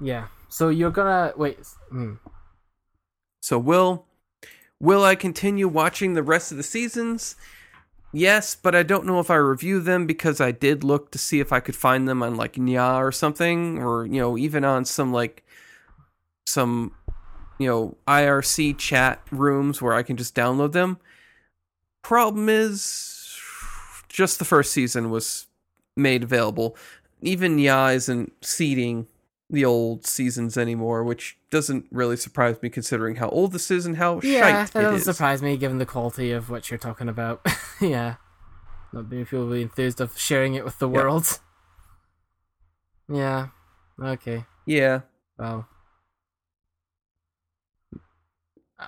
[0.00, 0.26] Yeah.
[0.48, 1.58] So you're gonna wait.
[1.90, 2.14] Hmm.
[3.40, 4.06] So will
[4.80, 7.36] will I continue watching the rest of the seasons?
[8.18, 11.38] Yes, but I don't know if I review them because I did look to see
[11.38, 14.86] if I could find them on like Nyaa or something, or you know, even on
[14.86, 15.44] some like
[16.46, 16.94] some
[17.58, 20.96] you know IRC chat rooms where I can just download them.
[22.00, 23.38] Problem is,
[24.08, 25.46] just the first season was
[25.94, 26.74] made available.
[27.20, 29.08] Even Nyaa isn't seeding
[29.48, 33.96] the old seasons anymore, which doesn't really surprise me considering how old this is and
[33.96, 35.04] how Yeah, shite that it doesn't is.
[35.04, 37.46] surprise me given the quality of what you're talking about.
[37.80, 38.16] yeah.
[38.92, 40.94] Not being people really enthused of sharing it with the Yeah.
[40.94, 41.38] world.
[43.08, 43.48] Yeah.
[44.02, 44.44] Okay.
[44.66, 45.02] Yeah.
[45.38, 45.68] Well.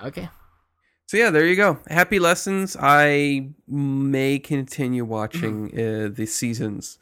[0.04, 0.28] Okay.
[1.06, 1.78] So yeah, there you go.
[1.88, 2.76] Happy lessons.
[2.78, 6.98] I may continue watching uh, the seasons.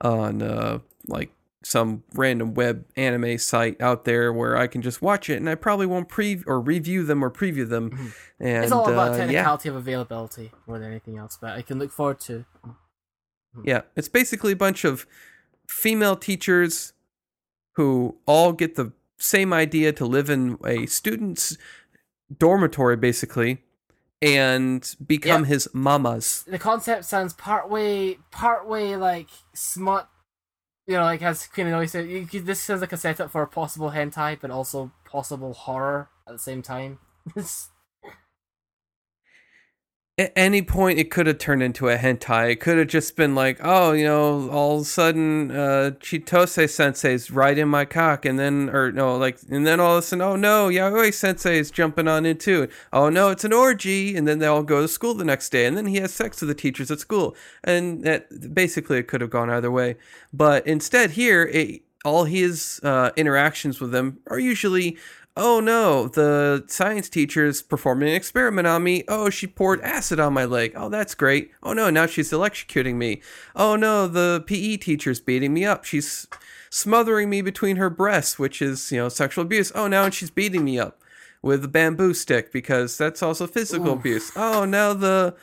[0.00, 1.30] on uh, like
[1.68, 5.56] some random web anime site out there where I can just watch it, and I
[5.56, 7.90] probably won't pre or review them or preview them.
[7.90, 8.46] Mm-hmm.
[8.46, 11.78] it's all about uh, yeah, technicality of availability more than anything else, but I can
[11.78, 12.44] look forward to.
[13.64, 15.06] yeah, it's basically a bunch of
[15.68, 16.92] female teachers
[17.72, 21.56] who all get the same idea to live in a student's
[22.38, 23.64] dormitory, basically,
[24.22, 25.48] and become Yeah.
[25.48, 26.44] his mamas.
[26.46, 30.08] The concept sounds partway, partway like smut.
[30.86, 33.42] You know, like as Queen always said, you, could- this sounds like a setup for
[33.42, 36.98] a possible hentai, but also possible horror at the same time.
[40.18, 42.52] At any point, it could have turned into a hentai.
[42.52, 46.70] It could have just been like, oh, you know, all of a sudden, uh, Chitose
[46.70, 50.02] Sensei's right in my cock, and then, or no, like, and then all of a
[50.06, 52.66] sudden, oh no, Yaoi Sensei is jumping on into.
[52.94, 55.66] Oh no, it's an orgy, and then they all go to school the next day,
[55.66, 59.20] and then he has sex with the teachers at school, and that basically it could
[59.20, 59.96] have gone either way.
[60.32, 64.96] But instead, here, it, all his uh, interactions with them are usually
[65.36, 69.04] oh no, the science teacher's performing an experiment on me.
[69.08, 70.72] Oh, she poured acid on my leg.
[70.74, 71.50] Oh, that's great.
[71.62, 73.20] Oh no, now she's electrocuting me.
[73.54, 75.84] Oh no, the PE teacher's beating me up.
[75.84, 76.26] She's
[76.70, 79.72] smothering me between her breasts, which is, you know, sexual abuse.
[79.74, 81.00] Oh, now and she's beating me up
[81.42, 84.32] with a bamboo stick because that's also physical abuse.
[84.36, 85.36] Oh, now the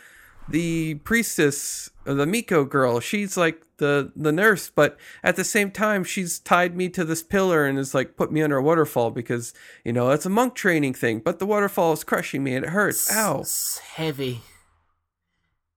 [0.49, 6.03] the priestess, the Miko girl, she's like the the nurse, but at the same time,
[6.03, 9.53] she's tied me to this pillar and is like put me under a waterfall because
[9.83, 11.19] you know it's a monk training thing.
[11.19, 13.11] But the waterfall is crushing me and it hurts.
[13.11, 13.41] Ow!
[13.41, 14.41] It's heavy.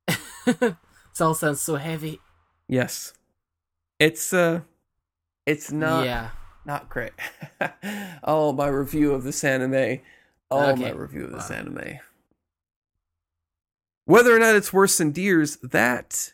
[0.45, 2.20] this all sounds so heavy.
[2.69, 3.12] Yes,
[3.99, 4.61] it's uh,
[5.45, 6.31] it's not yeah.
[6.65, 7.12] not great.
[8.24, 10.01] oh, my review of this anime.
[10.49, 11.57] Oh, my review of this Wow.
[11.57, 11.99] anime.
[14.05, 16.33] Whether or not it's worse than Deers, that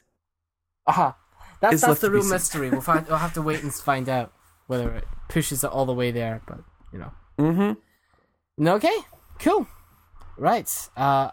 [0.87, 1.17] Aha.
[1.63, 2.69] That's, that's the real mystery.
[2.71, 3.07] We'll find.
[3.07, 4.33] We'll have to wait and find out
[4.67, 6.43] whether it pushes it all the way there.
[6.47, 6.59] But
[6.93, 7.13] you know.
[7.39, 8.67] mm-hmm.
[8.69, 8.97] Okay.
[9.39, 9.67] Cool.
[10.37, 10.69] Right.
[10.97, 11.31] Uh.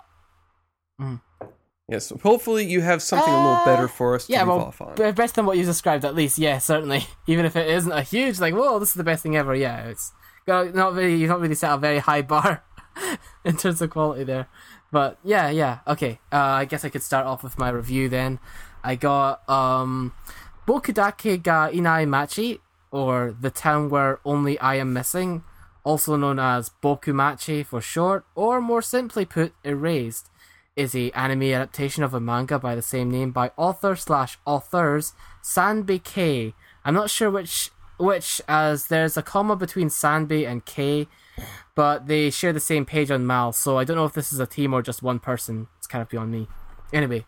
[1.87, 4.45] Yes, hopefully you have something a little Uh, better for us to Yeah.
[4.45, 4.93] move Well, off on.
[4.95, 6.37] b- best than what you described, at least.
[6.37, 7.07] Yeah, certainly.
[7.27, 9.55] Even if it isn't a huge, like, whoa, this is the best thing ever.
[9.55, 10.11] Yeah, it's
[10.45, 11.15] not really.
[11.15, 12.63] You've not really set a very high bar
[13.43, 14.47] in terms of quality there.
[14.91, 15.79] But yeah, yeah.
[15.87, 16.19] Okay.
[16.31, 18.39] Uh, I guess I could start off with my review then.
[18.83, 20.13] I got um,
[20.67, 22.61] Bokudake ga Inai Machi,
[22.91, 25.43] or the town where only I am missing,
[25.83, 30.29] also known as Bokumachi for short, or more simply put, Erased,
[30.75, 35.13] is a anime adaptation of a manga by the same name by author slash authors
[35.43, 36.53] Sanbe K.
[36.85, 41.07] I'm not sure which which, as there's a comma between Sanbe and K,
[41.75, 44.39] but they share the same page on Mal, so I don't know if this is
[44.39, 45.67] a team or just one person.
[45.77, 46.47] It's kind of beyond me.
[46.93, 47.25] Anyway,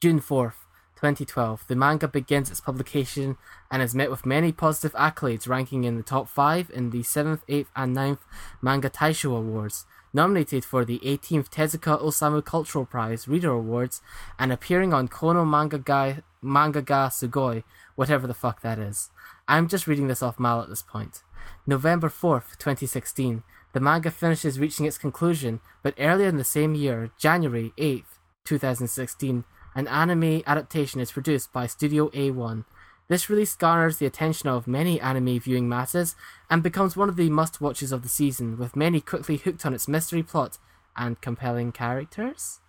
[0.00, 0.54] June 4th,
[0.96, 3.36] 2012, the manga begins its publication
[3.70, 7.40] and is met with many positive accolades, ranking in the top 5 in the 7th,
[7.46, 8.20] 8th, and 9th
[8.62, 14.00] Manga Taisho Awards, nominated for the 18th Tezuka Osamu Cultural Prize Reader Awards,
[14.38, 17.62] and appearing on Kono Manga Ga, Manga Ga Sugoi,
[17.94, 19.10] whatever the fuck that is.
[19.48, 21.22] I'm just reading this off Mal at this point.
[21.66, 23.42] November 4th, 2016,
[23.74, 28.16] the manga finishes reaching its conclusion, but earlier in the same year, January 8th,
[28.46, 29.44] 2016,
[29.80, 32.66] an anime adaptation is produced by Studio A1.
[33.08, 36.14] This release garners the attention of many anime viewing masses
[36.50, 39.72] and becomes one of the must watches of the season, with many quickly hooked on
[39.72, 40.58] its mystery plot
[40.98, 42.60] and compelling characters.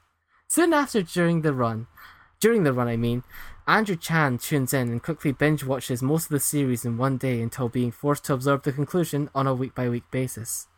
[0.47, 1.87] Soon after, during the run,
[2.39, 3.23] during the run, I mean,
[3.67, 7.41] Andrew Chan tunes in and quickly binge watches most of the series in one day
[7.41, 10.69] until being forced to absorb the conclusion on a week by week basis.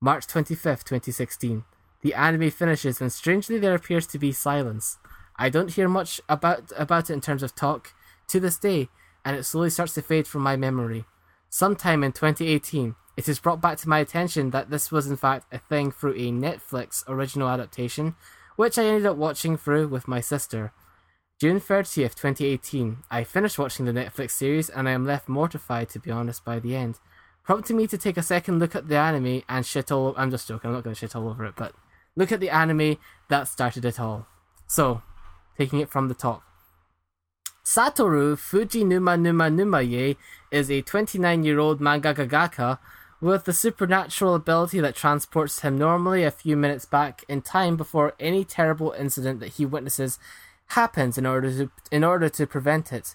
[0.00, 1.62] March 25th, 2016.
[2.02, 4.98] The anime finishes and strangely there appears to be silence.
[5.38, 7.94] I don't hear much about about it in terms of talk
[8.28, 8.88] to this day,
[9.24, 11.04] and it slowly starts to fade from my memory.
[11.48, 15.52] Sometime in 2018, it is brought back to my attention that this was in fact
[15.52, 18.14] a thing through a Netflix original adaptation,
[18.56, 20.72] which I ended up watching through with my sister.
[21.38, 25.98] June 30th, 2018, I finished watching the Netflix series and I am left mortified to
[25.98, 26.98] be honest by the end,
[27.44, 30.48] prompting me to take a second look at the anime and shit all I'm just
[30.48, 31.74] joking, I'm not going to shit all over it, but
[32.16, 32.96] look at the anime
[33.28, 34.26] that started it all.
[34.66, 35.02] So,
[35.56, 36.42] taking it from the top.
[37.64, 40.16] Satoru Fujinuma Numa Numa Numaye
[40.52, 42.78] is a 29 year old mangaka gagaka
[43.20, 48.14] with the supernatural ability that transports him normally a few minutes back in time before
[48.20, 50.18] any terrible incident that he witnesses
[50.68, 53.14] happens in order to in order to prevent it.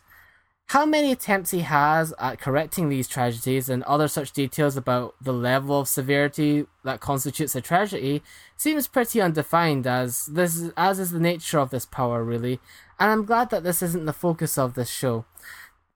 [0.72, 5.34] How many attempts he has at correcting these tragedies and other such details about the
[5.34, 8.23] level of severity that constitutes a tragedy
[8.56, 12.61] seems pretty undefined as this is, as is the nature of this power really,
[12.98, 15.26] and I'm glad that this isn't the focus of this show.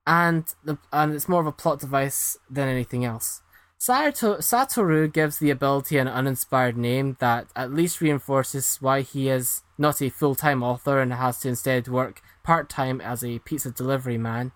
[0.06, 3.40] And the and it's more of a plot device than anything else.
[3.78, 9.62] Sato, Satoru gives the ability an uninspired name that at least reinforces why he is
[9.78, 13.70] not a full time author and has to instead work part time as a pizza
[13.70, 14.52] delivery man.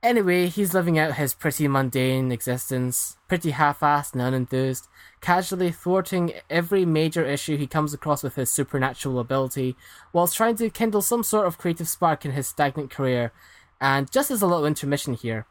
[0.00, 4.86] Anyway, he's living out his pretty mundane existence, pretty half assed and unenthused,
[5.20, 9.74] casually thwarting every major issue he comes across with his supernatural ability,
[10.12, 13.32] whilst trying to kindle some sort of creative spark in his stagnant career.
[13.80, 15.46] And just as a little intermission here,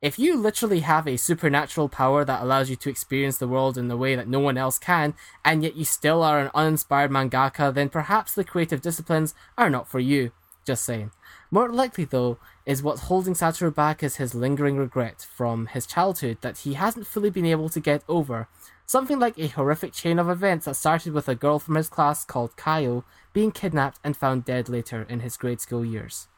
[0.00, 3.90] if you literally have a supernatural power that allows you to experience the world in
[3.90, 5.14] a way that no one else can,
[5.44, 9.88] and yet you still are an uninspired mangaka, then perhaps the creative disciplines are not
[9.88, 10.30] for you.
[10.64, 11.10] Just saying.
[11.50, 16.38] More likely, though, is what's holding Satoru back is his lingering regret from his childhood
[16.42, 18.48] that he hasn't fully been able to get over.
[18.84, 22.24] Something like a horrific chain of events that started with a girl from his class
[22.24, 26.28] called Kayo being kidnapped and found dead later in his grade school years.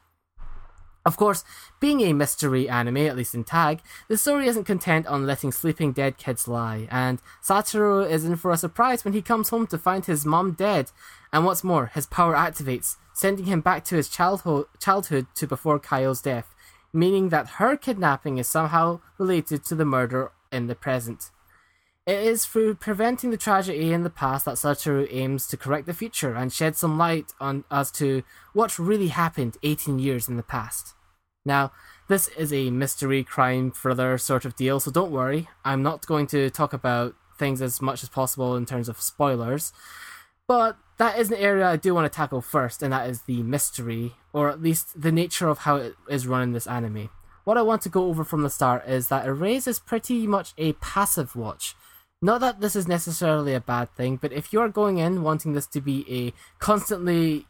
[1.10, 1.42] Of course,
[1.80, 5.90] being a mystery anime, at least in Tag, the story isn't content on letting sleeping
[5.90, 9.76] dead kids lie, and Satoru is in for a surprise when he comes home to
[9.76, 10.92] find his mom dead,
[11.32, 15.80] and what's more, his power activates, sending him back to his childhood, childhood to before
[15.80, 16.54] Kayo's death,
[16.92, 21.32] meaning that her kidnapping is somehow related to the murder in the present.
[22.06, 25.92] It is through preventing the tragedy in the past that Satoru aims to correct the
[25.92, 28.22] future and shed some light on as to
[28.52, 30.94] what really happened 18 years in the past.
[31.44, 31.72] Now,
[32.08, 35.48] this is a mystery crime thriller sort of deal, so don't worry.
[35.64, 39.72] I'm not going to talk about things as much as possible in terms of spoilers.
[40.46, 43.42] But that is an area I do want to tackle first, and that is the
[43.42, 47.08] mystery, or at least the nature of how it is run in this anime.
[47.44, 50.52] What I want to go over from the start is that Erase is pretty much
[50.58, 51.74] a passive watch.
[52.20, 55.54] Not that this is necessarily a bad thing, but if you are going in wanting
[55.54, 57.46] this to be a constantly,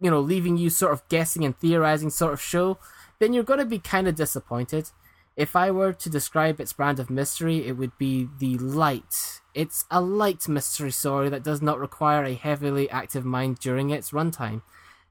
[0.00, 2.78] you know, leaving you sort of guessing and theorizing sort of show,
[3.22, 4.90] then you're going to be kind of disappointed.
[5.36, 9.40] If I were to describe its brand of mystery, it would be the light.
[9.54, 14.10] It's a light mystery story that does not require a heavily active mind during its
[14.10, 14.62] runtime.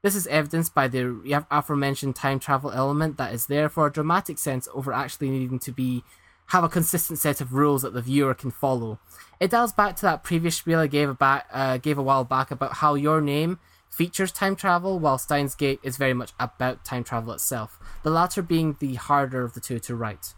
[0.01, 4.37] This is evidenced by the aforementioned time travel element that is there for a dramatic
[4.37, 6.03] sense over actually needing to be
[6.47, 8.99] have a consistent set of rules that the viewer can follow.
[9.39, 12.25] It dials back to that previous spiel I gave a back, uh, gave a while
[12.25, 13.59] back about how your name
[13.91, 18.41] features time travel, while Steins Gate is very much about time travel itself, the latter
[18.41, 20.33] being the harder of the two to write.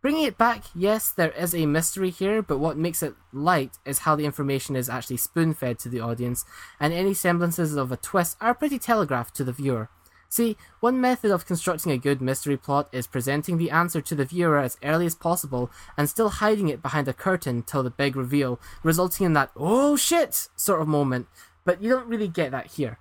[0.00, 4.00] Bringing it back, yes, there is a mystery here, but what makes it light is
[4.00, 6.44] how the information is actually spoon fed to the audience,
[6.78, 9.88] and any semblances of a twist are pretty telegraphed to the viewer.
[10.28, 14.24] See, one method of constructing a good mystery plot is presenting the answer to the
[14.24, 18.16] viewer as early as possible and still hiding it behind a curtain till the big
[18.16, 21.28] reveal, resulting in that oh shit sort of moment
[21.64, 22.98] but you don't really get that here.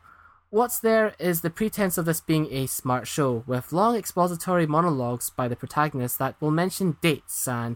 [0.49, 5.31] What's there is the pretense of this being a smart show, with long expository monologues
[5.31, 7.75] by the protagonist that will mention dates and,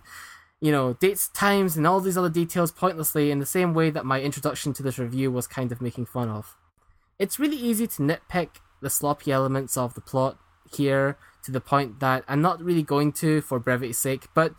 [0.62, 4.06] you know, dates, times, and all these other details pointlessly in the same way that
[4.06, 6.56] my introduction to this review was kind of making fun of.
[7.18, 8.50] It's really easy to nitpick
[8.80, 10.38] the sloppy elements of the plot
[10.72, 14.54] here to the point that I'm not really going to for brevity's sake, but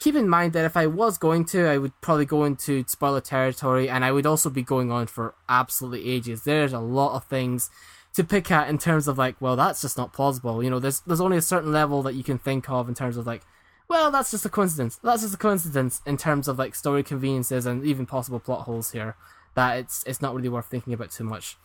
[0.00, 3.20] keep in mind that if I was going to, I would probably go into spoiler
[3.20, 6.42] territory and I would also be going on for absolutely ages.
[6.42, 7.70] There's a lot of things
[8.14, 10.64] to pick at in terms of like, well, that's just not plausible.
[10.64, 13.16] You know, there's there's only a certain level that you can think of in terms
[13.16, 13.42] of like,
[13.88, 14.96] well, that's just a coincidence.
[15.02, 18.92] That's just a coincidence in terms of like story conveniences and even possible plot holes
[18.92, 19.16] here.
[19.54, 21.56] That it's it's not really worth thinking about too much.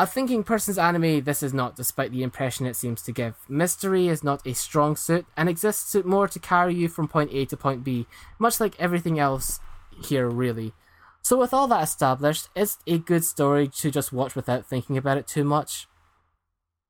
[0.00, 3.34] A thinking person's anime, this is not, despite the impression it seems to give.
[3.50, 7.44] Mystery is not a strong suit and exists more to carry you from point A
[7.44, 8.06] to point B,
[8.38, 9.60] much like everything else
[10.02, 10.72] here, really.
[11.20, 15.18] So, with all that established, it's a good story to just watch without thinking about
[15.18, 15.86] it too much.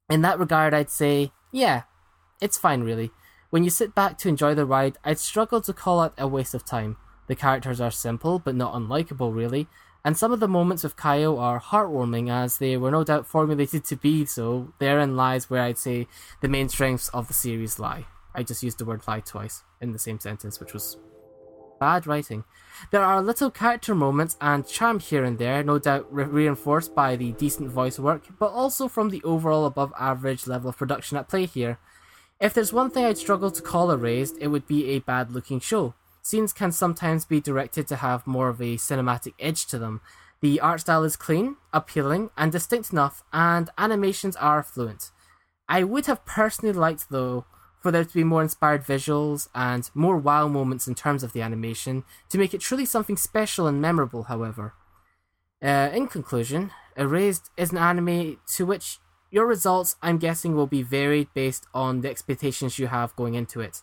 [0.09, 1.83] In that regard, I'd say, yeah,
[2.41, 3.11] it's fine, really.
[3.51, 6.55] When you sit back to enjoy the ride, I'd struggle to call it a waste
[6.55, 6.97] of time.
[7.27, 9.67] The characters are simple, but not unlikable, really,
[10.05, 13.85] and some of the moments with Kayo are heartwarming as they were no doubt formulated
[13.85, 14.73] to be so.
[14.79, 16.07] Therein lies where I'd say
[16.41, 18.07] the main strengths of the series lie.
[18.35, 20.97] I just used the word lie twice in the same sentence, which was
[21.81, 22.45] bad writing.
[22.93, 27.17] There are little character moments and charm here and there, no doubt re- reinforced by
[27.17, 31.29] the decent voice work, but also from the overall above average level of production at
[31.29, 31.79] play here.
[32.41, 35.61] If there's one thing I'd struggle to call erased, it would be a bad looking
[35.61, 35.95] show.
[36.31, 40.01] Scenes can sometimes be directed to have more of a cinematic edge to them.
[40.41, 45.11] The art style is clean, appealing, and distinct enough, and animations are fluent.
[45.69, 47.47] I would have personally liked, though,
[47.81, 51.43] for there to be more inspired visuals and more wow moments in terms of the
[51.43, 54.75] animation to make it truly something special and memorable, however.
[55.61, 59.01] Uh, in conclusion, Erased is an anime to which
[59.33, 63.61] your results, I'm guessing, will be varied based on the expectations you have going into
[63.61, 63.83] it.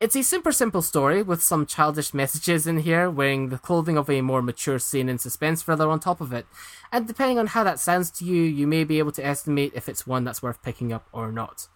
[0.00, 4.08] It's a super simple story with some childish messages in here, wearing the clothing of
[4.08, 6.46] a more mature scene and suspense thriller on top of it.
[6.92, 9.88] And depending on how that sounds to you, you may be able to estimate if
[9.88, 11.66] it's one that's worth picking up or not.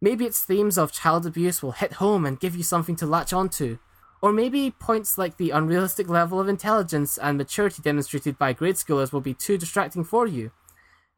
[0.00, 3.32] Maybe its themes of child abuse will hit home and give you something to latch
[3.32, 3.80] onto.
[4.22, 9.12] Or maybe points like the unrealistic level of intelligence and maturity demonstrated by grade schoolers
[9.12, 10.52] will be too distracting for you.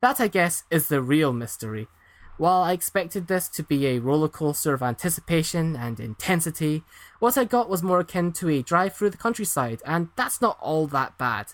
[0.01, 1.89] That, I guess, is the real mystery.
[2.39, 6.85] While I expected this to be a roller coaster of anticipation and intensity,
[7.19, 10.57] what I got was more akin to a drive through the countryside, and that's not
[10.61, 11.47] all that bad.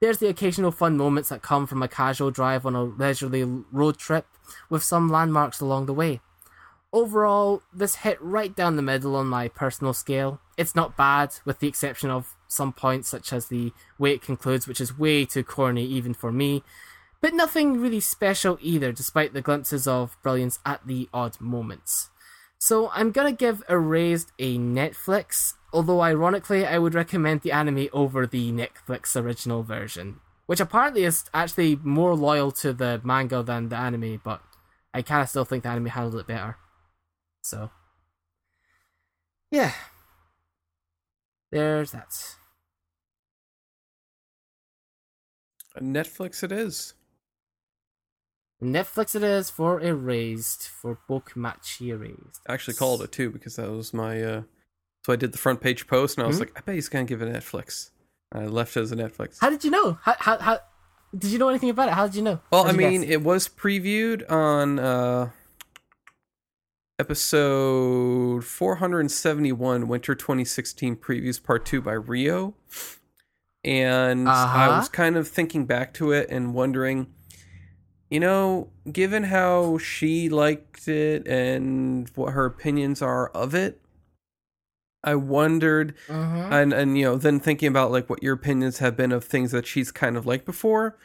[0.00, 3.96] There's the occasional fun moments that come from a casual drive on a leisurely road
[3.96, 4.26] trip,
[4.68, 6.20] with some landmarks along the way.
[6.92, 10.40] Overall, this hit right down the middle on my personal scale.
[10.56, 14.66] It's not bad, with the exception of some points such as the way it concludes,
[14.66, 16.64] which is way too corny even for me,
[17.24, 22.10] but nothing really special either, despite the glimpses of brilliance at the odd moments.
[22.58, 28.26] So I'm gonna give Erased a Netflix, although ironically I would recommend the anime over
[28.26, 33.76] the Netflix original version, which apparently is actually more loyal to the manga than the
[33.76, 34.42] anime, but
[34.92, 36.58] I kinda still think the anime handled it better.
[37.40, 37.70] So,
[39.50, 39.72] yeah.
[41.50, 42.36] There's that.
[45.80, 46.92] Netflix it is.
[48.62, 52.40] Netflix it is for Erased, for Bokumachi Erased.
[52.48, 54.22] I actually called it too because that was my.
[54.22, 54.42] uh
[55.04, 56.40] So I did the front page post and I was Mhm.
[56.40, 57.90] like, I bet he's gonna give it Netflix.
[58.32, 59.38] And I left it as a Netflix.
[59.40, 59.98] How did you know?
[60.02, 60.60] How, how, how
[61.16, 61.94] did you know anything about it?
[61.94, 62.40] How did you know?
[62.50, 63.10] Well, I mean, guess?
[63.10, 65.30] it was previewed on uh
[66.98, 72.54] episode 471, Winter 2016 Previews Part 2 by Rio.
[73.64, 74.76] And I Uh-huh.
[74.78, 77.13] was kind of thinking back to it and wondering,
[78.14, 83.80] you know, given how she liked it and what her opinions are of it,
[85.02, 86.50] I wondered Mhm.
[86.52, 89.50] and and you know then thinking about like what your opinions have been of things
[89.50, 90.96] that she's kind of liked before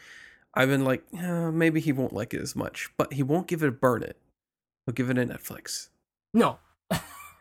[0.53, 3.61] i've been like "Uh, maybe he won't like it as much but he won't give
[3.61, 4.15] it a burn it
[4.85, 5.89] he'll give it a netflix
[6.33, 6.59] No.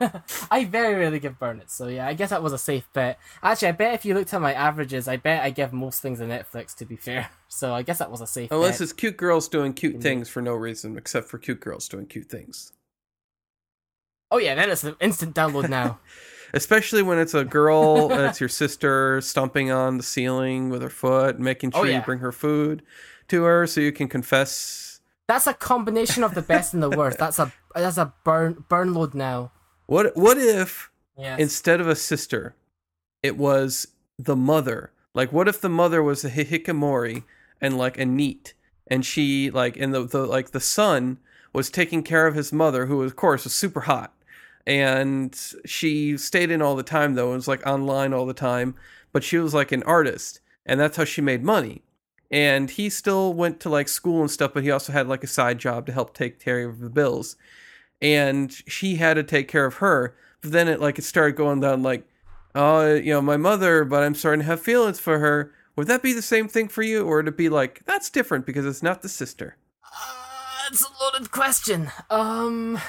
[0.51, 3.19] I very rarely give burn it, so yeah, I guess that was a safe bet.
[3.43, 6.21] Actually, I bet if you looked at my averages, I bet I give most things
[6.21, 7.29] a Netflix, to be fair.
[7.51, 8.57] So I guess that was a safe bet.
[8.57, 8.81] unless bet.
[8.83, 10.03] it's cute girls doing cute Indeed.
[10.09, 12.73] things for no reason except for cute girls doing cute things
[14.31, 15.99] Oh yeah, then it's an instant download now.
[16.55, 20.91] especially when it's a girl and it's your sister stomping on the ceiling with her
[20.91, 21.97] foot making Oh, sure yeah.
[21.97, 22.83] you bring her food
[23.29, 27.19] to her so you can confess That's a combination of the best and the worst.
[27.19, 29.53] That's a that's a burn burn load now.
[29.89, 31.41] What what if Yes.
[31.41, 32.55] instead of a sister,
[33.25, 34.93] it was the mother.
[35.15, 37.25] Like, what if the mother was a hikikomori
[37.61, 38.55] and like a NEET,
[38.87, 41.19] and she like, and the, the like the son
[41.53, 44.15] was taking care of his mother, who of course was super hot,
[44.65, 48.77] and she stayed in all the time though, and was like online all the time,
[49.13, 51.83] but she was like an artist, and that's how she made money.
[52.31, 55.29] And he still went to like school and stuff, but he also had like a
[55.29, 57.37] side job to help take care of the bills
[58.01, 60.15] and she had to take care of her.
[60.41, 62.05] But then it like it started going down like,
[62.55, 65.53] oh, you know, my mother, but I'm starting to have feelings for her.
[65.77, 68.47] Would that be the same thing for you, or would it be like that's different
[68.47, 69.57] because it's not the sister?
[69.85, 70.19] Uh,
[70.71, 71.91] it's a loaded question.
[72.11, 72.81] Um,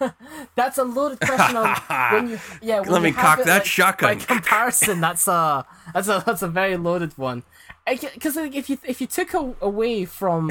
[0.54, 1.56] that's a loaded question.
[1.56, 1.76] On
[2.12, 4.18] when you, yeah, when Let me cock it, that like, shotgun.
[4.18, 7.42] By comparison, that's a that's a that's a very loaded one.
[7.86, 10.50] Because like, if you if you took away from,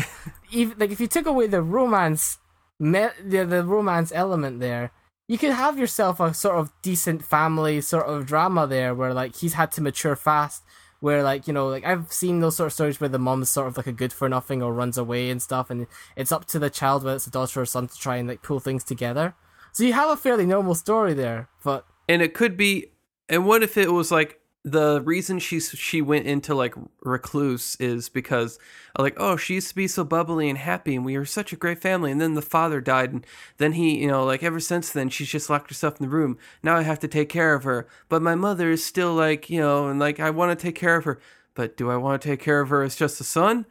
[0.51, 2.37] even like if you took away the romance,
[2.79, 4.91] the the romance element there,
[5.27, 9.35] you could have yourself a sort of decent family sort of drama there, where like
[9.37, 10.63] he's had to mature fast
[10.99, 13.67] where like you know like i've seen those sort of stories where the mom's sort
[13.67, 15.85] of like a good for nothing or runs away and stuff and
[16.15, 18.41] it's up to the child whether it's a daughter or son to try and like
[18.41, 19.35] pull things together
[19.71, 22.87] so you have a fairly normal story there but And it could be.
[23.29, 28.09] And what if it was like the reason she she went into like recluse is
[28.09, 28.59] because
[28.97, 31.53] uh, like oh she used to be so bubbly and happy and we were such
[31.53, 33.25] a great family and then the father died and
[33.57, 36.37] then he you know like ever since then she's just locked herself in the room.
[36.63, 39.61] Now i have to take care of her but my mother is still like you
[39.61, 41.19] know and like i want to take care of her.
[41.53, 43.65] But do i want to take care of her as just a son?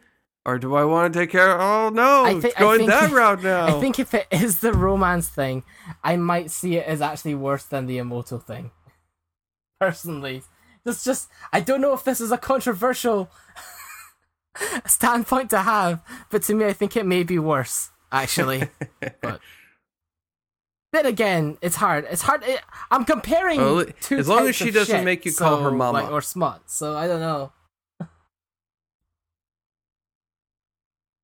[0.46, 2.78] Or do i want to take care of oh no I thi- it's I going
[2.78, 3.66] think- that route now.
[3.76, 5.62] I think if it is the romance thing
[6.02, 8.70] i might see it as actually worse than the imouto thing.
[9.80, 10.42] Personally
[10.86, 13.30] it's just i don't know if this is a controversial
[14.86, 18.68] standpoint to have but to me i think it may be worse actually
[19.22, 19.40] but
[20.96, 22.06] then again, it's hard.
[22.10, 22.42] It's hard.
[22.44, 22.60] It,
[22.90, 26.02] I'm comparing Well, two as long as she doesn't shit, make you call her mama.
[26.02, 26.70] like, or smut.
[26.70, 27.52] So I don't know.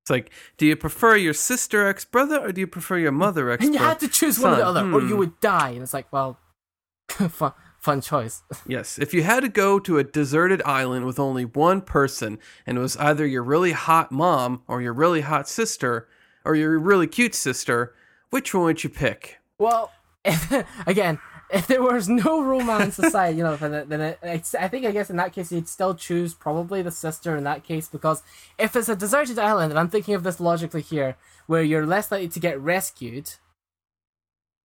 [0.03, 3.51] It's like, do you prefer your sister ex brother or do you prefer your mother
[3.51, 5.19] ex And you had to choose one or the other, or you hmm.
[5.19, 5.71] would die.
[5.71, 6.39] And it's like, well,
[7.09, 7.53] fun,
[7.83, 8.43] fun choice.
[8.67, 12.79] Yes, if you had to go to a deserted island with only one person, and
[12.79, 16.09] it was either your really hot mom or your really hot sister
[16.45, 17.93] or your really cute sister,
[18.31, 19.39] which one would you pick?
[19.59, 19.91] Well,
[20.25, 21.19] if, again,
[21.51, 24.19] if there was no romance aside, you know, then then it,
[24.59, 27.65] I think I guess in that case you'd still choose probably the sister in that
[27.65, 28.23] case because
[28.59, 32.11] if it's a deserted island, and I'm thinking of this logically here, where you're less
[32.11, 33.33] likely to get rescued,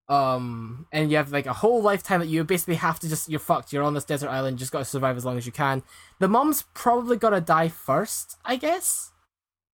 [0.10, 3.40] um, and you have like a whole lifetime that you basically have to just you're
[3.40, 3.74] fucked.
[3.74, 5.84] You're on this desert island, just got to survive as long as you can.
[6.20, 9.12] The mom's probably gonna die first, I guess,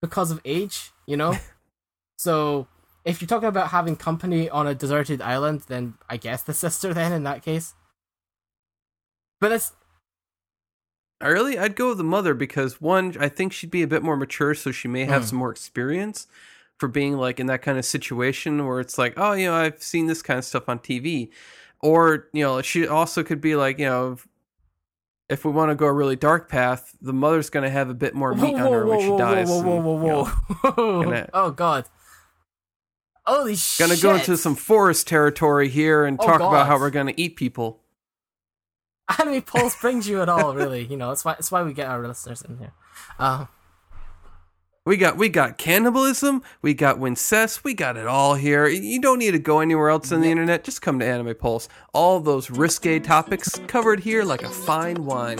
[0.01, 1.37] because of age, you know.
[2.17, 2.67] so
[3.05, 6.93] if you're talking about having company on a deserted island, then I guess the sister
[6.93, 7.75] then in that case.
[9.39, 9.73] But it's
[11.21, 14.03] I really, I'd go with the mother because one, I think she'd be a bit
[14.03, 15.25] more mature, so she may have Mm.
[15.29, 16.27] some more experience
[16.79, 19.81] for being like in that kind of situation where it's like, oh, you know, I've
[19.81, 21.29] seen this kind of stuff on TV,
[21.81, 24.17] or you know, she also could be like, you know,
[25.29, 27.93] if- we want to go a really dark path, the mother's going to have a
[27.95, 29.49] bit more meat on her when she dies.
[29.49, 31.03] Whoa, whoa, and, whoa, you know, whoa, whoa.
[31.03, 31.85] gonna- oh god.
[33.25, 33.87] Holy shit.
[33.87, 37.35] Gonna go into some forest territory here and Oh, talk about how we're gonna eat
[37.37, 37.79] people.
[39.17, 40.85] anime pulse brings you at all, really.
[40.85, 42.73] You know, that's why that's why we get our listeners in here.
[43.17, 43.45] Uh,
[44.85, 48.67] We got we got cannibalism, we got wincest, we got it all here.
[48.67, 50.65] You don't need to go anywhere else on the internet.
[50.65, 51.69] Just come to Anime Pulse.
[51.93, 55.39] All those risque topics covered here like a fine wine.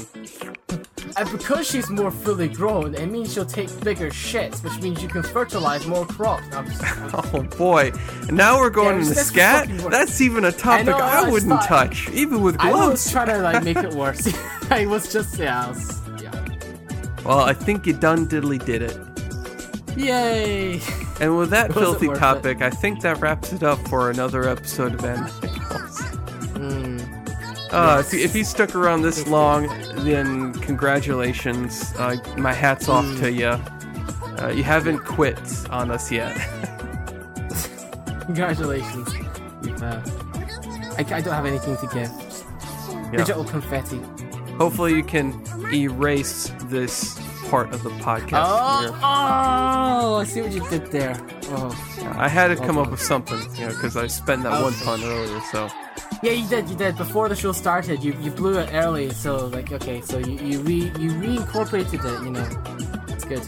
[1.18, 5.10] and because she's more fully grown, it means she'll take bigger shits, which means you
[5.10, 6.49] can fertilize more crops.
[6.52, 6.82] No, I'm just-
[7.34, 7.91] Oh boy!
[8.32, 9.68] Now we're going Yeah, into scat.
[9.91, 12.78] That's even a topic know, I, I wouldn't thought- touch, even with gloves.
[12.80, 14.26] I was trying to like make it worse.
[14.72, 16.45] I was just yeah, I was, yeah.
[17.26, 18.98] Well, I think you done diddly did it.
[19.95, 20.80] Yay!
[21.22, 22.20] And with that filthy worth it?
[22.20, 25.28] topic, I think that wraps it up for another episode of Anime
[25.68, 26.02] Pulse.
[26.53, 27.20] Mm.
[27.72, 29.68] Uh, if, you, if you stuck around this long,
[30.03, 31.94] then congratulations.
[31.98, 33.20] Uh, my hat's off Mm.
[33.20, 34.44] to you.
[34.44, 35.40] Uh, you haven't quit
[35.70, 36.36] on us yet.
[38.26, 39.10] Congratulations.
[39.82, 40.02] Uh,
[40.98, 42.11] I, I don't have anything to give.
[43.11, 43.18] Yeah.
[43.20, 43.99] Digital confetti.
[44.57, 45.41] Hopefully, you can
[45.74, 48.44] erase this part of the podcast.
[48.45, 51.15] Oh, oh, I see what you did there.
[51.49, 51.72] Oh.
[52.18, 55.03] I had to come up with something, you know, because I spent that one pun
[55.03, 55.41] earlier.
[55.52, 55.70] So
[56.22, 56.70] Yeah, you did.
[56.70, 56.98] You did.
[56.98, 59.11] Before the show started, you you blew it early.
[59.11, 62.24] So like, okay, so you you re you reincorporated it.
[62.26, 62.48] You know,
[63.14, 63.41] it's good.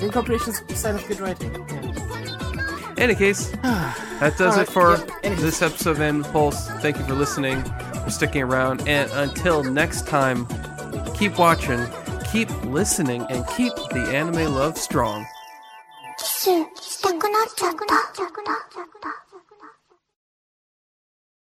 [0.00, 1.52] Reincorporation's a sign of good writing.
[1.68, 2.94] Yeah.
[2.98, 5.42] any case, that does Alright, it for anyways.
[5.42, 6.68] this episode of Anime Pulse.
[6.82, 7.62] Thank you for listening,
[8.04, 10.46] for sticking around, and until next time,
[11.14, 11.80] keep watching,
[12.31, 15.25] keep listening, and keep the anime love strong.
[16.17, 16.43] キス
[16.81, 19.26] したくなっちゃった。